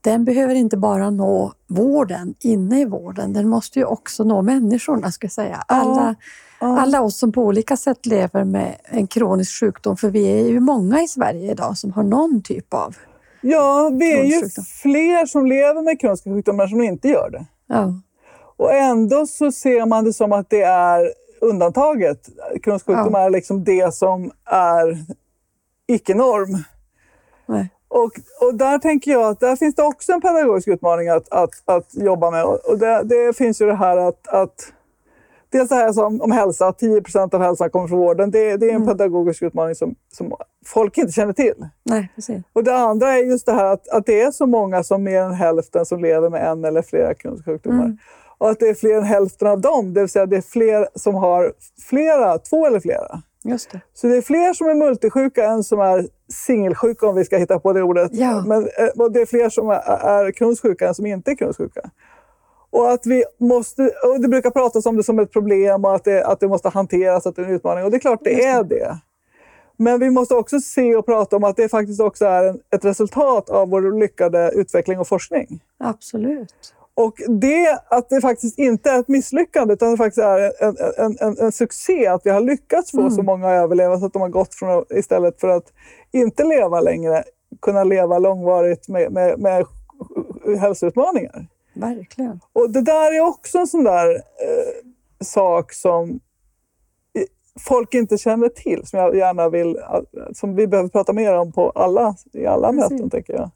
den 0.00 0.24
behöver 0.24 0.54
inte 0.54 0.76
bara 0.76 1.10
nå 1.10 1.52
vården, 1.66 2.34
inne 2.40 2.80
i 2.80 2.84
vården, 2.84 3.32
den 3.32 3.48
måste 3.48 3.78
ju 3.78 3.84
också 3.84 4.24
nå 4.24 4.42
människorna, 4.42 5.10
ska 5.10 5.24
jag 5.24 5.32
säga. 5.32 5.62
Alla, 5.66 6.14
Ja. 6.60 6.80
alla 6.80 7.02
oss 7.02 7.18
som 7.18 7.32
på 7.32 7.42
olika 7.42 7.76
sätt 7.76 8.06
lever 8.06 8.44
med 8.44 8.76
en 8.84 9.06
kronisk 9.06 9.60
sjukdom, 9.60 9.96
för 9.96 10.10
vi 10.10 10.40
är 10.40 10.48
ju 10.48 10.60
många 10.60 11.02
i 11.02 11.08
Sverige 11.08 11.50
idag 11.50 11.78
som 11.78 11.92
har 11.92 12.02
någon 12.02 12.42
typ 12.42 12.74
av... 12.74 12.96
Ja, 13.40 13.90
vi 13.92 14.12
är 14.18 14.24
ju 14.24 14.40
fler 14.82 15.26
som 15.26 15.46
lever 15.46 15.82
med 15.82 16.00
kroniska 16.00 16.30
sjukdomar 16.30 16.66
som 16.66 16.82
inte 16.82 17.08
gör 17.08 17.30
det. 17.30 17.44
Ja, 17.66 17.94
Och 18.56 18.74
ändå 18.74 19.26
så 19.26 19.52
ser 19.52 19.86
man 19.86 20.04
det 20.04 20.12
som 20.12 20.32
att 20.32 20.50
det 20.50 20.62
är 20.62 21.12
undantaget. 21.40 22.28
Kronisk 22.62 22.86
sjukdom 22.86 23.10
Ja. 23.12 23.20
är 23.20 23.30
liksom 23.30 23.64
det 23.64 23.94
som 23.94 24.30
är 24.44 24.98
icke-norm. 25.88 26.64
Och, 27.88 28.12
och 28.40 28.54
där 28.54 28.78
tänker 28.78 29.10
jag 29.10 29.22
att 29.22 29.40
där 29.40 29.56
finns 29.56 29.74
det 29.74 29.82
också 29.82 30.12
en 30.12 30.20
pedagogisk 30.20 30.68
utmaning 30.68 31.08
att, 31.08 31.32
att, 31.32 31.50
att 31.64 31.86
jobba 31.94 32.30
med. 32.30 32.44
Och 32.44 32.78
det, 32.78 33.02
det 33.02 33.36
finns 33.36 33.60
ju 33.60 33.66
det 33.66 33.74
här 33.74 33.96
att, 33.96 34.28
att 34.28 34.72
Dels 35.52 35.68
det 35.68 35.74
här 35.74 35.92
som, 35.92 36.20
om 36.20 36.30
hälsa, 36.32 36.66
att 36.66 36.80
10% 36.82 37.34
av 37.34 37.42
hälsan 37.42 37.70
kommer 37.70 37.88
från 37.88 37.98
vården. 37.98 38.30
Det, 38.30 38.56
det 38.56 38.66
är 38.66 38.70
en 38.70 38.76
Mm. 38.76 38.88
pedagogisk 38.88 39.42
utmaning 39.42 39.74
som, 39.74 39.94
som 40.12 40.32
folk 40.66 40.98
inte 40.98 41.12
känner 41.12 41.32
till. 41.32 41.54
nej, 41.82 42.08
precis. 42.14 42.42
Och 42.52 42.64
det 42.64 42.76
andra 42.76 43.12
är 43.12 43.24
just 43.24 43.46
det 43.46 43.52
här 43.52 43.64
att, 43.64 43.88
att 43.88 44.06
det 44.06 44.20
är 44.20 44.30
så 44.30 44.46
många 44.46 44.82
som 44.82 45.02
mer 45.02 45.20
än 45.22 45.32
hälften 45.34 45.86
som 45.86 46.02
lever 46.02 46.30
med 46.30 46.50
en 46.50 46.64
eller 46.64 46.82
flera 46.82 47.14
kroniska 47.14 47.50
sjukdomar. 47.50 47.84
Mm. 47.84 47.98
Och 48.38 48.50
att 48.50 48.60
det 48.60 48.68
är 48.68 48.74
fler 48.74 48.96
än 48.96 49.04
hälften 49.04 49.48
av 49.48 49.60
dem, 49.60 49.94
det 49.94 50.00
vill 50.00 50.08
säga 50.08 50.26
det 50.26 50.36
är 50.36 50.40
fler 50.42 50.88
som 50.94 51.14
har 51.14 51.52
flera, 51.88 52.38
två 52.38 52.66
eller 52.66 52.80
flera. 52.80 53.22
Just 53.44 53.70
det. 53.70 53.80
Så 53.94 54.06
det 54.06 54.16
är 54.16 54.22
fler 54.22 54.52
som 54.54 54.68
är 54.68 54.74
multisjuka 54.74 55.44
än 55.44 55.64
som 55.64 55.80
är 55.80 56.06
singelsjuka 56.32 57.06
om 57.06 57.14
vi 57.16 57.24
ska 57.24 57.36
hitta 57.36 57.58
på 57.58 57.72
det 57.72 57.82
ordet. 57.82 58.10
Ja. 58.14 58.44
Men 58.46 58.62
eh, 58.62 58.88
och 58.98 59.12
det 59.12 59.20
är 59.20 59.26
fler 59.26 59.48
som 59.48 59.70
är, 59.70 59.74
är 60.08 60.32
kroniskt 60.32 60.62
sjuka 60.62 60.88
än 60.88 60.94
som 60.94 61.06
inte 61.06 61.30
är 61.30 61.34
kroniskt 61.36 61.58
sjuka. 61.58 61.90
Och 62.70 62.90
att 62.92 63.06
vi 63.06 63.24
måste, 63.38 63.82
och 63.82 64.20
det 64.20 64.28
brukar 64.28 64.50
pratas 64.50 64.86
om 64.86 64.96
det 64.96 65.02
som 65.04 65.18
ett 65.18 65.32
problem 65.32 65.84
och 65.84 65.94
att 65.94 66.04
det, 66.04 66.24
att 66.24 66.40
det 66.40 66.48
måste 66.48 66.68
hanteras, 66.68 67.26
att 67.26 67.36
det 67.36 67.42
är 67.42 67.46
en 67.46 67.54
utmaning. 67.54 67.84
Och 67.84 67.90
det 67.90 67.96
är 67.96 68.00
klart 68.00 68.20
det 68.24 68.44
är 68.44 68.64
det. 68.64 68.98
Men 69.76 70.00
vi 70.00 70.10
måste 70.10 70.34
också 70.34 70.60
se 70.60 70.96
och 70.96 71.06
prata 71.06 71.36
om 71.36 71.44
att 71.44 71.56
det 71.56 71.68
faktiskt 71.68 72.00
också 72.00 72.24
är 72.24 72.44
en, 72.44 72.60
ett 72.74 72.84
resultat 72.84 73.50
av 73.50 73.68
vår 73.68 74.00
lyckade 74.00 74.50
utveckling 74.54 74.98
och 74.98 75.08
forskning. 75.08 75.60
Absolut. 75.78 76.74
Och 76.94 77.14
det, 77.28 77.78
att 77.88 78.08
det 78.08 78.20
faktiskt 78.20 78.58
inte 78.58 78.90
är 78.90 79.00
ett 79.00 79.08
misslyckande 79.08 79.74
utan 79.74 79.90
det 79.90 79.96
faktiskt 79.96 80.18
är 80.18 80.64
en, 80.64 80.76
en, 80.98 81.16
en, 81.20 81.38
en 81.38 81.52
succé 81.52 82.06
att 82.06 82.26
vi 82.26 82.30
har 82.30 82.40
lyckats 82.40 82.90
få 82.90 83.00
Mm. 83.00 83.10
så 83.10 83.22
många 83.22 83.48
att 83.48 83.64
överleva 83.64 83.98
så 83.98 84.06
att 84.06 84.12
de 84.12 84.22
har 84.22 84.28
gått 84.28 84.54
från 84.54 84.84
istället 84.90 85.40
för 85.40 85.48
att 85.48 85.72
inte 86.12 86.44
leva 86.44 86.80
längre, 86.80 87.24
kunna 87.62 87.84
leva 87.84 88.18
långvarigt 88.18 88.88
med, 88.88 89.12
med, 89.12 89.38
med 89.38 89.66
hälsoutmaningar. 90.60 91.46
Verkligen. 91.74 92.40
Och 92.52 92.70
det 92.70 92.80
där 92.82 93.16
är 93.16 93.20
också 93.20 93.58
en 93.58 93.66
sån 93.66 93.84
där 93.84 94.14
eh, 94.14 95.24
sak 95.24 95.72
som 95.72 96.10
i- 97.18 97.26
folk 97.60 97.94
inte 97.94 98.18
känner 98.18 98.48
till, 98.48 98.86
som 98.86 98.98
jag 98.98 99.16
gärna 99.16 99.48
vill, 99.48 99.78
att- 99.78 100.36
som 100.36 100.54
vi 100.56 100.66
behöver 100.66 100.88
prata 100.88 101.12
mer 101.12 101.34
om 101.34 101.52
på 101.52 101.70
alla, 101.70 102.14
i 102.32 102.46
alla 102.46 102.72
Precis. 102.72 102.90
möten, 102.90 103.10
tänker 103.10 103.32
jag. 103.32 103.50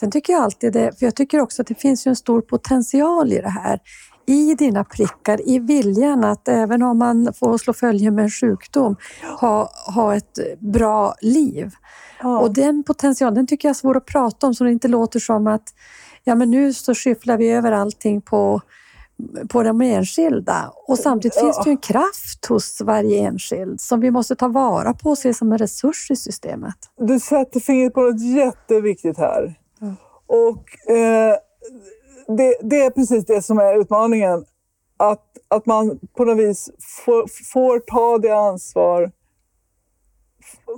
Sen 0.00 0.10
tycker 0.10 0.32
jag 0.32 0.42
alltid 0.42 0.72
det, 0.72 0.98
för 0.98 1.06
jag 1.06 1.14
tycker 1.16 1.40
också 1.40 1.62
att 1.62 1.68
det 1.68 1.74
finns 1.74 2.06
ju 2.06 2.08
en 2.08 2.16
stor 2.16 2.40
potential 2.40 3.32
i 3.32 3.40
det 3.40 3.48
här. 3.48 3.80
I 4.26 4.54
dina 4.54 4.84
prickar, 4.84 5.48
i 5.48 5.58
viljan 5.58 6.24
att 6.24 6.48
även 6.48 6.82
om 6.82 6.98
man 6.98 7.32
får 7.38 7.58
slå 7.58 7.72
följe 7.72 8.10
med 8.10 8.22
en 8.24 8.30
sjukdom, 8.30 8.96
ha, 9.40 9.70
ha 9.94 10.16
ett 10.16 10.38
bra 10.60 11.14
liv. 11.20 11.70
Ja. 12.22 12.40
Och 12.40 12.52
den 12.54 12.82
potentialen, 12.84 13.34
den 13.34 13.46
tycker 13.46 13.68
jag 13.68 13.70
är 13.70 13.74
svår 13.78 13.96
att 13.96 14.06
prata 14.06 14.46
om 14.46 14.54
så 14.54 14.64
det 14.64 14.72
inte 14.72 14.88
låter 14.88 15.20
som 15.20 15.46
att 15.46 15.62
ja, 16.24 16.34
men 16.34 16.50
nu 16.50 16.72
så 16.72 16.94
skyfflar 16.94 17.36
vi 17.36 17.50
över 17.50 17.72
allting 17.72 18.20
på, 18.20 18.60
på 19.48 19.62
de 19.62 19.80
enskilda. 19.80 20.72
Och 20.88 20.98
samtidigt 20.98 21.36
Ja. 21.36 21.42
finns 21.42 21.58
det 21.58 21.64
ju 21.64 21.70
en 21.70 21.76
kraft 21.76 22.46
hos 22.48 22.80
varje 22.80 23.18
enskild 23.28 23.80
som 23.80 24.00
vi 24.00 24.10
måste 24.10 24.36
ta 24.36 24.48
vara 24.48 24.94
på 24.94 25.10
och 25.10 25.18
se 25.18 25.34
som 25.34 25.52
en 25.52 25.58
resurs 25.58 26.10
i 26.10 26.16
systemet. 26.16 26.76
Du 26.98 27.20
sätter 27.20 27.60
fingret 27.60 27.94
på 27.94 28.00
något 28.00 28.20
jätteviktigt 28.20 29.18
här. 29.18 29.54
Mm. 29.80 29.96
Och 30.26 30.90
eh, 30.94 31.34
det, 32.36 32.56
det 32.62 32.80
är 32.80 32.90
precis 32.90 33.26
det 33.26 33.42
som 33.42 33.58
är 33.58 33.80
utmaningen. 33.80 34.44
Att, 34.96 35.24
att 35.48 35.66
man 35.66 35.98
på 36.16 36.24
något 36.24 36.38
vis 36.38 36.70
får, 37.04 37.26
får 37.52 37.78
ta 37.78 38.18
det 38.18 38.36
ansvar. 38.36 39.10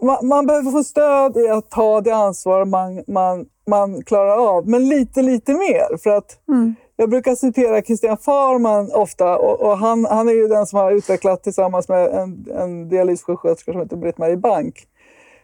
Man, 0.03 0.27
man 0.29 0.47
behöver 0.47 0.71
få 0.71 0.85
stöd 0.85 1.37
i 1.37 1.49
att 1.49 1.71
ta 1.71 2.01
det 2.01 2.15
ansvar 2.15 2.65
man, 2.65 3.05
man, 3.07 3.47
man 3.67 4.03
klarar 4.03 4.57
av. 4.57 4.69
Men 4.69 4.89
lite, 4.89 5.23
lite 5.23 5.53
mer. 5.53 5.97
För 6.03 6.11
att 6.11 6.39
Mm. 6.49 6.75
jag 6.97 7.11
brukar 7.11 7.35
citera 7.35 7.83
Christian 7.83 8.17
Farman 8.17 8.91
ofta 8.95 9.39
och, 9.39 9.61
och 9.61 9.79
han, 9.79 10.05
han 10.05 10.29
är 10.29 10.33
ju 10.33 10.49
den 10.49 10.67
som 10.67 10.79
har 10.79 10.93
utvecklat 10.93 11.43
tillsammans 11.43 11.89
med 11.89 12.09
en, 12.09 12.47
en 12.59 12.89
dialyssjuksköterska 12.89 13.73
som 13.73 13.81
heter 13.81 13.97
Britt-Marie 13.97 14.37
Bank 14.37 14.75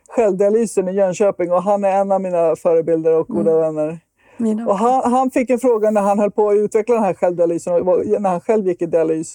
självdialysen 0.09 0.89
i 0.89 0.93
Jönköping 0.93 1.53
och 1.53 1.63
han 1.63 1.85
är 1.85 1.91
en 2.01 2.13
av 2.13 2.21
mina 2.21 2.57
förebilder 2.57 3.13
och 3.21 3.27
goda 3.29 3.59
vänner. 3.59 3.99
Mina 4.37 4.67
Och 4.69 4.79
han, 4.79 5.13
han 5.13 5.31
fick 5.31 5.51
en 5.51 5.59
fråga 5.59 5.91
när 5.91 6.01
han 6.01 6.19
höll 6.19 6.31
på 6.31 6.49
att 6.49 6.57
utveckla 6.57 6.95
den 6.95 7.05
här 7.05 7.15
självdialysen 7.15 7.73
och 7.75 7.87
var- 7.87 8.19
när 8.21 8.31
han 8.31 8.41
själv 8.41 8.67
gick 8.67 8.83
i 8.83 8.87
dialys. 8.87 9.35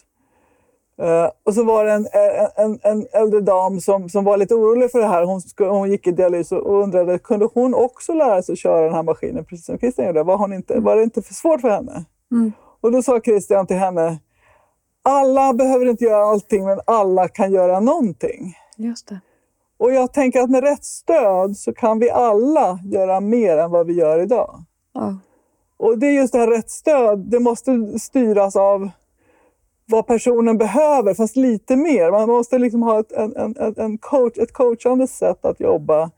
Eh, 1.01 1.29
och 1.43 1.53
så 1.53 1.63
var 1.63 1.85
det 1.85 1.91
en, 1.91 2.07
en, 2.55 2.79
en 2.83 3.07
äldre 3.13 3.41
dam 3.41 3.79
som, 3.81 4.09
som 4.09 4.23
var 4.23 4.37
lite 4.37 4.55
orolig 4.55 4.91
för 4.91 4.99
det 4.99 5.07
här. 5.07 5.23
Hon, 5.23 5.41
hon 5.57 5.91
gick 5.91 6.07
i 6.07 6.11
dialys 6.11 6.51
och 6.51 6.83
undrade, 6.83 7.17
kunde 7.17 7.49
hon 7.53 7.73
också 7.73 8.13
lära 8.13 8.41
sig 8.41 8.55
köra 8.55 8.81
den 8.81 8.93
här 8.93 9.03
maskinen 9.03 9.45
precis 9.45 9.65
som 9.65 9.77
Christian 9.77 10.07
gjorde? 10.07 10.23
Var, 10.23 10.37
hon 10.37 10.53
inte, 10.53 10.79
var 10.79 10.95
det 10.95 11.03
inte 11.03 11.21
för 11.21 11.33
svårt 11.33 11.61
för 11.61 11.69
henne? 11.69 12.05
Mm. 12.31 12.51
Och 12.81 12.91
då 12.91 13.01
sa 13.01 13.19
Christian 13.19 13.67
till 13.67 13.77
henne, 13.77 14.19
alla 15.03 15.53
behöver 15.53 15.85
inte 15.85 16.03
göra 16.03 16.25
allting 16.25 16.65
men 16.65 16.79
alla 16.85 17.27
kan 17.27 17.51
göra 17.51 17.79
någonting. 17.79 18.57
Just 18.77 19.07
det. 19.07 19.19
Och 19.77 19.93
jag 19.93 20.13
tänker 20.13 20.41
att 20.41 20.49
med 20.49 20.63
rätt 20.63 20.83
stöd 20.83 21.57
så 21.57 21.73
kan 21.73 21.99
vi 21.99 22.09
alla 22.09 22.79
göra 22.83 23.19
mer 23.19 23.57
än 23.57 23.71
vad 23.71 23.87
vi 23.87 23.93
gör 23.93 24.19
idag. 24.19 24.63
Ja. 24.93 25.17
Och 25.77 25.97
det 25.97 26.07
är 26.07 26.11
just 26.11 26.33
det 26.33 26.39
här 26.39 26.47
rätt 26.47 26.69
stöd, 26.69 27.19
det 27.19 27.39
måste 27.39 27.99
styras 27.99 28.55
av 28.55 28.89
vad 29.85 30.07
personen 30.07 30.57
behöver, 30.57 31.13
fast 31.13 31.35
lite 31.35 31.75
mer. 31.75 32.11
Man 32.11 32.29
måste 32.29 32.57
liksom 32.57 32.83
ha 32.83 32.99
ett, 32.99 33.11
en, 33.11 33.35
en, 33.35 33.75
en 33.77 33.97
coach, 33.97 34.37
ett 34.37 34.53
coachande 34.53 35.07
sätt 35.07 35.45
att 35.45 35.59
jobba 35.59 36.11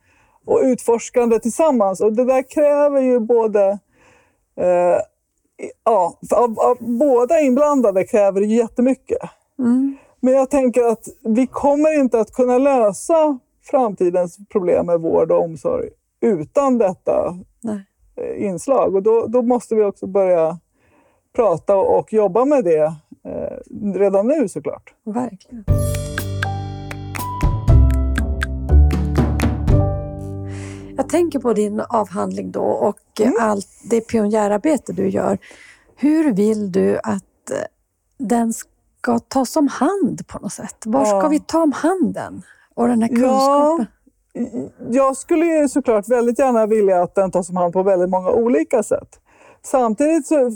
och 0.45 0.59
utforskande 0.63 1.39
tillsammans. 1.39 2.01
Och 2.01 2.13
det 2.13 2.25
där 2.25 2.43
kräver 2.49 3.01
ju 3.01 3.19
både... 3.19 3.79
Eh, 4.55 4.97
ja, 5.83 6.19
av, 6.35 6.59
av 6.59 6.77
båda 6.79 7.41
inblandade 7.41 8.03
kräver 8.03 8.41
det 8.41 8.47
jättemycket. 8.47 9.17
Mm. 9.59 9.97
Men 10.19 10.33
jag 10.33 10.49
tänker 10.49 10.83
att 10.83 11.07
vi 11.23 11.47
kommer 11.47 11.99
inte 11.99 12.19
att 12.19 12.31
kunna 12.31 12.57
lösa 12.57 13.39
framtidens 13.63 14.37
problem 14.49 14.85
med 14.85 15.01
vård 15.01 15.31
och 15.31 15.43
omsorg 15.43 15.89
utan 16.21 16.77
detta 16.77 17.37
Nej. 17.61 17.85
eh, 18.15 18.45
inslag. 18.45 18.95
Och 18.95 19.03
då, 19.03 19.27
då 19.27 19.41
måste 19.41 19.75
vi 19.75 19.83
också 19.83 20.07
börja 20.07 20.59
prata 21.35 21.75
och, 21.75 21.99
och 21.99 22.13
jobba 22.13 22.45
med 22.45 22.63
det 22.63 22.93
eh, 23.27 23.93
redan 23.99 24.27
nu 24.27 24.47
såklart. 24.47 24.93
Verkligen. 25.03 25.63
Jag 30.97 31.09
tänker 31.09 31.39
på 31.39 31.53
din 31.53 31.79
avhandling 31.89 32.51
då 32.51 32.61
och 32.63 32.99
Mm. 33.19 33.33
allt 33.39 33.67
det 33.89 34.01
pionjärarbete 34.01 34.93
du 34.93 35.09
gör. 35.09 35.37
Hur 35.95 36.33
vill 36.33 36.71
du 36.71 36.97
att 37.03 37.51
eh, 37.51 37.57
den 38.17 38.53
ska 38.53 39.19
tas 39.19 39.55
om 39.55 39.67
hand 39.67 40.27
på 40.27 40.39
något 40.39 40.53
sätt? 40.53 40.75
Var 40.85 41.05
ska 41.05 41.15
Ja. 41.17 41.27
vi 41.27 41.39
ta 41.39 41.61
om 41.63 41.71
handen? 41.71 42.41
Och 42.75 42.87
den 42.87 43.01
här 43.01 43.09
Ja. 43.11 43.15
kunskapen? 43.17 43.85
Jag 44.91 45.17
skulle 45.17 45.45
ju 45.45 45.67
såklart 45.69 46.07
väldigt 46.09 46.39
gärna 46.39 46.65
vilja 46.65 47.01
att 47.03 47.15
den 47.15 47.31
tas 47.31 47.49
om 47.49 47.55
hand 47.55 47.73
på 47.73 47.83
väldigt 47.83 48.09
många 48.09 48.29
olika 48.31 48.83
sätt. 48.83 49.19
Samtidigt 49.63 50.27
så 50.27 50.51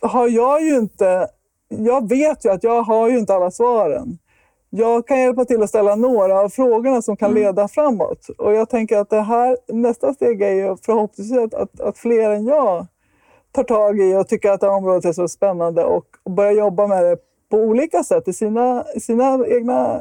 har 0.00 0.28
jag 0.28 0.62
ju 0.62 0.78
inte... 0.78 1.28
Jag 1.78 2.08
vet 2.08 2.44
ju 2.44 2.50
att 2.50 2.64
jag 2.64 2.82
har 2.82 3.08
ju 3.08 3.18
inte 3.18 3.34
alla 3.34 3.50
svaren. 3.50 4.18
Jag 4.70 5.06
kan 5.06 5.20
hjälpa 5.20 5.44
till 5.44 5.62
att 5.62 5.68
ställa 5.68 5.94
några 5.94 6.40
av 6.40 6.48
frågorna 6.48 7.02
som 7.02 7.16
kan 7.16 7.30
Mm. 7.30 7.42
leda 7.42 7.68
framåt. 7.68 8.28
Och 8.38 8.52
jag 8.54 8.68
tänker 8.68 8.98
att 8.98 9.10
det 9.10 9.20
här, 9.20 9.56
nästa 9.68 10.14
steg 10.14 10.42
är 10.42 10.50
ju 10.50 10.76
förhoppningsvis 10.76 11.38
att, 11.38 11.54
att, 11.54 11.80
att 11.80 11.98
fler 11.98 12.30
än 12.30 12.44
jag 12.46 12.86
tar 13.52 13.64
tag 13.64 14.00
i 14.00 14.14
och 14.14 14.28
tycker 14.28 14.50
att 14.50 14.60
det 14.60 14.66
här 14.66 14.76
området 14.76 15.04
är 15.04 15.12
så 15.12 15.28
spännande 15.28 15.84
och, 15.84 16.04
och 16.22 16.30
börjar 16.30 16.52
jobba 16.52 16.86
med 16.86 17.04
det 17.04 17.16
på 17.50 17.56
olika 17.56 18.02
sätt 18.02 18.28
i 18.28 18.32
sina, 18.32 18.84
sina 19.00 19.46
egna 19.46 20.00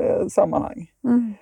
eh, 0.00 0.26
sammanhang. 0.28 0.90
Mm. 1.04 1.34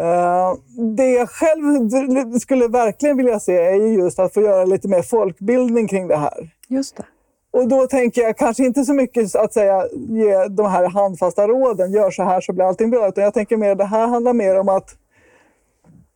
Eh, 0.00 0.54
det 0.96 1.10
jag 1.10 1.28
själv 1.30 2.38
skulle 2.38 2.68
verkligen 2.68 3.16
vilja 3.16 3.40
se 3.40 3.56
är 3.56 3.74
ju 3.74 3.94
just 3.94 4.18
att 4.18 4.34
få 4.34 4.40
göra 4.40 4.64
lite 4.64 4.88
mer 4.88 5.02
folkbildning 5.02 5.88
kring 5.88 6.08
det 6.08 6.16
här. 6.16 6.50
Just 6.68 6.96
det. 6.96 7.04
Och 7.50 7.68
då 7.68 7.86
tänker 7.86 8.22
jag 8.22 8.36
kanske 8.36 8.64
inte 8.64 8.84
så 8.84 8.94
mycket 8.94 9.36
att 9.36 9.52
säga 9.52 9.88
ge 9.92 10.48
de 10.48 10.66
här 10.66 10.88
handfasta 10.88 11.48
råden, 11.48 11.92
gör 11.92 12.10
så 12.10 12.22
här 12.22 12.40
så 12.40 12.52
blir 12.52 12.64
allting 12.64 12.90
bra. 12.90 13.08
Utan 13.08 13.24
jag 13.24 13.34
tänker 13.34 13.56
mer, 13.56 13.74
det 13.74 13.84
här 13.84 14.06
handlar 14.06 14.32
mer 14.32 14.60
om 14.60 14.68
att 14.68 14.96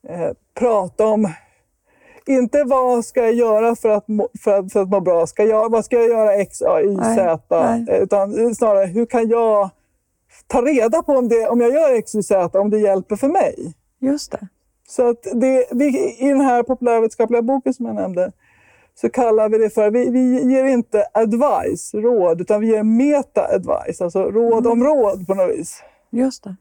eh, 0.08 0.30
prata 0.54 1.06
om, 1.06 1.28
inte 2.26 2.64
vad 2.64 3.04
ska 3.04 3.20
jag 3.20 3.34
göra 3.34 3.76
för 3.76 3.88
att 3.88 4.08
må, 4.08 4.28
för 4.44 4.58
att, 4.58 4.72
för 4.72 4.82
att 4.82 4.88
må 4.88 5.00
bra, 5.00 5.26
ska 5.26 5.44
jag, 5.44 5.70
vad 5.70 5.84
ska 5.84 5.96
jag 5.96 6.08
göra 6.08 6.34
X, 6.34 6.62
A, 6.62 6.80
Y, 6.80 6.96
Nej, 6.96 7.16
Z? 7.16 7.40
nej. 7.50 8.02
Utan 8.02 8.54
snarare, 8.54 8.86
hur 8.86 9.06
kan 9.06 9.28
jag 9.28 9.70
ta 10.46 10.62
reda 10.62 11.02
på 11.02 11.12
om, 11.12 11.28
det, 11.28 11.48
om 11.48 11.60
jag 11.60 11.72
gör 11.72 11.94
X, 11.94 12.14
Y, 12.14 12.22
Z, 12.22 12.58
om 12.58 12.70
det 12.70 12.78
hjälper 12.78 13.16
för 13.16 13.28
mig? 13.28 13.74
Just 14.00 14.32
det. 14.32 14.48
Så 14.88 15.10
att 15.10 15.22
det, 15.32 15.66
vi, 15.70 16.16
I 16.18 16.28
den 16.28 16.40
här 16.40 16.62
populärvetenskapliga 16.62 17.42
boken 17.42 17.74
som 17.74 17.86
jag 17.86 17.94
nämnde 17.94 18.32
så 18.94 19.10
kallar 19.10 19.48
vi 19.48 19.58
det 19.58 19.70
för, 19.70 19.90
vi, 19.90 20.10
vi 20.10 20.52
ger 20.52 20.64
inte 20.64 21.06
advice, 21.14 21.94
råd, 21.94 22.40
utan 22.40 22.60
vi 22.60 22.66
ger 22.66 22.82
meta-advice, 22.82 24.04
alltså 24.04 24.30
råd 24.30 24.66
om 24.66 24.84
råd 24.84 25.26
på 25.26 25.34
något 25.34 25.58
vis. 25.58 25.82
Just 26.10 26.44
det. 26.44 26.56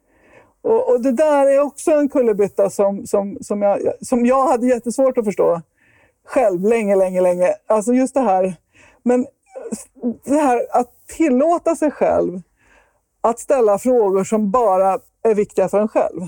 Och, 0.62 0.90
och 0.90 1.02
det 1.02 1.12
där 1.12 1.46
är 1.46 1.60
också 1.60 1.92
en 1.92 2.10
kullerbytta 2.10 2.70
som, 2.70 3.08
som, 3.08 3.38
som, 3.42 3.62
jag, 3.62 3.80
som 4.02 4.26
jag 4.26 4.48
hade 4.48 4.68
jättesvårt 4.68 5.18
att 5.18 5.26
förstå 5.26 5.62
själv 6.26 6.62
länge, 6.62 6.96
länge, 6.96 7.22
länge. 7.22 7.54
Alltså 7.68 7.94
just 7.94 8.14
det 8.14 8.22
här, 8.22 8.56
men 9.04 9.26
det 10.26 10.38
här 10.38 10.68
att 10.72 10.92
tillåta 11.18 11.76
sig 11.76 11.92
själv 11.92 12.42
att 13.22 13.40
ställa 13.40 13.78
frågor 13.78 14.24
som 14.24 14.52
bara 14.52 15.00
är 15.24 15.36
viktiga 15.36 15.70
för 15.70 15.80
en 15.80 15.88
själv. 15.88 16.22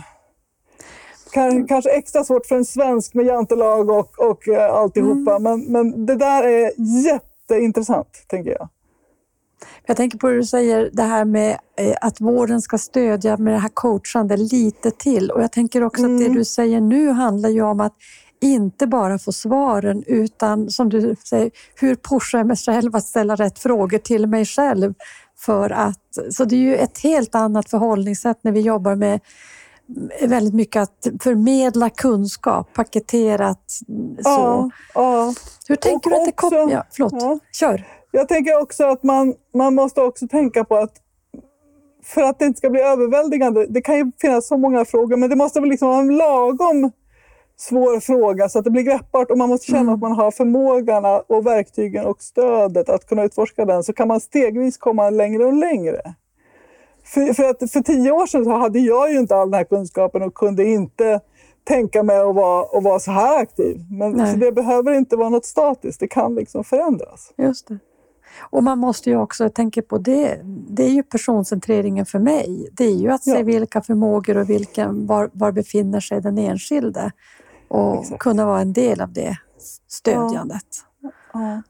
Kan- 1.36 1.68
Kanske 1.68 1.90
extra 1.90 2.24
svårt 2.24 2.46
för 2.46 2.56
en 2.56 2.66
svensk 2.66 3.14
med 3.14 3.26
jantelag 3.26 3.90
och, 3.90 4.20
och 4.20 4.48
eh, 4.48 4.74
alltihopa, 4.74 5.40
men, 5.40 5.66
men 5.66 6.06
det 6.06 6.16
där 6.16 6.44
är 6.44 6.72
jätteintressant, 7.06 8.24
tänker 8.28 8.52
jag. 8.52 8.70
Jag 9.86 9.98
tänker 9.98 10.18
på 10.18 10.28
det 10.30 10.36
du 10.36 10.44
säger, 10.44 10.90
det 10.94 11.04
här 11.04 11.26
med 11.26 11.58
eh, 11.78 11.96
att 12.02 12.22
vården 12.22 12.62
ska 12.62 12.78
stödja 12.78 13.38
med 13.38 13.54
det 13.54 13.58
här 13.60 13.70
coachande 13.74 14.38
lite 14.38 14.92
till. 14.92 15.32
Och 15.32 15.44
jag 15.44 15.52
tänker 15.52 15.84
också 15.84 16.04
att 16.06 16.20
det 16.20 16.30
du 16.30 16.46
säger 16.46 16.82
nu 16.82 17.10
handlar 17.10 17.50
ju 17.50 17.62
om 17.62 17.80
att 17.80 17.94
inte 18.42 18.88
bara 18.88 19.20
få 19.20 19.32
svaren 19.32 20.04
utan 20.08 20.70
som 20.70 20.90
du 20.90 21.16
säger, 21.30 21.52
hur 21.76 21.96
pushar 21.96 22.38
jag 22.40 22.48
mig 22.48 22.58
själv 22.58 22.96
att 22.96 23.06
ställa 23.06 23.36
rätt 23.36 23.60
frågor 23.60 23.98
till 23.98 24.28
mig 24.28 24.46
själv? 24.46 24.94
För 25.38 25.70
att, 25.70 26.18
så 26.32 26.46
det 26.46 26.56
är 26.56 26.60
ju 26.60 26.76
ett 26.76 27.00
helt 27.00 27.36
annat 27.36 27.70
förhållningssätt 27.70 28.38
när 28.42 28.52
vi 28.52 28.60
jobbar 28.62 28.96
med 28.96 29.20
väldigt 30.22 30.54
mycket 30.54 30.82
att 30.82 31.08
förmedla 31.22 31.90
kunskap, 31.90 32.74
paketerat 32.74 33.72
så. 33.72 33.82
Ja, 34.24 34.70
ja. 34.94 35.34
Hur 35.68 35.76
tänker 35.76 36.10
du 36.10 36.16
att 36.16 36.26
det 36.26 36.32
kommer... 36.32 36.72
Ja, 36.72 36.84
förlåt, 36.92 37.14
ja. 37.14 37.40
kör. 37.52 37.88
Jag 38.12 38.28
tänker 38.28 38.62
också 38.62 38.86
att 38.86 39.04
man, 39.04 39.34
man 39.54 39.76
måste 39.76 40.02
också 40.02 40.28
tänka 40.28 40.64
på 40.64 40.76
att 40.76 40.94
för 42.04 42.22
att 42.22 42.40
det 42.40 42.46
inte 42.46 42.58
ska 42.58 42.70
bli 42.70 42.82
överväldigande, 42.82 43.66
det 43.70 43.82
kan 43.82 43.98
ju 43.98 44.12
finnas 44.22 44.48
så 44.48 44.58
många 44.58 44.86
frågor, 44.86 45.18
men 45.18 45.30
det 45.30 45.36
måste 45.36 45.60
väl 45.60 45.70
liksom 45.70 45.88
vara 45.88 46.00
en 46.00 46.18
lagom 46.18 46.92
svår 47.58 48.00
fråga 48.00 48.50
så 48.50 48.60
att 48.60 48.66
det 48.66 48.72
blir 48.72 48.84
greppbart 48.84 49.32
och 49.32 49.38
man 49.38 49.50
måste 49.50 49.72
känna 49.72 49.94
att 49.94 50.00
man 50.00 50.12
har 50.12 50.32
förmågan 50.32 51.06
och 51.28 51.46
verktygen 51.46 52.06
och 52.06 52.22
stödet 52.22 52.90
att 52.90 53.08
kunna 53.08 53.24
utforska 53.24 53.66
den 53.66 53.84
så 53.84 53.94
kan 53.94 54.08
man 54.08 54.20
stegvis 54.20 54.78
komma 54.78 55.10
längre 55.10 55.46
och 55.46 55.54
längre. 55.54 56.02
För, 57.06 57.34
för, 57.34 57.44
att 57.44 57.72
för 57.72 57.82
tio 57.82 58.12
år 58.12 58.26
sedan 58.26 58.46
så 58.46 58.52
hade 58.58 58.80
jag 58.80 59.12
ju 59.12 59.20
inte 59.20 59.36
all 59.36 59.52
den 59.52 59.58
här 59.58 59.64
kunskapen 59.64 60.22
och 60.24 60.34
kunde 60.34 60.64
inte 60.64 61.20
tänka 61.64 62.04
mig 62.04 62.18
att 62.18 62.36
vara, 62.36 62.78
att 62.78 62.84
vara 62.84 63.00
så 63.00 63.12
här 63.12 63.42
aktiv. 63.42 63.86
Men 63.92 64.12
Nej. 64.12 64.34
så 64.34 64.40
det 64.40 64.52
behöver 64.52 64.94
inte 64.94 65.16
vara 65.16 65.30
något 65.30 65.46
statiskt, 65.46 66.00
det 66.00 66.08
kan 66.08 66.36
liksom 66.36 66.64
förändras. 66.64 67.34
Just 67.38 67.68
det. 67.68 67.80
Och 68.50 68.64
man 68.64 68.80
måste 68.80 69.10
ju 69.10 69.18
också 69.18 69.50
tänka 69.50 69.82
på 69.82 69.98
det. 69.98 70.40
Det 70.70 70.84
är 70.84 70.90
ju 70.90 71.04
personcentreringen 71.04 72.06
för 72.06 72.20
mig. 72.20 72.70
Det 72.74 72.84
är 72.86 72.96
ju 72.96 73.12
att 73.12 73.24
se 73.24 73.32
Ja. 73.32 73.44
vilka 73.44 73.82
förmågor 73.82 74.38
och 74.38 74.50
vilken, 74.50 75.08
var, 75.08 75.30
var 75.34 75.52
befinner 75.52 76.00
sig 76.00 76.22
den 76.22 76.38
enskilde 76.38 77.12
och 77.68 78.02
Exakt. 78.02 78.20
kunna 78.22 78.46
vara 78.46 78.62
en 78.62 78.74
del 78.74 79.02
av 79.02 79.14
det 79.14 79.38
stödjandet. 79.88 80.66
Ja. 81.34 81.62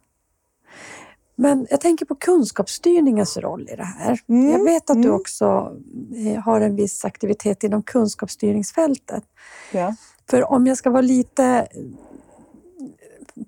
Men 1.36 1.68
jag 1.70 1.82
tänker 1.82 2.06
på 2.06 2.16
kunskapsstyrningens 2.16 3.38
roll 3.38 3.70
i 3.72 3.76
det 3.76 3.84
här. 3.84 4.20
Mm, 4.30 4.52
Jag 4.52 4.64
vet 4.64 4.90
att 4.90 5.02
du 5.02 5.08
mm. 5.08 5.16
också 5.16 5.76
eh, 6.16 6.44
har 6.44 6.62
en 6.62 6.76
viss 6.76 7.06
aktivitet 7.06 7.64
inom 7.64 7.84
kunskapsstyrningsfältet. 7.84 9.24
Ja. 9.72 9.96
För 10.30 10.52
om 10.52 10.68
jag 10.68 10.78
ska 10.78 10.90
vara 10.90 11.02
lite 11.02 11.68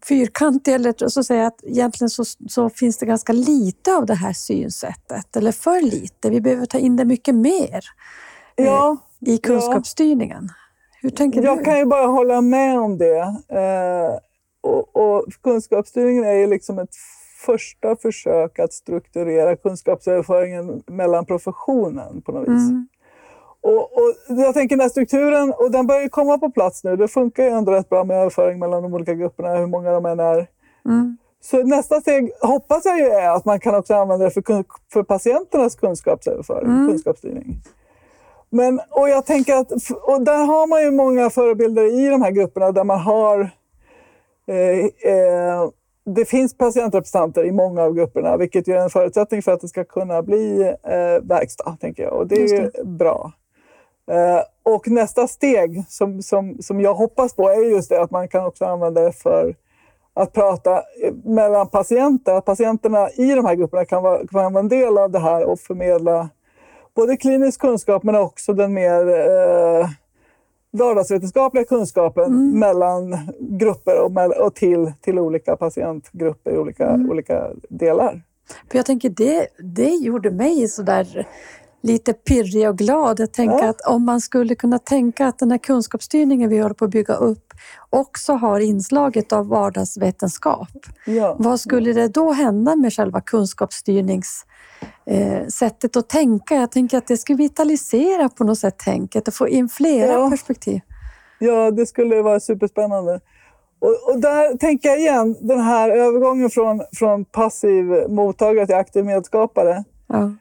fyrkantig 0.08 0.74
eller 0.74 1.10
så 1.10 1.24
säger 1.24 1.42
jag 1.42 1.48
att 1.48 1.64
egentligen 1.64 2.10
så, 2.10 2.24
så 2.50 2.70
finns 2.70 2.98
det 2.98 3.06
ganska 3.06 3.34
lite 3.34 3.96
av 3.96 4.06
det 4.06 4.14
här 4.14 4.34
synsättet, 4.34 5.36
eller 5.36 5.52
för 5.52 5.82
lite. 5.82 6.30
Vi 6.30 6.42
behöver 6.42 6.66
ta 6.66 6.78
in 6.78 6.96
det 6.96 7.06
mycket 7.06 7.36
mer 7.36 7.86
Ja, 8.56 8.98
i 9.20 9.38
kunskapsstyrningen. 9.38 10.50
Hur 11.02 11.10
tänker 11.10 11.44
jag 11.44 11.58
du? 11.58 11.64
kan 11.64 11.78
ju 11.78 11.86
bara 11.86 12.08
hålla 12.08 12.42
med 12.42 12.80
om 12.80 12.98
det. 12.98 13.20
Eh, 13.50 14.20
och, 14.62 14.96
och 14.96 15.26
kunskapsstyrningen 15.44 16.24
är 16.24 16.34
ju 16.34 16.48
liksom 16.48 16.80
ett 16.80 16.96
första 17.46 17.96
försök 17.96 18.60
att 18.60 18.74
strukturera 18.74 19.56
kunskapsöverföringen 19.56 20.84
mellan 20.88 21.26
professionen 21.26 22.22
på 22.22 22.32
något 22.32 22.48
vis. 22.48 22.70
Mm. 22.70 22.88
Och, 23.62 23.82
och 23.82 24.14
jag 24.28 24.54
tänker 24.54 24.76
den 24.76 24.82
här 24.82 24.90
strukturen, 24.90 25.54
och 25.58 25.72
den 25.72 25.88
börjar 25.88 26.02
ju 26.02 26.10
komma 26.10 26.38
på 26.38 26.52
plats 26.52 26.84
nu. 26.84 26.96
Det 26.96 27.08
funkar 27.08 27.44
ju 27.44 27.50
ändå 27.50 27.72
rätt 27.72 27.90
bra 27.90 28.04
med 28.04 28.18
överföring 28.18 28.60
mellan 28.60 28.84
de 28.84 28.94
olika 28.94 29.14
grupperna, 29.14 29.56
hur 29.56 29.68
många 29.68 29.92
de 29.92 30.06
än 30.06 30.20
är. 30.20 30.48
Mm. 30.86 31.18
Så 31.42 31.64
nästa 31.64 32.02
steg 32.02 32.32
hoppas 32.42 32.86
jag 32.86 33.00
ju 33.00 33.06
är 33.06 33.30
att 33.30 33.46
man 33.46 33.60
kan 33.60 33.76
också 33.76 33.94
använda 33.94 34.26
det 34.26 34.32
för, 34.32 34.44
för 34.94 35.04
patienternas 35.04 35.76
kunskapsöverföring, 35.76 36.68
Mm. 36.68 36.88
kunskapsstyrning. 36.88 37.62
Men, 38.50 38.80
och 38.90 39.10
jag 39.10 39.26
tänker 39.26 39.56
att, 39.56 39.72
och 40.02 40.22
där 40.22 40.46
har 40.46 40.68
man 40.68 40.82
ju 40.82 40.92
många 40.92 41.30
förebilder 41.30 42.00
i 42.00 42.10
de 42.10 42.22
här 42.22 42.32
grupperna 42.32 42.72
där 42.72 42.84
man 42.84 43.00
har 43.00 43.50
eh, 44.48 45.14
eh, 45.14 45.70
det 46.16 46.26
finns 46.26 46.58
patientrepresentanter 46.58 47.46
i 47.46 47.52
många 47.52 47.82
av 47.82 47.94
grupperna, 47.94 48.38
vilket 48.38 48.68
är 48.68 48.76
en 48.76 48.90
förutsättning 48.90 49.42
för 49.42 49.52
att 49.52 49.62
det 49.62 49.68
ska 49.68 49.84
kunna 49.84 50.22
bli 50.22 50.62
eh, 50.84 51.24
verkstad, 51.24 51.78
tänker 51.82 52.04
jag. 52.04 52.14
Och 52.14 52.28
det 52.28 52.36
är 52.36 52.48
ju 52.48 52.84
bra. 52.84 53.32
Eh, 54.12 54.42
och 54.64 54.88
nästa 54.88 55.28
steg 55.28 55.84
som, 55.90 56.22
som, 56.22 56.58
som 56.62 56.82
jag 56.82 56.94
hoppas 56.94 57.34
på 57.34 57.50
är 57.50 57.72
just 57.72 57.90
det 57.90 58.02
att 58.02 58.12
man 58.12 58.28
kan 58.28 58.46
också 58.46 58.66
använda 58.66 59.02
det 59.02 59.12
för 59.12 59.56
att 60.14 60.34
prata 60.34 60.76
eh, 60.78 61.14
mellan 61.24 61.68
patienter. 61.68 62.34
Att 62.34 62.46
patienterna 62.46 63.10
i 63.10 63.32
de 63.34 63.46
här 63.46 63.56
grupperna 63.56 63.86
kan 63.86 64.04
vara, 64.04 64.28
kan 64.28 64.54
vara 64.54 64.60
en 64.60 64.70
del 64.70 64.98
av 64.98 65.12
det 65.12 65.20
här 65.20 65.44
och 65.44 65.60
förmedla 65.60 66.30
både 66.96 67.18
klinisk 67.18 67.62
kunskap 67.62 68.04
men 68.04 68.16
också 68.16 68.54
den 68.54 68.74
mer 68.74 69.08
eh, 69.10 69.90
vardagsvetenskapliga 70.78 71.66
kunskapen 71.66 72.60
mellan 72.60 73.18
grupper 73.40 74.02
och, 74.02 74.46
och 74.46 74.56
till, 74.56 74.92
till 75.02 75.20
olika 75.20 75.56
patientgrupper 75.56 76.52
i 76.52 76.58
olika, 76.58 76.94
olika 77.10 77.48
delar. 77.70 78.22
För 78.72 78.78
jag 78.78 78.86
tänker 78.86 79.10
det, 79.10 79.48
det 79.60 79.90
gjorde 79.90 80.32
mig 80.32 80.68
sådär 80.68 81.28
lite 81.88 82.14
pirrig 82.14 82.70
och 82.70 82.78
glad. 82.78 83.20
Jag 83.20 83.34
tänker 83.34 83.64
Ja. 83.64 83.70
att 83.70 83.82
om 83.82 84.06
man 84.06 84.22
skulle 84.22 84.56
kunna 84.56 84.80
tänka 84.80 85.28
att 85.28 85.40
den 85.40 85.52
här 85.52 85.58
kunskapsstyrningen 85.58 86.50
vi 86.50 86.60
håller 86.60 86.76
på 86.76 86.86
att 86.86 86.92
bygga 86.92 87.14
upp 87.14 87.54
också 87.90 88.34
har 88.34 88.60
inslaget 88.60 89.34
av 89.34 89.48
vardagsvetenskap. 89.48 90.68
Ja. 91.06 91.36
Vad 91.40 91.60
skulle 91.60 91.94
det 91.94 92.08
då 92.08 92.32
hända 92.32 92.76
med 92.76 92.94
själva 92.94 93.22
kunskapsstyrnings 93.22 94.46
eh, 95.06 95.48
sättet 95.48 95.96
att 95.98 96.10
tänka? 96.10 96.56
Jag 96.56 96.72
tänker 96.72 96.98
att 96.98 97.08
det 97.08 97.18
skulle 97.18 97.38
vitalisera 97.38 98.30
på 98.30 98.44
något 98.44 98.60
sätt 98.60 98.78
tänket 98.80 99.28
och 99.28 99.34
få 99.34 99.48
in 99.48 99.70
flera 99.70 100.12
Ja. 100.12 100.30
perspektiv. 100.30 100.80
Ja, 101.40 101.72
det 101.72 101.86
skulle 101.86 102.22
vara 102.22 102.40
superspännande. 102.40 103.20
Och, 103.80 104.10
och 104.14 104.20
där 104.22 104.58
tänker 104.58 104.90
jag 104.90 105.00
igen, 105.00 105.36
den 105.42 105.60
här 105.60 105.90
övergången 105.90 106.50
från, 106.50 106.82
från 106.96 107.26
passiv 107.26 107.86
mottagare 108.10 108.66
till 108.66 108.76
aktiv 108.76 109.06
medskapare. 109.06 109.84
Ja. 110.08 110.32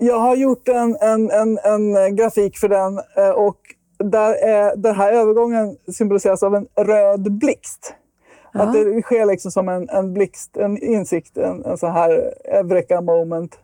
Jag 0.00 0.18
har 0.18 0.36
gjort 0.36 0.68
en, 0.68 0.96
en, 1.00 1.30
en, 1.30 1.58
en 1.64 2.16
grafik 2.16 2.58
för 2.58 2.68
den 2.68 2.98
eh, 3.16 3.30
och 3.30 3.56
där 3.98 4.32
är 4.32 4.76
den 4.76 4.94
här 4.94 5.12
övergången 5.12 5.76
symboliseras 5.92 6.42
av 6.42 6.54
en 6.54 6.66
röd 6.76 7.32
blixt. 7.32 7.94
Ja. 8.52 8.62
Att 8.62 8.72
det 8.72 9.02
sker 9.02 9.26
liksom 9.26 9.50
som 9.50 9.68
en, 9.68 9.88
en 9.88 10.14
blixt, 10.14 10.56
en 10.56 10.78
insikt, 10.78 11.36
en, 11.36 11.64
en 11.64 11.78
sån 11.78 11.92
här 11.92 12.34
eureka 12.44 13.00
moment. 13.00 13.58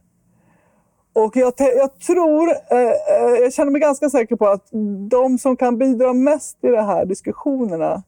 Och 1.12 1.36
jag, 1.36 1.52
jag 1.58 1.98
tror, 1.98 2.50
eh, 2.70 2.78
eh, 2.78 3.34
jag 3.40 3.52
känner 3.52 3.70
mig 3.70 3.80
ganska 3.80 4.10
säker 4.10 4.36
på 4.36 4.48
att 4.48 4.68
de 5.10 5.38
som 5.38 5.56
kan 5.56 5.78
bidra 5.78 6.12
mest 6.12 6.58
i 6.64 6.68
de 6.68 6.84
här 6.84 7.04
diskussionerna 7.04 8.02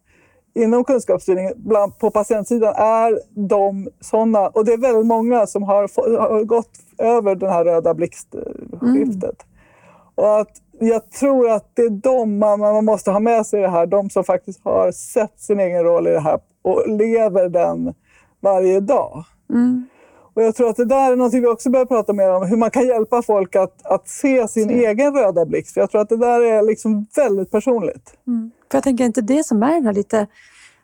inom 0.55 0.85
kunskapsstyrning 0.85 1.53
bland, 1.57 1.99
på 1.99 2.11
patientsidan 2.11 2.75
är 2.77 3.21
de 3.49 3.89
sådana, 4.01 4.49
och 4.49 4.65
det 4.65 4.73
är 4.73 4.79
väldigt 4.79 5.07
många 5.07 5.47
som 5.47 5.63
har, 5.63 5.81
har 6.19 6.45
gått 6.45 6.79
över 6.99 7.35
den 7.35 7.51
här 7.51 7.65
röda 7.65 7.95
blixtskiftet. 7.95 9.47
Och 10.15 10.41
att 10.41 10.51
jag 10.79 11.11
tror 11.11 11.51
att 11.51 11.71
det 11.75 11.83
är 11.83 11.91
de 11.91 12.39
man, 12.39 12.61
man 12.61 12.85
måste 12.85 13.11
ha 13.11 13.21
med 13.21 13.47
sig 13.47 13.59
i 13.59 13.63
det 13.63 13.69
här, 13.69 13.87
de 13.87 14.11
som 14.11 14.25
faktiskt 14.25 14.61
har 14.65 14.93
sett 14.93 15.41
sin 15.41 15.61
egen 15.61 15.85
roll 15.85 16.07
i 16.07 16.11
det 16.11 16.21
här 16.21 16.41
och 16.63 16.89
lever 16.89 17.49
den 17.49 17.95
varje 18.41 18.81
dag. 18.81 19.25
Mm. 19.51 19.87
Och 20.35 20.43
jag 20.43 20.55
tror 20.55 20.71
att 20.71 20.77
det 20.77 20.85
där 20.85 21.13
är 21.13 21.17
något 21.17 21.35
vi 21.35 21.47
också 21.47 21.71
behöver 21.71 21.89
prata 21.89 22.13
mer 22.13 22.31
om. 22.31 22.47
Hur 22.47 22.57
man 22.57 22.71
kan 22.71 22.87
hjälpa 22.87 23.23
folk 23.23 23.57
att, 23.57 23.87
att 23.87 24.09
se 24.09 24.49
sin 24.49 24.69
Se. 24.69 24.87
egen 24.87 25.15
röda 25.15 25.47
blixt. 25.47 25.75
För 25.75 25.81
jag 25.81 25.91
tror 25.91 26.01
att 26.01 26.09
det 26.09 26.17
där 26.17 26.41
är 26.41 26.63
liksom 26.63 27.07
väldigt 27.17 27.51
personligt. 27.51 28.15
För 28.71 28.77
jag 28.77 28.85
tänker 28.85 29.05
inte 29.05 29.21
det 29.21 29.45
som 29.45 29.63
är 29.63 29.73
den 29.73 29.87
här 29.87 29.93
lite 29.93 30.27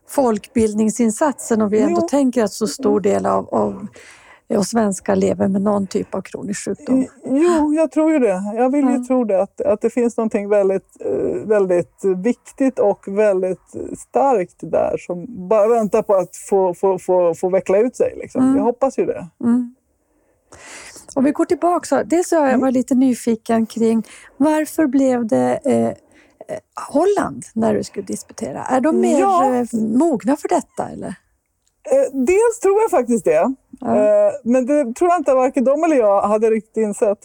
folkbildningsinsatsen 0.08 1.62
om 1.62 1.68
vi 1.68 1.80
ändå 1.80 2.00
Jo. 2.00 2.08
tänker 2.08 2.44
att 2.44 2.52
så 2.52 2.66
stor 2.66 3.00
del 3.00 3.26
av, 3.26 3.48
av 3.54 3.86
oss 4.58 4.68
svenskar 4.68 5.16
lever 5.16 5.48
med 5.48 5.62
någon 5.62 5.86
typ 5.86 6.14
av 6.14 6.20
kronisk 6.20 6.64
sjukdom. 6.64 7.06
Jo, 7.24 7.74
jag 7.74 7.90
tror 7.92 8.12
ju 8.12 8.18
det. 8.18 8.42
Jag 8.56 8.70
vill 8.72 8.84
ju 8.84 8.92
Ja. 8.96 9.04
tro 9.08 9.24
det. 9.24 9.42
Att, 9.42 9.60
att 9.60 9.80
det 9.80 9.90
finns 9.90 10.16
någonting 10.16 10.48
väldigt, 10.48 10.96
eh, 11.00 11.46
väldigt 11.48 12.04
viktigt 12.16 12.78
och 12.78 13.04
väldigt 13.08 13.60
starkt 13.98 14.56
där 14.60 14.96
som 14.98 15.48
bara 15.48 15.68
väntar 15.68 16.02
på 16.02 16.14
att 16.14 16.36
få, 16.36 16.74
få, 16.74 16.98
få, 16.98 17.34
få 17.34 17.48
veckla 17.48 17.78
ut 17.78 17.96
sig. 17.96 18.14
Liksom. 18.16 18.42
Mm. 18.44 18.56
Jag 18.56 18.64
hoppas 18.64 18.98
ju 18.98 19.06
det. 19.06 19.26
Mm. 19.44 19.74
Om 21.14 21.24
vi 21.24 21.30
går 21.30 21.44
tillbaka, 21.44 22.04
dels 22.04 22.30
har 22.30 22.38
Mm. 22.38 22.50
jag 22.50 22.58
varit 22.58 22.74
lite 22.74 22.94
nyfiken 22.94 23.66
kring 23.66 24.02
varför 24.36 24.86
blev 24.86 25.26
det 25.26 25.60
eh, 25.64 25.86
eh, 25.86 25.94
Holland 26.90 27.44
när 27.54 27.74
du 27.74 27.84
skulle 27.84 28.06
disputera? 28.06 28.62
Är 28.64 28.80
de 28.80 29.00
mer 29.00 29.20
Ja. 29.20 29.54
eh, 29.54 29.64
mogna 29.80 30.36
för 30.36 30.48
detta? 30.48 30.88
Eller? 30.92 31.14
Eh, 31.90 32.12
dels 32.12 32.60
tror 32.62 32.80
jag 32.80 32.90
faktiskt 32.90 33.24
det. 33.24 33.54
Eh, 33.86 34.32
men 34.44 34.66
det 34.66 34.94
tror 34.94 35.10
jag 35.10 35.18
inte 35.20 35.34
varken 35.34 35.64
de 35.64 35.84
eller 35.84 35.96
jag 35.96 36.20
hade 36.22 36.50
riktigt 36.50 36.76
insett. 36.76 37.18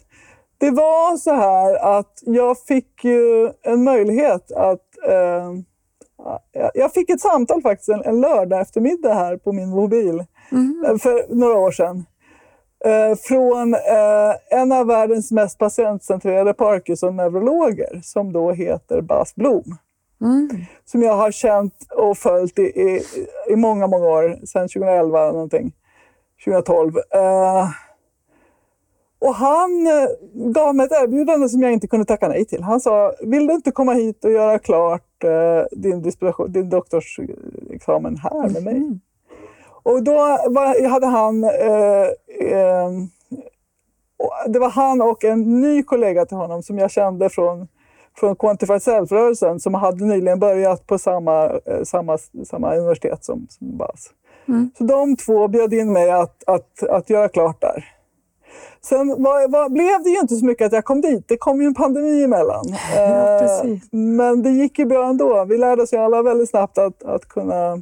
Det 0.58 0.72
var 0.72 1.18
så 1.18 1.34
här 1.34 1.98
att 1.98 2.14
jag 2.26 2.60
fick 2.60 3.04
ju 3.04 3.52
en 3.62 3.84
möjlighet 3.84 4.52
att... 4.52 4.82
Eh, 5.08 5.52
jag- 6.74 6.94
fick 6.94 7.10
ett 7.10 7.22
samtal 7.22 7.62
faktiskt 7.62 7.90
en, 7.90 8.02
en 8.06 8.22
lördag 8.22 8.62
eftermiddag 8.62 9.14
här 9.14 9.38
på 9.38 9.52
min 9.52 9.70
mobil 9.70 10.20
eh, 10.88 10.98
för 10.98 11.36
några 11.36 11.58
år 11.58 11.72
sedan. 11.72 12.06
Eh, 12.86 13.16
från 13.18 13.74
eh, 13.74 14.60
en 14.60 14.72
av 14.72 14.88
världens 14.88 15.32
mest 15.32 15.58
patientcentrerade 15.58 16.54
Parkinson-neurologer 16.54 18.02
som 18.04 18.34
då 18.34 18.52
heter 18.52 19.02
Bas 19.02 19.36
Blom 19.36 19.64
Mm. 20.22 20.50
som 20.86 21.04
jag 21.04 21.14
har 21.14 21.32
känt 21.32 21.74
och 21.98 22.18
följt 22.18 22.60
i, 22.60 22.62
i, 22.62 23.04
i 23.50 23.56
många, 23.56 23.88
många 23.88 24.06
år, 24.06 24.46
sedan 24.46 24.68
2011 24.68 25.22
eller 25.22 25.32
någonting. 25.32 25.74
2012. 26.46 26.98
Eh, 26.98 27.70
och 29.20 29.36
han 29.36 29.88
eh, 29.88 30.10
gav 30.52 30.76
mig 30.76 30.86
ett 30.86 30.92
erbjudande 30.92 31.50
som 31.50 31.62
jag 31.62 31.74
inte 31.74 31.88
kunde 31.88 32.06
tacka 32.06 32.28
nej 32.28 32.46
till. 32.46 32.64
Han 32.64 32.80
sa, 32.80 33.14
vill 33.22 33.48
du 33.48 33.54
inte 33.54 33.72
komma 33.72 33.94
hit 33.94 34.26
och 34.26 34.32
göra 34.32 34.60
klart 34.60 35.24
eh, 35.24 35.78
din, 35.78 36.12
din 36.48 36.70
doktorsexamen 36.70 38.18
här 38.18 38.50
med 38.50 38.64
mig? 38.64 38.78
Mm. 38.78 39.00
Och 39.84 40.04
då 40.04 40.14
var, 40.48 40.90
hade 40.90 41.08
han... 41.08 41.44
Och 44.20 44.52
det 44.52 44.60
var 44.60 44.70
han 44.70 45.02
och 45.02 45.24
en 45.24 45.62
ny 45.62 45.84
kollega 45.84 46.26
till 46.26 46.38
honom 46.38 46.64
som 46.64 46.78
jag 46.78 46.92
kände 46.92 47.30
från, 47.30 47.68
från 48.20 48.36
Quantified 48.36 48.82
Self-rörelsen 48.82 49.60
som 49.60 49.74
hade 49.74 50.06
nyligen 50.06 50.40
börjat 50.40 50.88
på 50.88 50.98
samma, 50.98 51.46
eh, 51.46 51.84
samma, 51.84 52.18
samma 52.46 52.76
universitet 52.76 53.26
som, 53.26 53.48
som 53.50 53.78
BAS. 53.78 54.10
Mm. 54.48 54.72
Så 54.78 54.84
de 54.84 55.16
två 55.16 55.48
bjöd 55.48 55.74
in 55.74 55.94
mig 55.94 56.12
att, 56.12 56.44
att, 56.48 56.84
att 56.84 57.10
göra 57.10 57.30
klart 57.30 57.62
där. 57.62 57.86
Sen 58.82 59.08
var, 59.08 59.48
var, 59.48 59.70
blev 59.70 60.04
det 60.04 60.10
ju 60.10 60.20
inte 60.20 60.36
så 60.36 60.46
mycket 60.46 60.66
att 60.66 60.74
jag 60.74 60.86
kom 60.86 61.02
dit. 61.02 61.28
Det 61.28 61.38
kom 61.38 61.62
ju 61.62 61.68
en 61.68 61.74
pandemi 61.74 62.24
emellan. 62.24 62.66
Ja, 62.96 63.28
Eh, 63.64 63.78
men 63.92 64.44
det 64.44 64.50
gick 64.50 64.80
ju 64.80 64.86
bra 64.86 65.10
ändå. 65.10 65.46
Vi 65.46 65.58
lärde 65.58 65.82
oss 65.82 65.94
ju 65.94 65.98
alla 65.98 66.22
väldigt 66.22 66.50
snabbt 66.50 66.78
att, 66.78 67.04
att 67.04 67.26
kunna 67.26 67.82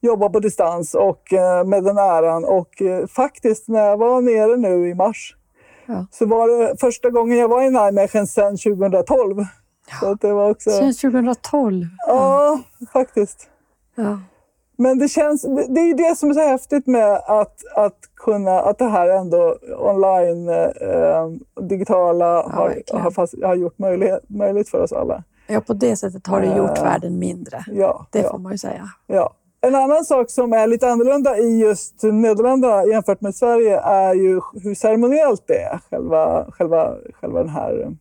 jobba 0.00 0.28
på 0.28 0.40
distans 0.40 0.94
och 0.94 1.32
eh, 1.32 1.64
med 1.64 1.84
den 1.84 1.98
äran. 1.98 2.44
Och 2.44 2.82
eh, 2.82 3.06
faktiskt 3.06 3.68
när 3.68 3.86
jag 3.86 3.96
var 3.96 4.20
nere 4.20 4.56
nu 4.56 4.88
i 4.88 4.94
mars 4.94 5.36
Ja. 5.90 6.06
så 6.10 6.26
var 6.26 6.48
det 6.48 6.76
första 6.80 7.10
gången 7.10 7.38
jag 7.38 7.48
var 7.48 7.62
i 7.62 7.70
Nijmegen 7.70 8.26
sedan 8.26 8.56
2012. 8.56 9.44
Så 10.00 10.10
att 10.12 10.20
det 10.20 10.32
var 10.32 10.50
också... 10.50 10.70
Sen 10.70 10.94
2012. 10.94 11.86
Ja, 12.06 12.60
faktiskt. 12.92 13.48
Ja. 13.94 14.20
Men 14.76 14.98
det 14.98 15.08
känns, 15.08 15.42
det 15.68 15.80
är 15.80 15.86
ju 15.86 15.94
det 15.94 16.16
som 16.18 16.30
är 16.30 16.34
så 16.34 16.40
häftigt 16.40 16.86
med 16.86 17.12
att, 17.26 17.56
att 17.76 17.98
kunna, 18.16 18.60
att 18.60 18.78
det 18.78 18.84
här 18.88 19.08
ändå 19.08 19.56
online, 19.78 20.48
eh, 20.48 21.28
digitala 21.62 22.42
har, 22.42 22.82
har, 22.98 23.10
fast, 23.10 23.34
har 23.42 23.54
gjort 23.54 23.78
möjlighet, 23.78 24.22
möjligt 24.28 24.68
för 24.68 24.82
oss 24.82 24.92
alla. 24.92 25.24
ja, 25.46 25.60
på 25.60 25.72
det 25.74 25.96
sättet 25.96 26.26
har 26.26 26.40
det 26.40 26.56
gjort 26.56 26.78
Eh, 26.78 26.84
världen 26.84 27.18
mindre. 27.18 27.64
Ja, 27.66 28.06
Det 28.10 28.18
ja, 28.18 28.30
får 28.30 28.38
man 28.38 28.52
ju 28.52 28.58
säga. 28.58 28.88
ja. 29.06 29.34
En 29.62 29.74
annan 29.74 30.04
sak 30.04 30.30
som 30.30 30.52
är 30.52 30.66
lite 30.66 30.90
annorlunda 30.90 31.38
i 31.38 31.58
just 31.58 32.02
Nederländerna 32.02 32.84
jämfört 32.84 33.20
med 33.20 33.34
Sverige 33.34 33.80
är 33.80 34.14
ju 34.14 34.40
hur 34.62 34.74
ceremoniellt 34.74 35.44
det 35.46 35.62
är, 35.62 35.78
själva, 35.90 36.50
själva, 36.50 36.96
själva 37.20 37.38
den 37.38 37.48
här 37.48 37.96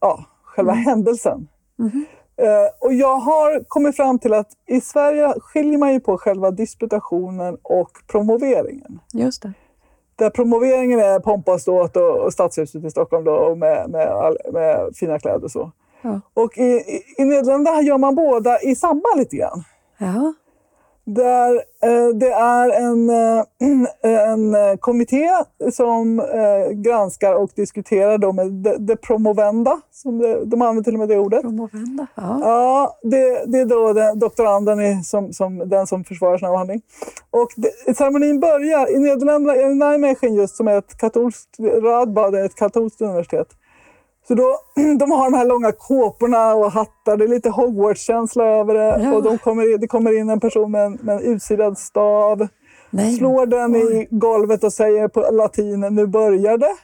ja, 0.00 0.24
själva 0.42 0.72
händelsen. 0.72 1.48
Mhm. 1.78 2.06
Eh, 2.36 2.86
och 2.88 2.94
jag 2.94 3.16
har 3.16 3.64
kommit 3.68 3.96
fram 3.96 4.18
till 4.18 4.34
att 4.34 4.48
i 4.66 4.80
Sverige 4.80 5.34
skiljer 5.40 5.78
man 5.78 5.92
ju 5.92 6.00
på 6.00 6.18
själva 6.18 6.50
disputationen 6.50 7.58
och 7.62 7.90
promoveringen. 8.06 9.00
Just 9.12 9.42
det. 9.42 9.52
Där 10.16 10.30
promoveringen 10.30 11.00
är 11.00 11.20
pompa 11.20 11.52
och 11.52 11.60
ståt 11.60 11.96
och, 11.96 12.18
och 12.18 12.32
stadshuset 12.32 12.84
i 12.84 12.90
Stockholm 12.90 13.24
då, 13.24 13.32
och 13.32 13.58
med, 13.58 13.90
med, 13.90 14.08
all, 14.08 14.36
med 14.52 14.96
fina 14.96 15.18
kläder 15.18 15.44
och 15.44 15.50
så. 15.50 15.72
Ja. 16.02 16.20
Och 16.34 16.58
i, 16.58 16.62
i, 16.62 17.02
i 17.18 17.24
Nederländerna 17.24 17.82
gör 17.82 17.98
man 17.98 18.14
båda 18.14 18.60
i 18.60 18.76
samma 18.76 19.14
lite 19.16 19.36
grann. 19.36 19.64
Ja. 19.98 20.34
Där 21.14 21.54
eh, 21.82 22.08
det 22.14 22.32
är 22.32 22.70
en, 22.70 23.10
eh, 23.10 24.30
en 24.30 24.54
eh, 24.54 24.76
kommitté 24.80 25.28
som 25.72 26.20
eh, 26.20 26.72
granskar 26.72 27.34
och 27.34 27.50
diskuterar 27.56 28.18
då 28.18 28.32
med 28.32 28.52
det, 28.52 28.76
det 28.78 28.96
promovenda, 28.96 29.80
som 29.92 30.18
det, 30.18 30.44
de 30.44 30.62
använder 30.62 30.82
till 30.82 30.92
och 30.94 30.98
med 30.98 31.08
det 31.08 31.18
ordet. 31.18 31.40
Promovenda. 31.40 32.06
Ja. 32.14 32.38
Ja, 32.42 32.98
det, 33.02 33.44
det 33.46 33.58
är 33.58 33.64
då 33.64 33.92
den, 33.92 34.18
doktoranden 34.18 34.80
i, 34.80 35.04
som, 35.04 35.32
som, 35.32 35.68
den 35.68 35.86
som 35.86 36.04
försvarar 36.04 36.38
sin 36.38 36.48
avhandling. 36.48 36.82
Och 37.30 37.48
det, 37.56 37.96
ceremonin 37.96 38.40
börjar 38.40 38.90
i 38.90 38.98
Nederländerna, 38.98 39.56
i 39.56 39.74
Nijmegen 39.74 40.34
just 40.34 40.56
som 40.56 40.68
är 40.68 40.78
ett 40.78 40.98
katolskt, 40.98 41.56
Radboud 41.58 42.34
är 42.34 42.44
ett 42.44 42.54
katolskt 42.54 43.00
universitet. 43.00 43.48
Så 44.28 44.34
då, 44.34 44.58
de 44.98 45.10
har 45.10 45.30
de 45.30 45.36
här 45.36 45.46
långa 45.46 45.72
kåporna 45.72 46.54
och 46.54 46.72
hattar, 46.72 47.16
det 47.16 47.24
är 47.24 47.28
lite 47.28 47.50
Hogwarts-känsla 47.50 48.44
över 48.44 48.74
det. 48.74 49.04
Ja. 49.04 49.14
Och 49.14 49.22
de 49.22 49.38
kommer, 49.38 49.78
det 49.78 49.86
kommer 49.86 50.18
in 50.18 50.30
en 50.30 50.40
person 50.40 50.70
med 50.70 50.86
en, 50.86 50.98
med 51.02 51.16
en 51.16 51.22
utsidad 51.22 51.78
stav, 51.78 52.48
Nej. 52.90 53.16
slår 53.16 53.46
den 53.46 53.76
i 53.76 54.08
golvet 54.10 54.64
och 54.64 54.72
säger 54.72 55.08
på 55.08 55.20
latin 55.20 55.80
nu 55.80 56.06
börjar 56.06 56.58
det. 56.58 56.76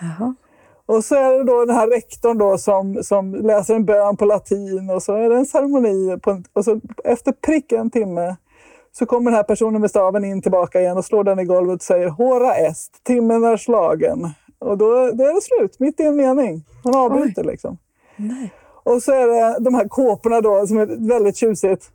Jaha. 0.00 0.34
Och 0.86 1.04
så 1.04 1.14
är 1.14 1.38
det 1.38 1.44
då 1.44 1.64
den 1.64 1.76
här 1.76 1.86
rektorn 1.86 2.38
då 2.38 2.58
som, 2.58 3.02
som 3.02 3.34
läser 3.34 3.74
en 3.74 3.84
bön 3.84 4.16
på 4.16 4.24
latin 4.24 4.90
och 4.90 5.02
så 5.02 5.14
är 5.14 5.28
det 5.28 5.36
en 5.36 5.46
ceremoni. 5.46 6.18
På 6.22 6.42
och 6.52 6.64
så 6.64 6.80
efter 7.04 7.32
prick 7.32 7.72
en 7.72 7.90
timme 7.90 8.36
så 8.92 9.06
kommer 9.06 9.30
den 9.30 9.36
här 9.36 9.44
personen 9.44 9.80
med 9.80 9.90
staven 9.90 10.24
in 10.24 10.42
tillbaka 10.42 10.80
igen 10.80 10.96
och 10.96 11.04
slår 11.04 11.24
den 11.24 11.38
i 11.38 11.44
golvet 11.44 11.74
och 11.74 11.82
säger 11.82 12.08
Hora 12.08 12.54
est, 12.54 13.04
timmen 13.04 13.44
är 13.44 13.56
slagen. 13.56 14.30
Och 14.58 14.78
då, 14.78 14.86
då 14.88 15.24
är 15.24 15.34
det 15.34 15.40
slut, 15.40 15.80
mitt 15.80 16.00
i 16.00 16.02
en 16.02 16.16
mening. 16.16 16.64
Han 16.84 16.94
avbryter 16.94 17.44
liksom. 17.44 17.78
Nej. 18.16 18.52
Och 18.84 19.02
så 19.02 19.12
är 19.12 19.26
det 19.26 19.64
de 19.64 19.74
här 19.74 19.88
kåporna 19.88 20.40
då 20.40 20.66
som 20.66 20.78
är 20.78 21.08
väldigt 21.08 21.36
tjusigt. 21.36 21.90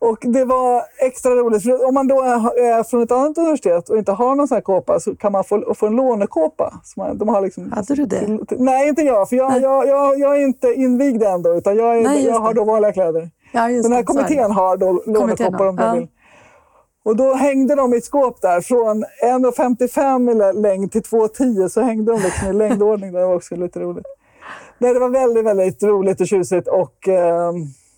Och 0.00 0.18
det 0.20 0.44
var 0.44 0.82
extra 1.06 1.34
roligt, 1.34 1.62
för 1.62 1.88
om 1.88 1.94
man 1.94 2.08
då 2.08 2.22
är 2.22 2.84
från 2.84 3.02
ett 3.02 3.12
annat 3.12 3.38
universitet 3.38 3.88
och 3.88 3.98
inte 3.98 4.12
har 4.12 4.34
någon 4.34 4.48
sån 4.48 4.54
här 4.54 4.62
kåpa 4.62 5.00
så 5.00 5.16
kan 5.16 5.32
man 5.32 5.44
få, 5.44 5.74
få 5.74 5.86
en 5.86 5.96
lånekåpa. 5.96 6.80
Så 6.84 7.00
man, 7.00 7.18
de 7.18 7.28
har 7.28 7.40
liksom, 7.40 7.72
Hade 7.72 7.94
du 7.94 8.06
det? 8.06 8.38
Nej, 8.58 8.88
inte 8.88 9.02
jag, 9.02 9.28
för 9.28 9.36
jag, 9.36 9.50
Nej. 9.50 9.60
jag, 9.60 9.88
jag, 9.88 10.18
jag 10.18 10.36
är 10.36 10.40
inte 10.40 10.74
invigd 10.74 11.22
ändå, 11.22 11.54
utan 11.54 11.76
jag, 11.76 11.98
är, 11.98 12.02
Nej, 12.02 12.26
jag 12.26 12.40
har 12.40 12.54
då 12.54 12.64
vanliga 12.64 12.92
kläder. 12.92 13.30
Ja, 13.52 13.68
Den 13.68 13.92
här 13.92 14.02
kommittén 14.02 14.50
har 14.50 14.76
då 14.76 15.02
lånekoppar 15.06 15.66
om 15.66 15.76
de 15.76 15.84
ja. 15.84 15.94
vill. 15.94 16.08
Och 17.08 17.16
då 17.16 17.34
hängde 17.34 17.74
de 17.74 17.94
i 17.94 17.96
ett 17.96 18.04
skåp 18.04 18.40
där, 18.42 18.60
från 18.60 19.04
1,55 19.22 20.30
i 20.30 20.34
lä- 20.34 20.52
längd 20.52 20.92
till 20.92 21.02
2,10 21.02 21.68
så 21.68 21.80
hängde 21.80 22.12
de 22.12 22.20
liksom 22.22 22.48
i 22.48 22.52
längdordning. 22.52 23.12
Det 23.12 23.26
var 23.26 23.34
också 23.34 23.56
lite 23.56 23.80
roligt. 23.80 24.06
Nej, 24.78 24.94
det 24.94 25.00
var 25.00 25.08
väldigt, 25.08 25.44
väldigt 25.44 25.82
roligt 25.82 26.20
och 26.20 26.26
tjusigt. 26.26 26.68
Och, 26.68 27.08
ehm, 27.08 27.54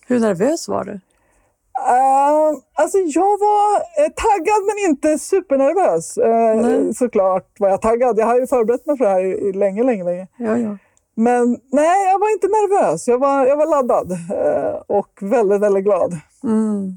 Hur 0.07 0.19
nervös 0.19 0.67
var 0.67 0.83
du? 0.83 0.91
Uh, 0.91 2.59
alltså 2.73 2.97
jag 2.97 3.37
var 3.39 3.75
eh, 3.75 4.11
taggad 4.15 4.61
men 4.67 4.89
inte 4.89 5.19
supernervös. 5.19 6.17
Nej. 6.61 6.93
såklart 6.93 7.59
var 7.59 7.69
jag 7.69 7.81
taggad. 7.81 8.19
Jag 8.19 8.25
har 8.25 8.39
ju 8.39 8.47
förberett 8.47 8.85
mig 8.85 8.97
för 8.97 9.05
det 9.05 9.11
här 9.11 9.25
i, 9.25 9.29
i 9.49 9.53
länge, 9.53 9.83
länge, 9.83 10.03
länge. 10.03 10.27
Ja, 10.37 10.57
ja. 10.57 10.77
Men 11.15 11.57
nej, 11.71 12.11
jag 12.11 12.19
var 12.19 12.31
inte 12.33 12.47
nervös. 12.47 13.07
Jag 13.07 13.17
var, 13.17 13.45
jag 13.45 13.57
var 13.57 13.65
laddad 13.65 14.11
eh, 14.11 14.81
och 14.87 15.19
väldigt, 15.21 15.61
väldigt 15.61 15.83
glad. 15.83 16.17
Mm. 16.43 16.93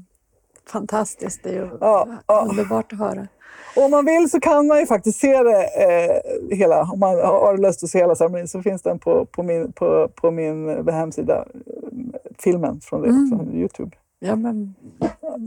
Fantastiskt. 0.69 1.43
Det 1.43 1.49
är 1.49 1.53
ju 1.53 1.69
Ja, 1.81 2.07
ja. 2.27 2.47
underbart 2.49 2.93
att 2.93 2.99
höra. 2.99 3.27
Och 3.75 3.83
om 3.83 3.91
man 3.91 4.05
vill 4.05 4.29
så 4.29 4.39
kan 4.39 4.67
man 4.67 4.79
ju 4.79 4.85
faktiskt 4.85 5.19
se 5.19 5.43
det 5.43 5.63
eh, 5.63 6.57
hela. 6.57 6.81
Om 6.93 6.99
man 6.99 7.15
har 7.15 7.57
lust 7.57 7.83
att 7.83 7.89
se 7.89 7.99
hela 7.99 8.15
ceremonin 8.15 8.47
så 8.47 8.61
finns 8.61 8.81
den 8.81 8.99
på, 8.99 9.25
på, 9.25 9.43
min, 9.43 9.71
på, 9.71 10.07
på 10.15 10.31
min 10.31 10.87
hemsida. 10.89 11.35
eh, 11.37 12.19
Filmen 12.39 12.79
från 12.81 13.01
det 13.01 13.07
Mm. 13.09 13.33
också, 13.33 13.53
Youtube. 13.55 13.91
Ja, 14.19 14.35
men 14.35 14.75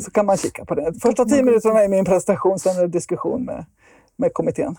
så 0.03 0.11
kan 0.11 0.27
man 0.27 0.37
kika 0.37 0.65
på 0.65 0.75
det. 0.75 0.95
Första 1.03 1.25
tio 1.25 1.43
minuterna 1.43 1.83
är 1.83 1.89
min 1.89 2.05
presentation, 2.05 2.59
sen 2.59 2.77
är 2.77 2.81
det 2.81 2.89
diskussion 2.89 3.45
med, 3.45 3.65
med 4.19 4.35
kommittén. 4.35 4.77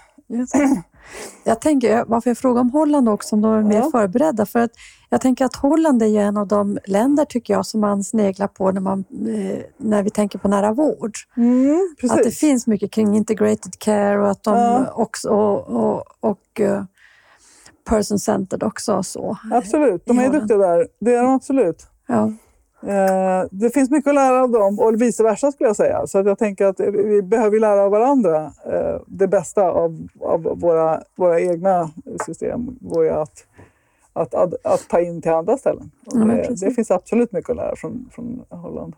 Jag 1.43 1.61
tänker, 1.61 2.05
varför 2.07 2.29
jag 2.29 2.37
frågar 2.37 2.61
om 2.61 2.69
Holland 2.69 3.09
också, 3.09 3.35
om 3.35 3.41
de 3.41 3.53
är 3.53 3.63
mer 3.63 3.75
Ja. 3.75 3.89
förberedda. 3.91 4.45
För 4.45 4.59
att 4.59 4.71
jag 5.09 5.21
tänker 5.21 5.45
att 5.45 5.55
Holland 5.55 6.03
är 6.03 6.07
ju 6.07 6.17
en 6.17 6.37
av 6.37 6.47
de 6.47 6.77
länder, 6.85 7.25
tycker 7.25 7.53
jag, 7.53 7.65
som 7.65 7.81
man 7.81 8.03
sneglar 8.03 8.47
på 8.47 8.71
när, 8.71 8.81
man, 8.81 8.99
eh, 9.09 9.59
när 9.77 10.03
vi 10.03 10.09
tänker 10.09 10.39
på 10.39 10.47
nära 10.47 10.73
vård. 10.73 11.11
Mm. 11.37 11.95
Att 12.09 12.23
det 12.23 12.31
finns 12.31 12.67
mycket 12.67 12.91
kring 12.91 13.15
integrated 13.15 13.79
care 13.79 14.21
och 14.21 14.29
att 14.31 14.43
de 14.43 14.55
Ja. 14.57 14.91
också 14.95 15.29
och, 15.29 15.67
och, 15.67 16.03
och 16.19 16.59
eh, 16.61 16.83
person-centered 17.89 18.63
också. 18.63 19.03
Så. 19.03 19.37
Absolut, 19.51 20.05
de 20.05 20.19
är 20.19 20.29
duktiga 20.29 20.57
där. 20.57 20.87
Det 20.99 21.13
är 21.15 21.23
de 21.23 21.33
absolut. 21.33 21.87
Ja. 22.07 22.31
Eh, 22.83 23.47
det 23.51 23.69
finns 23.69 23.89
mycket 23.89 24.09
att 24.09 24.15
lära 24.15 24.43
av 24.43 24.51
dem 24.51 24.79
och 24.79 25.01
vice 25.01 25.23
versa 25.23 25.51
skulle 25.51 25.69
jag 25.69 25.75
säga. 25.75 26.07
Så 26.07 26.17
att 26.19 26.25
jag 26.25 26.37
tänker 26.37 26.65
att 26.65 26.79
vi 26.79 27.21
behöver 27.21 27.59
lära 27.59 27.81
av 27.83 27.91
varandra. 27.91 28.53
Eh, 28.65 29.01
det 29.07 29.27
bästa 29.27 29.63
av, 29.63 30.07
av 30.21 30.41
våra, 30.59 31.03
våra 31.15 31.41
egna 31.41 31.91
system 32.25 32.77
går 32.81 33.03
ju 33.03 33.09
att, 33.09 33.45
att, 34.13 34.33
att, 34.33 34.65
att 34.65 34.87
ta 34.89 34.99
in 34.99 35.21
till 35.21 35.31
andra 35.31 35.57
ställen. 35.57 35.91
Ja, 36.05 36.19
det, 36.19 36.65
det 36.65 36.71
finns 36.71 36.91
absolut 36.91 37.31
mycket 37.31 37.49
att 37.49 37.55
lära 37.55 37.75
från, 37.75 38.09
från 38.11 38.41
Holland. 38.49 38.95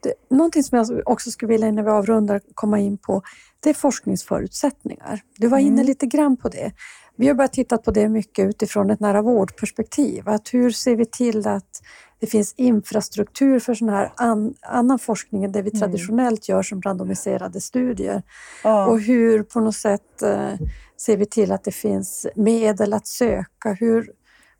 Det, 0.00 0.12
någonting 0.28 0.62
som 0.62 0.78
jag 0.78 1.02
också 1.06 1.30
skulle 1.30 1.48
vilja 1.52 1.68
innan 1.68 1.84
vi 1.84 1.90
avrundar 1.90 2.40
komma 2.54 2.78
in 2.80 2.98
på, 2.98 3.22
det 3.60 3.70
är 3.70 3.74
forskningsförutsättningar. 3.74 5.20
Du 5.38 5.48
var 5.48 5.58
inne 5.58 5.72
Mm. 5.72 5.86
lite 5.86 6.06
grann 6.06 6.36
på 6.36 6.48
det. 6.48 6.72
Vi 7.16 7.28
har 7.28 7.34
börjat 7.34 7.52
titta 7.52 7.78
på 7.78 7.90
det 7.90 8.08
mycket 8.08 8.48
utifrån 8.48 8.90
ett 8.90 9.00
nära 9.00 9.22
vårdperspektiv. 9.22 10.28
Att 10.28 10.54
hur 10.54 10.70
ser 10.70 10.96
vi 10.96 11.04
till 11.06 11.46
att 11.46 11.82
det 12.20 12.26
finns 12.26 12.54
infrastruktur 12.56 13.58
för 13.58 13.74
sån 13.74 13.88
här 13.88 14.12
an, 14.16 14.54
annan 14.62 14.98
forskning 14.98 15.44
än 15.44 15.52
det 15.52 15.62
vi 15.62 15.70
Mm. 15.70 15.80
traditionellt 15.80 16.48
gör 16.48 16.62
som 16.62 16.82
randomiserade 16.82 17.60
studier? 17.60 18.22
Ja. 18.64 18.86
Och 18.86 19.00
hur 19.00 19.42
på 19.42 19.60
något 19.60 19.76
sätt 19.76 20.22
eh, 20.22 20.52
ser 20.96 21.16
vi 21.16 21.26
till 21.26 21.52
att 21.52 21.64
det 21.64 21.72
finns 21.72 22.26
medel 22.34 22.92
att 22.92 23.06
söka? 23.06 23.72
Hur, 23.72 24.10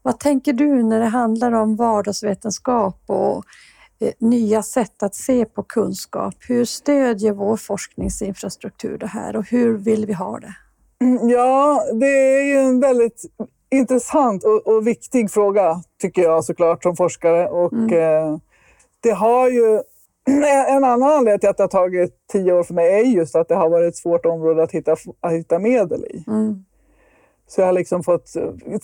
vad 0.02 0.18
tänker 0.20 0.52
du 0.52 0.82
när 0.82 1.00
det 1.00 1.06
handlar 1.06 1.52
om 1.52 1.76
vardagsvetenskap 1.76 3.02
och 3.06 3.44
eh, 3.98 4.12
nya 4.18 4.62
sätt 4.62 5.02
att 5.02 5.14
se 5.14 5.44
på 5.44 5.62
kunskap? 5.62 6.34
Hur 6.48 6.64
stödjer 6.64 7.32
vår 7.32 7.56
forskningsinfrastruktur 7.56 8.98
det 8.98 9.06
här 9.06 9.36
och 9.36 9.44
hur 9.50 9.76
vill 9.76 10.06
vi 10.06 10.12
ha 10.12 10.38
det? 10.38 10.54
Ja, 11.30 11.82
det 12.00 12.06
är 12.06 12.42
ju 12.44 12.56
en 12.58 12.80
väldigt 12.80 13.22
intressant 13.70 14.44
och, 14.44 14.66
och 14.66 14.86
viktig 14.86 15.30
fråga, 15.30 15.82
tycker 16.00 16.22
jag 16.22 16.44
såklart, 16.44 16.82
som 16.82 16.96
forskare. 16.96 17.48
Och, 17.48 17.72
eh, 17.92 18.36
det 19.00 19.10
har 19.10 19.48
ju... 19.50 19.82
En 20.68 20.84
annan 20.84 21.02
anledning 21.02 21.38
till 21.40 21.48
att 21.48 21.56
det 21.56 21.62
har 21.62 21.68
tagit 21.68 22.14
tio 22.32 22.52
år 22.52 22.62
för 22.62 22.74
mig 22.74 23.00
är 23.00 23.04
just 23.04 23.36
att 23.36 23.48
det 23.48 23.54
har 23.54 23.68
varit 23.68 23.88
ett 23.88 23.96
svårt 23.96 24.26
område 24.26 24.62
att 24.62 24.72
hitta, 24.72 24.96
att 25.20 25.32
hitta 25.32 25.58
medel 25.58 26.04
i. 26.04 26.24
Mm, 26.26 26.64
Så 27.46 27.60
jag 27.60 27.66
har 27.66 27.72
liksom 27.72 28.02
fått 28.02 28.32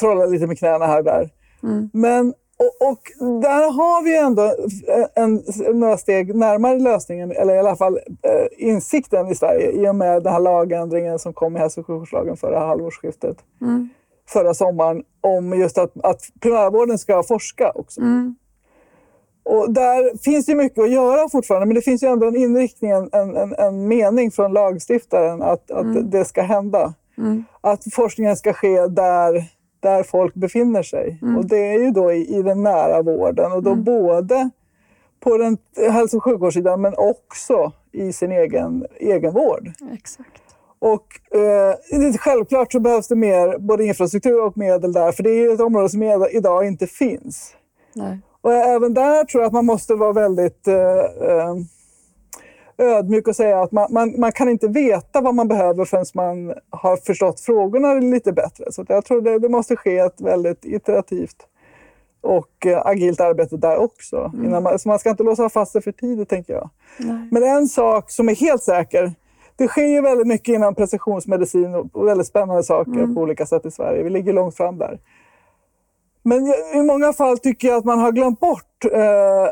trolla 0.00 0.26
lite 0.26 0.46
med 0.46 0.58
knäna 0.58 0.86
här 0.86 0.98
och 0.98 1.04
där. 1.04 1.30
mm, 1.62 1.90
Men, 1.92 2.34
och, 2.62 2.88
och 2.90 2.98
där 3.42 3.72
har 3.72 4.04
vi 4.04 4.16
ändå 4.18 4.54
en, 5.14 5.42
några 5.80 5.96
steg 5.96 6.34
närmare 6.34 6.78
lösningen, 6.78 7.32
eller 7.32 7.54
i 7.54 7.58
alla 7.58 7.76
fall 7.76 7.96
eh, 8.22 8.46
insikten 8.68 9.28
i 9.28 9.34
Sverige 9.34 9.70
i 9.70 9.88
och 9.88 9.94
med 9.96 10.22
den 10.22 10.32
här 10.32 10.40
lagändringen 10.40 11.18
som 11.18 11.32
kom 11.32 11.56
i 11.56 11.58
hälso 11.58 11.80
och 11.80 11.86
sjukvårdslagen 11.86 12.36
förra 12.36 12.58
halvårsskiftet, 12.58 13.36
mm, 13.60 13.88
förra 14.28 14.54
sommaren, 14.54 15.02
om 15.20 15.58
just 15.58 15.78
att, 15.78 15.92
att 16.02 16.20
primärvården 16.40 16.98
ska 16.98 17.22
forska 17.22 17.70
också. 17.74 18.00
mm, 18.00 18.34
Och 19.44 19.72
där 19.72 20.18
finns 20.18 20.46
det 20.46 20.54
mycket 20.54 20.78
att 20.84 20.90
göra 20.90 21.28
fortfarande, 21.28 21.66
men 21.66 21.74
det 21.74 21.82
finns 21.82 22.02
ju 22.02 22.08
ändå 22.08 22.26
en 22.26 22.36
inriktning, 22.36 22.90
en, 22.90 23.08
en, 23.12 23.54
en 23.58 23.88
mening 23.88 24.30
från 24.30 24.52
lagstiftaren 24.52 25.42
att, 25.42 25.70
att 25.70 26.10
det 26.10 26.24
ska 26.24 26.42
hända. 26.42 26.94
mm, 27.18 27.44
Att 27.60 27.94
forskningen 27.94 28.36
ska 28.36 28.52
ske 28.52 28.86
där, 28.86 29.44
där 29.82 30.02
folk 30.02 30.34
befinner 30.34 30.82
sig. 30.82 31.18
Och 31.38 31.46
det 31.46 31.74
är 31.74 31.78
ju 31.78 31.90
då 31.90 32.12
i, 32.12 32.38
i 32.38 32.42
den 32.42 32.62
nära 32.62 33.02
vården 33.02 33.52
och 33.52 33.62
då 33.62 33.74
både 33.74 34.50
på 35.20 35.36
den 35.36 35.58
hälso 35.76 36.16
och 36.16 36.24
sjukvårdssidan 36.24 36.80
men 36.80 36.94
också 36.96 37.72
i 37.92 38.12
sin 38.12 38.32
egen, 38.32 38.86
egen 39.00 39.32
vård. 39.32 39.70
exakt. 39.92 40.42
Och 40.78 41.36
eh, 41.38 42.16
självklart 42.18 42.72
så 42.72 42.80
behövs 42.80 43.08
det 43.08 43.16
mer 43.16 43.58
både 43.58 43.84
infrastruktur 43.84 44.44
och 44.44 44.56
medel 44.56 44.92
där, 44.92 45.12
för 45.12 45.22
det 45.22 45.30
är 45.30 45.36
ju 45.36 45.52
ett 45.52 45.60
område 45.60 45.88
som 45.88 46.02
idag 46.32 46.66
inte 46.66 46.86
finns. 46.86 47.54
Nej. 47.94 48.18
Och 48.40 48.52
även 48.52 48.94
där 48.94 49.24
tror 49.24 49.42
jag 49.42 49.46
att 49.46 49.52
man 49.52 49.66
måste 49.66 49.94
vara 49.94 50.12
väldigt 50.12 50.68
eh, 50.68 50.74
eh, 51.28 51.54
ödmjuk 52.82 53.28
och 53.28 53.36
säga 53.36 53.60
att 53.62 53.72
man, 53.72 53.92
man, 53.92 54.20
man 54.20 54.32
kan 54.32 54.48
inte 54.48 54.68
veta 54.68 55.20
vad 55.20 55.34
man 55.34 55.48
behöver 55.48 55.84
förrän 55.84 56.04
man 56.14 56.54
har 56.70 56.96
förstått 56.96 57.40
frågorna 57.40 57.94
lite 57.94 58.32
bättre. 58.32 58.72
Så 58.72 58.84
jag 58.88 59.04
tror 59.04 59.20
det, 59.20 59.38
det 59.38 59.48
måste 59.48 59.76
ske 59.76 59.98
ett 59.98 60.20
väldigt 60.20 60.64
iterativt 60.64 61.36
och 62.20 62.66
eh, 62.66 62.86
agilt 62.86 63.20
arbete 63.20 63.56
där 63.56 63.76
också. 63.76 64.32
Innan 64.44 64.62
man, 64.62 64.78
så 64.78 64.88
man 64.88 64.98
ska 64.98 65.10
inte 65.10 65.22
låsa 65.22 65.48
fast 65.48 65.72
sig 65.72 65.82
för 65.82 65.92
tidigt, 65.92 66.28
tänker 66.28 66.52
jag. 66.52 66.70
Nej. 66.98 67.28
Men 67.30 67.42
en 67.42 67.68
sak 67.68 68.10
som 68.10 68.28
är 68.28 68.34
helt 68.34 68.62
säker, 68.62 69.12
det 69.56 69.68
sker 69.68 69.86
ju 69.86 70.00
väldigt 70.00 70.26
mycket 70.26 70.54
inom 70.54 70.74
precisionsmedicin 70.74 71.74
och 71.74 72.06
väldigt 72.08 72.26
spännande 72.26 72.62
saker 72.62 72.90
på 73.14 73.20
olika 73.20 73.46
sätt 73.46 73.66
i 73.66 73.70
Sverige. 73.70 74.02
Vi 74.02 74.10
ligger 74.10 74.32
långt 74.32 74.56
fram 74.56 74.78
där. 74.78 74.98
Men 76.22 76.46
i- 76.46 76.78
i 76.78 76.82
många 76.82 77.12
fall 77.12 77.38
tycker 77.38 77.68
jag 77.68 77.76
att 77.76 77.84
man 77.84 77.98
har 77.98 78.12
glömt 78.12 78.40
bort 78.40 78.84
eh, 78.92 79.48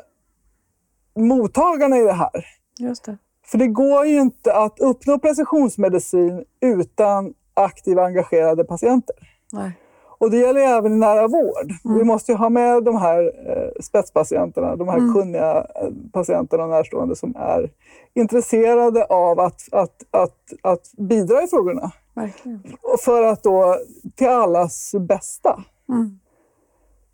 mottagarna 1.23 1.99
i 1.99 2.03
det 2.03 2.13
här. 2.13 2.47
Just 2.81 3.05
det. 3.05 3.19
För 3.47 3.59
det 3.59 3.67
går 3.67 4.07
ju 4.07 4.21
inte 4.21 4.55
att 4.55 4.81
uppnå 4.81 5.19
precisionsmedicin 5.19 6.45
utan 6.61 7.35
aktiva 7.55 8.05
engagerade 8.05 8.65
patienter. 8.65 9.17
Nej. 9.53 9.73
Och 10.19 10.31
det 10.31 10.37
gäller 10.37 10.61
även 10.61 10.93
i 10.93 10.97
nära 10.97 11.29
vård. 11.29 11.73
Vi 11.85 12.05
måste 12.05 12.33
ju 12.33 12.39
ha 12.39 12.49
med 12.49 12.85
de 12.85 12.97
här 12.97 13.33
eh, 13.51 13.83
spetspatienterna, 13.83 14.77
de 14.77 14.89
här 14.89 15.15
kunniga 15.15 15.57
eh, 15.57 15.91
patienterna 16.13 16.63
och 16.63 16.71
närstående 16.71 17.17
som 17.17 17.37
är 17.37 17.71
intresserade 18.15 19.05
av 19.05 19.41
att, 19.41 19.61
att, 19.73 20.03
att, 20.11 20.53
att 20.63 20.93
bidra 20.97 21.43
i 21.43 21.47
frågorna. 21.47 21.93
Verkligen. 22.15 22.63
För 23.05 23.23
att 23.23 23.43
då 23.43 23.77
till 24.15 24.29
allas 24.29 24.95
bästa. 24.99 25.65
Mm. 25.89 26.19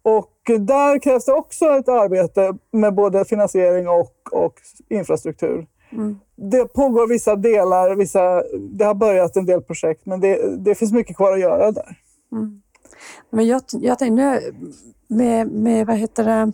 Och 0.03 0.31
där 0.47 0.99
krävs 0.99 1.25
det 1.25 1.33
också 1.33 1.65
ett 1.65 1.89
arbete 1.89 2.55
med 2.71 2.95
både 2.95 3.25
finansiering 3.25 3.89
och, 3.89 4.13
och 4.33 4.55
infrastruktur. 4.89 5.67
Mm. 5.93 6.19
Det 6.37 6.65
pågår 6.65 7.09
vissa 7.09 7.37
delar, 7.37 7.97
vissa, 7.97 8.43
det 8.59 8.85
har 8.85 8.95
börjat 8.95 9.37
en 9.37 9.47
del 9.47 9.63
projekt, 9.63 10.07
men 10.07 10.21
det, 10.21 10.57
det 10.57 10.75
finns 10.75 10.93
mycket 10.93 11.17
kvar 11.17 11.33
att 11.33 11.41
göra 11.41 11.73
där. 11.73 11.99
Men 13.31 13.47
jag, 13.47 13.63
jag 13.71 13.99
tänkte 13.99 14.15
nu 14.15 14.55
med, 15.09 15.49
med, 15.49 15.87
vad 15.87 15.97
heter 15.97 16.25
det, 16.25 16.53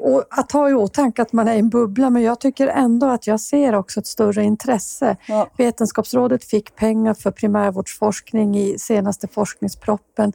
och 0.00 0.24
att 0.30 0.52
ha 0.52 0.70
i 0.70 0.74
åtanke 0.74 1.22
att 1.22 1.32
man 1.32 1.48
är 1.48 1.54
i 1.54 1.58
en 1.58 1.70
bubbla, 1.70 2.10
men 2.10 2.22
jag 2.22 2.40
tycker 2.40 2.66
ändå 2.66 3.06
att 3.06 3.26
jag 3.26 3.40
ser 3.40 3.74
också 3.74 4.00
ett 4.00 4.06
större 4.06 4.44
intresse. 4.44 5.16
Ja. 5.28 5.48
Vetenskapsrådet 5.56 6.44
fick 6.44 6.76
pengar 6.76 7.14
för 7.14 7.30
primärvårdsforskning 7.30 8.58
i 8.58 8.78
senaste 8.78 9.28
forskningsproppen 9.28 10.32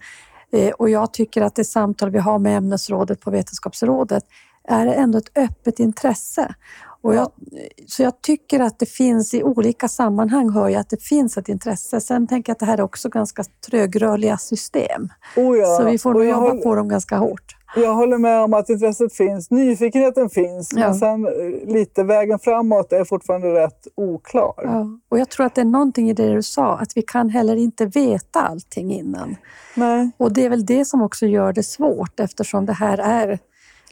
och 0.78 0.90
jag 0.90 1.14
tycker 1.14 1.42
att 1.42 1.56
det 1.56 1.66
samtal 1.66 2.10
vi 2.10 2.20
har 2.20 2.40
med 2.40 2.58
ämnesrådet 2.58 3.22
på 3.22 3.32
Vetenskapsrådet 3.32 4.24
är 4.68 4.88
ändå 4.88 5.18
ett 5.18 5.38
öppet 5.38 5.80
intresse. 5.80 6.56
Och 7.02 7.16
jag, 7.16 7.32
så 7.88 8.04
jag 8.04 8.22
tycker 8.22 8.60
att 8.60 8.80
det 8.80 8.86
finns 8.86 9.34
i 9.34 9.44
olika 9.44 9.88
sammanhang, 9.88 10.50
hör 10.50 10.70
jag 10.70 10.80
att 10.80 10.90
det 10.90 11.04
finns 11.04 11.38
ett 11.38 11.50
intresse. 11.50 12.02
Sen 12.02 12.28
tänker 12.28 12.50
jag 12.50 12.54
att 12.56 12.60
det 12.60 12.66
här 12.66 12.78
är 12.78 12.82
också 12.82 13.10
ganska 13.10 13.44
trögrörliga 13.70 14.38
system. 14.38 15.10
Oh 15.36 15.58
ja. 15.58 15.78
Så 15.78 15.86
vi 15.86 15.98
får 15.98 16.14
nog 16.14 16.26
jobba 16.26 16.40
håller- 16.40 16.64
på 16.64 16.76
dem 16.76 16.88
ganska 16.88 17.18
hårt. 17.18 17.57
Jag 17.76 17.94
håller 17.94 18.18
med 18.18 18.42
om 18.42 18.54
att 18.54 18.70
intresset 18.70 19.14
finns, 19.14 19.52
nyfikenheten 19.52 20.30
finns, 20.30 20.74
Ja. 20.76 20.80
men 20.80 20.96
sen 20.96 21.26
eh, 21.28 21.74
lite 21.74 22.04
vägen 22.04 22.40
framåt 22.40 22.94
är 22.94 23.04
fortfarande 23.04 23.48
rätt 23.54 23.88
oklar. 23.96 24.54
Ja. 24.64 24.88
Och 25.10 25.20
jag 25.20 25.30
tror 25.30 25.46
att 25.46 25.56
det 25.56 25.62
är 25.62 25.66
någonting 25.66 26.10
i 26.10 26.14
det 26.14 26.34
du 26.34 26.44
sa, 26.44 26.78
att 26.78 26.98
vi 26.98 27.02
kan 27.02 27.30
heller 27.30 27.56
inte 27.56 27.86
veta 27.86 28.42
allting 28.42 28.94
innan. 28.94 29.36
Nej. 29.76 30.12
Och 30.18 30.34
det 30.34 30.46
är 30.46 30.50
väl 30.50 30.66
det 30.66 30.86
som 30.86 31.02
också 31.02 31.26
gör 31.26 31.54
det 31.54 31.64
svårt 31.64 32.20
eftersom 32.20 32.66
det 32.66 32.74
här 32.74 32.98
är 32.98 33.40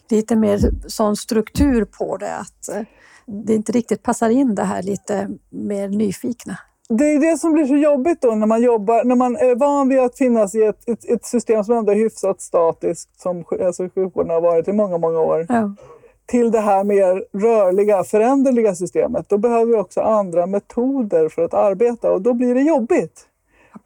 lite 0.10 0.36
mer 0.36 0.60
sån 0.88 1.16
struktur 1.16 1.86
på 1.86 2.18
det 2.18 2.36
att 2.36 2.70
eh, 2.70 2.82
det 3.26 3.54
inte 3.54 3.72
riktigt 3.72 4.04
passar 4.04 4.30
in 4.30 4.56
det 4.56 4.64
här 4.64 4.84
lite 4.84 5.30
mer 5.50 5.90
nyfikna. 5.90 6.58
Det 6.90 7.04
är 7.06 7.20
det 7.20 7.38
som 7.38 7.54
blir 7.54 7.66
så 7.66 7.76
jobbigt 7.76 8.22
då 8.22 8.36
när 8.36 8.48
man 8.48 8.62
jobbar, 8.62 9.04
när 9.04 9.16
man 9.16 9.36
är 9.36 9.56
van 9.56 9.90
vid 9.90 10.00
att 10.00 10.18
finnas 10.18 10.56
i 10.56 10.64
ett, 10.64 10.90
ett, 10.90 11.06
ett 11.06 11.26
system 11.26 11.64
som 11.64 11.78
ändå 11.78 11.92
är 11.92 11.96
hyfsat 11.96 12.42
statiskt, 12.42 13.22
som 13.22 13.44
alltså 13.66 13.90
sjukvården 13.96 14.30
har 14.30 14.42
varit 14.42 14.68
i 14.68 14.74
många, 14.74 14.98
många 14.98 15.20
år, 15.20 15.46
Ja, 15.50 15.76
till 16.26 16.52
det 16.52 16.60
här 16.60 16.84
mer 16.84 17.26
rörliga, 17.40 18.04
föränderliga 18.04 18.76
systemet. 18.76 19.30
Då 19.30 19.38
behöver 19.38 19.66
vi 19.66 19.74
också 19.76 20.02
andra 20.02 20.46
metoder 20.46 21.30
för 21.30 21.42
att 21.42 21.54
arbeta 21.54 22.12
och 22.12 22.22
då 22.22 22.34
blir 22.34 22.56
det 22.56 22.62
jobbigt. 22.62 23.28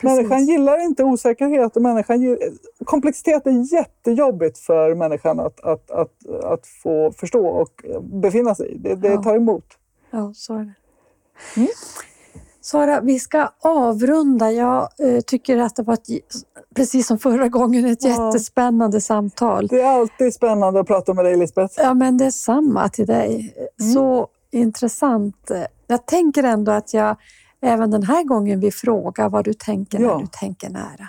Människan 0.01 0.45
gillar 0.45 0.83
inte 0.85 1.03
osäkerhet 1.03 1.75
och 1.75 1.81
människan 1.81 2.21
gillar, 2.21 2.37
komplexitet 2.85 3.47
är 3.47 3.73
jättejobbigt 3.73 4.57
för 4.57 4.95
människan 4.95 5.39
att, 5.39 5.59
att, 5.59 5.91
att, 5.91 6.11
att 6.43 6.67
få 6.67 7.11
förstå 7.11 7.47
och 7.47 7.85
befinna 8.01 8.55
sig 8.55 8.71
i. 8.71 8.77
Det, 8.77 8.95
det 8.95 9.07
Ja. 9.07 9.23
tar 9.23 9.35
emot. 9.35 9.65
Ja, 10.11 10.31
så 10.35 10.53
är 10.53 10.59
det. 10.59 10.73
Mm. 11.57 11.69
Sara, 12.61 13.01
vi 13.01 13.19
ska 13.19 13.49
avrunda. 13.61 14.51
Jag 14.51 14.89
eh, 14.99 15.19
tycker 15.21 15.57
att 15.57 15.75
det 15.75 15.83
var, 15.83 15.93
ett, 15.93 16.07
precis 16.75 17.07
som 17.07 17.17
förra 17.19 17.47
gången, 17.47 17.85
ett 17.85 18.03
Ja. 18.03 18.09
jättespännande 18.27 19.01
samtal. 19.01 19.67
Det 19.67 19.81
är 19.81 19.99
alltid 19.99 20.33
spännande 20.33 20.79
att 20.79 20.87
prata 20.87 21.13
med 21.13 21.25
dig 21.25 21.37
Lisbeth. 21.37 21.73
Ja, 21.77 21.93
men 21.93 22.17
det 22.17 22.25
är 22.25 22.31
samma 22.31 22.89
till 22.89 23.05
dig. 23.05 23.53
Mm. 23.79 23.93
Så 23.93 24.27
intressant. 24.51 25.51
Jag 25.87 26.05
tänker 26.05 26.43
ändå 26.43 26.71
att 26.71 26.93
jag 26.93 27.15
även 27.61 27.91
den 27.91 28.03
här 28.03 28.23
gången 28.23 28.59
vill 28.59 28.73
fråga 28.73 29.29
vad 29.29 29.45
du 29.45 29.53
tänker 29.53 29.99
Ja. 29.99 30.13
när 30.15 30.21
du 30.21 30.27
tänker 30.31 30.69
nära. 30.69 31.07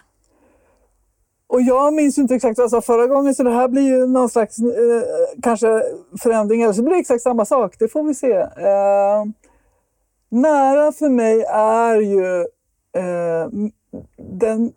Och 1.49 1.63
jag 1.63 1.95
minns 1.95 2.19
inte 2.19 2.35
exakt 2.35 2.59
vad 2.59 2.65
jag 2.65 2.71
sa 2.71 2.81
förra 2.81 3.07
gången 3.07 3.35
så 3.35 3.43
det 3.43 3.51
här 3.51 3.69
blir 3.69 3.83
ju 3.83 4.07
någon 4.07 4.29
slags 4.29 4.59
eh, 4.59 5.03
kanske 5.43 5.83
förändring 6.23 6.63
eller 6.63 6.73
så 6.73 6.83
blir 6.83 6.95
det 6.95 7.01
exakt 7.01 7.23
samma 7.23 7.45
sak. 7.45 7.77
Det 7.79 7.89
får 7.89 8.03
vi 8.03 8.15
se. 8.15 8.33
Eh, 8.33 9.25
nära 10.31 10.93
för 10.93 11.09
mig 11.09 11.43
är 11.49 11.97
ju 11.97 12.41
eh, 12.97 13.71
den, 14.17 14.73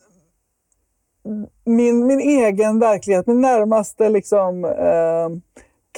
min, 1.65 2.07
min 2.07 2.19
egen 2.19 2.79
verklighet, 2.79 3.27
min 3.27 3.41
närmaste 3.41 4.09
liksom, 4.09 4.65
eh, 4.65 5.29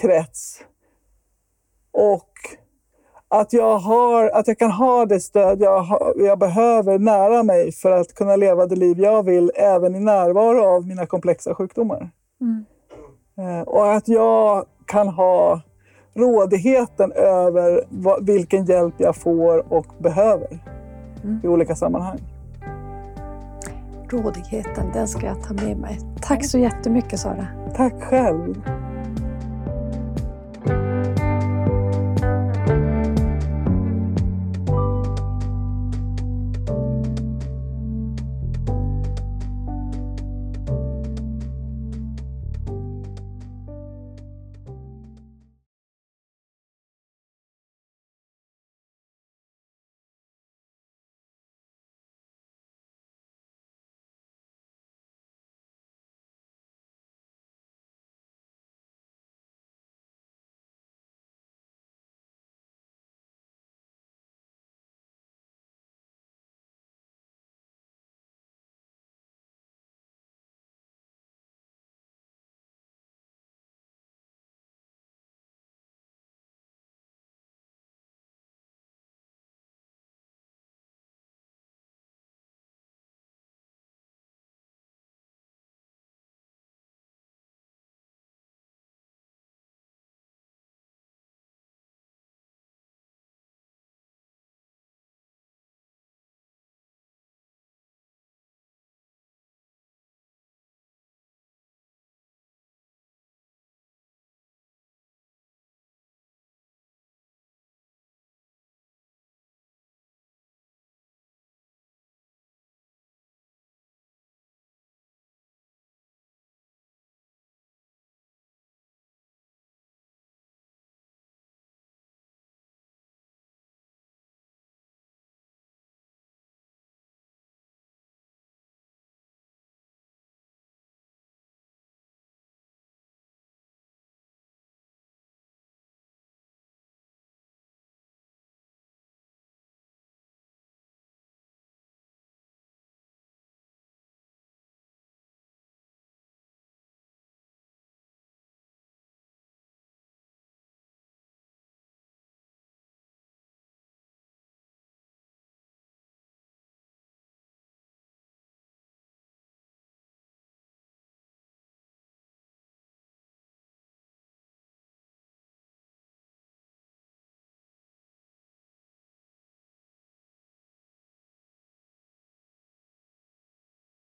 krets. 0.01 0.61
Och 1.91 2.29
att 3.27 3.53
jag, 3.53 3.77
har, 3.77 4.29
att 4.29 4.47
jag 4.47 4.59
kan 4.59 4.71
ha 4.71 5.05
det 5.05 5.19
stöd 5.19 5.61
jag, 5.61 5.81
har, 5.81 6.13
jag 6.17 6.39
behöver 6.39 6.99
nära 6.99 7.43
mig 7.43 7.71
för 7.71 7.91
att 7.91 8.13
kunna 8.13 8.35
leva 8.35 8.65
det 8.65 8.75
liv 8.75 8.99
jag 8.99 9.23
vill 9.23 9.51
även 9.55 9.95
i 9.95 9.99
närvaro 9.99 10.65
av 10.65 10.87
mina 10.87 11.05
komplexa 11.05 11.55
sjukdomar. 11.55 12.09
Mm. 12.41 12.65
Eh, 13.37 13.61
och 13.61 13.93
att 13.93 14.07
jag 14.07 14.65
kan 14.85 15.07
ha 15.07 15.61
rådigheten 16.15 17.11
över 17.11 17.83
vad, 17.89 18.25
vilken 18.25 18.65
hjälp 18.65 18.93
jag 18.97 19.15
får 19.15 19.73
och 19.73 19.85
behöver 19.97 20.59
Mm. 21.23 21.39
i 21.43 21.47
olika 21.47 21.75
sammanhang. 21.75 22.19
Rådigheten, 24.09 24.91
den 24.93 25.07
ska 25.07 25.25
jag 25.25 25.43
ta 25.43 25.53
med 25.53 25.77
mig. 25.77 25.99
Tack 26.21 26.45
så 26.45 26.57
jättemycket 26.57 27.19
Sara. 27.19 27.47
Tack 27.75 27.93
själv! 28.03 28.61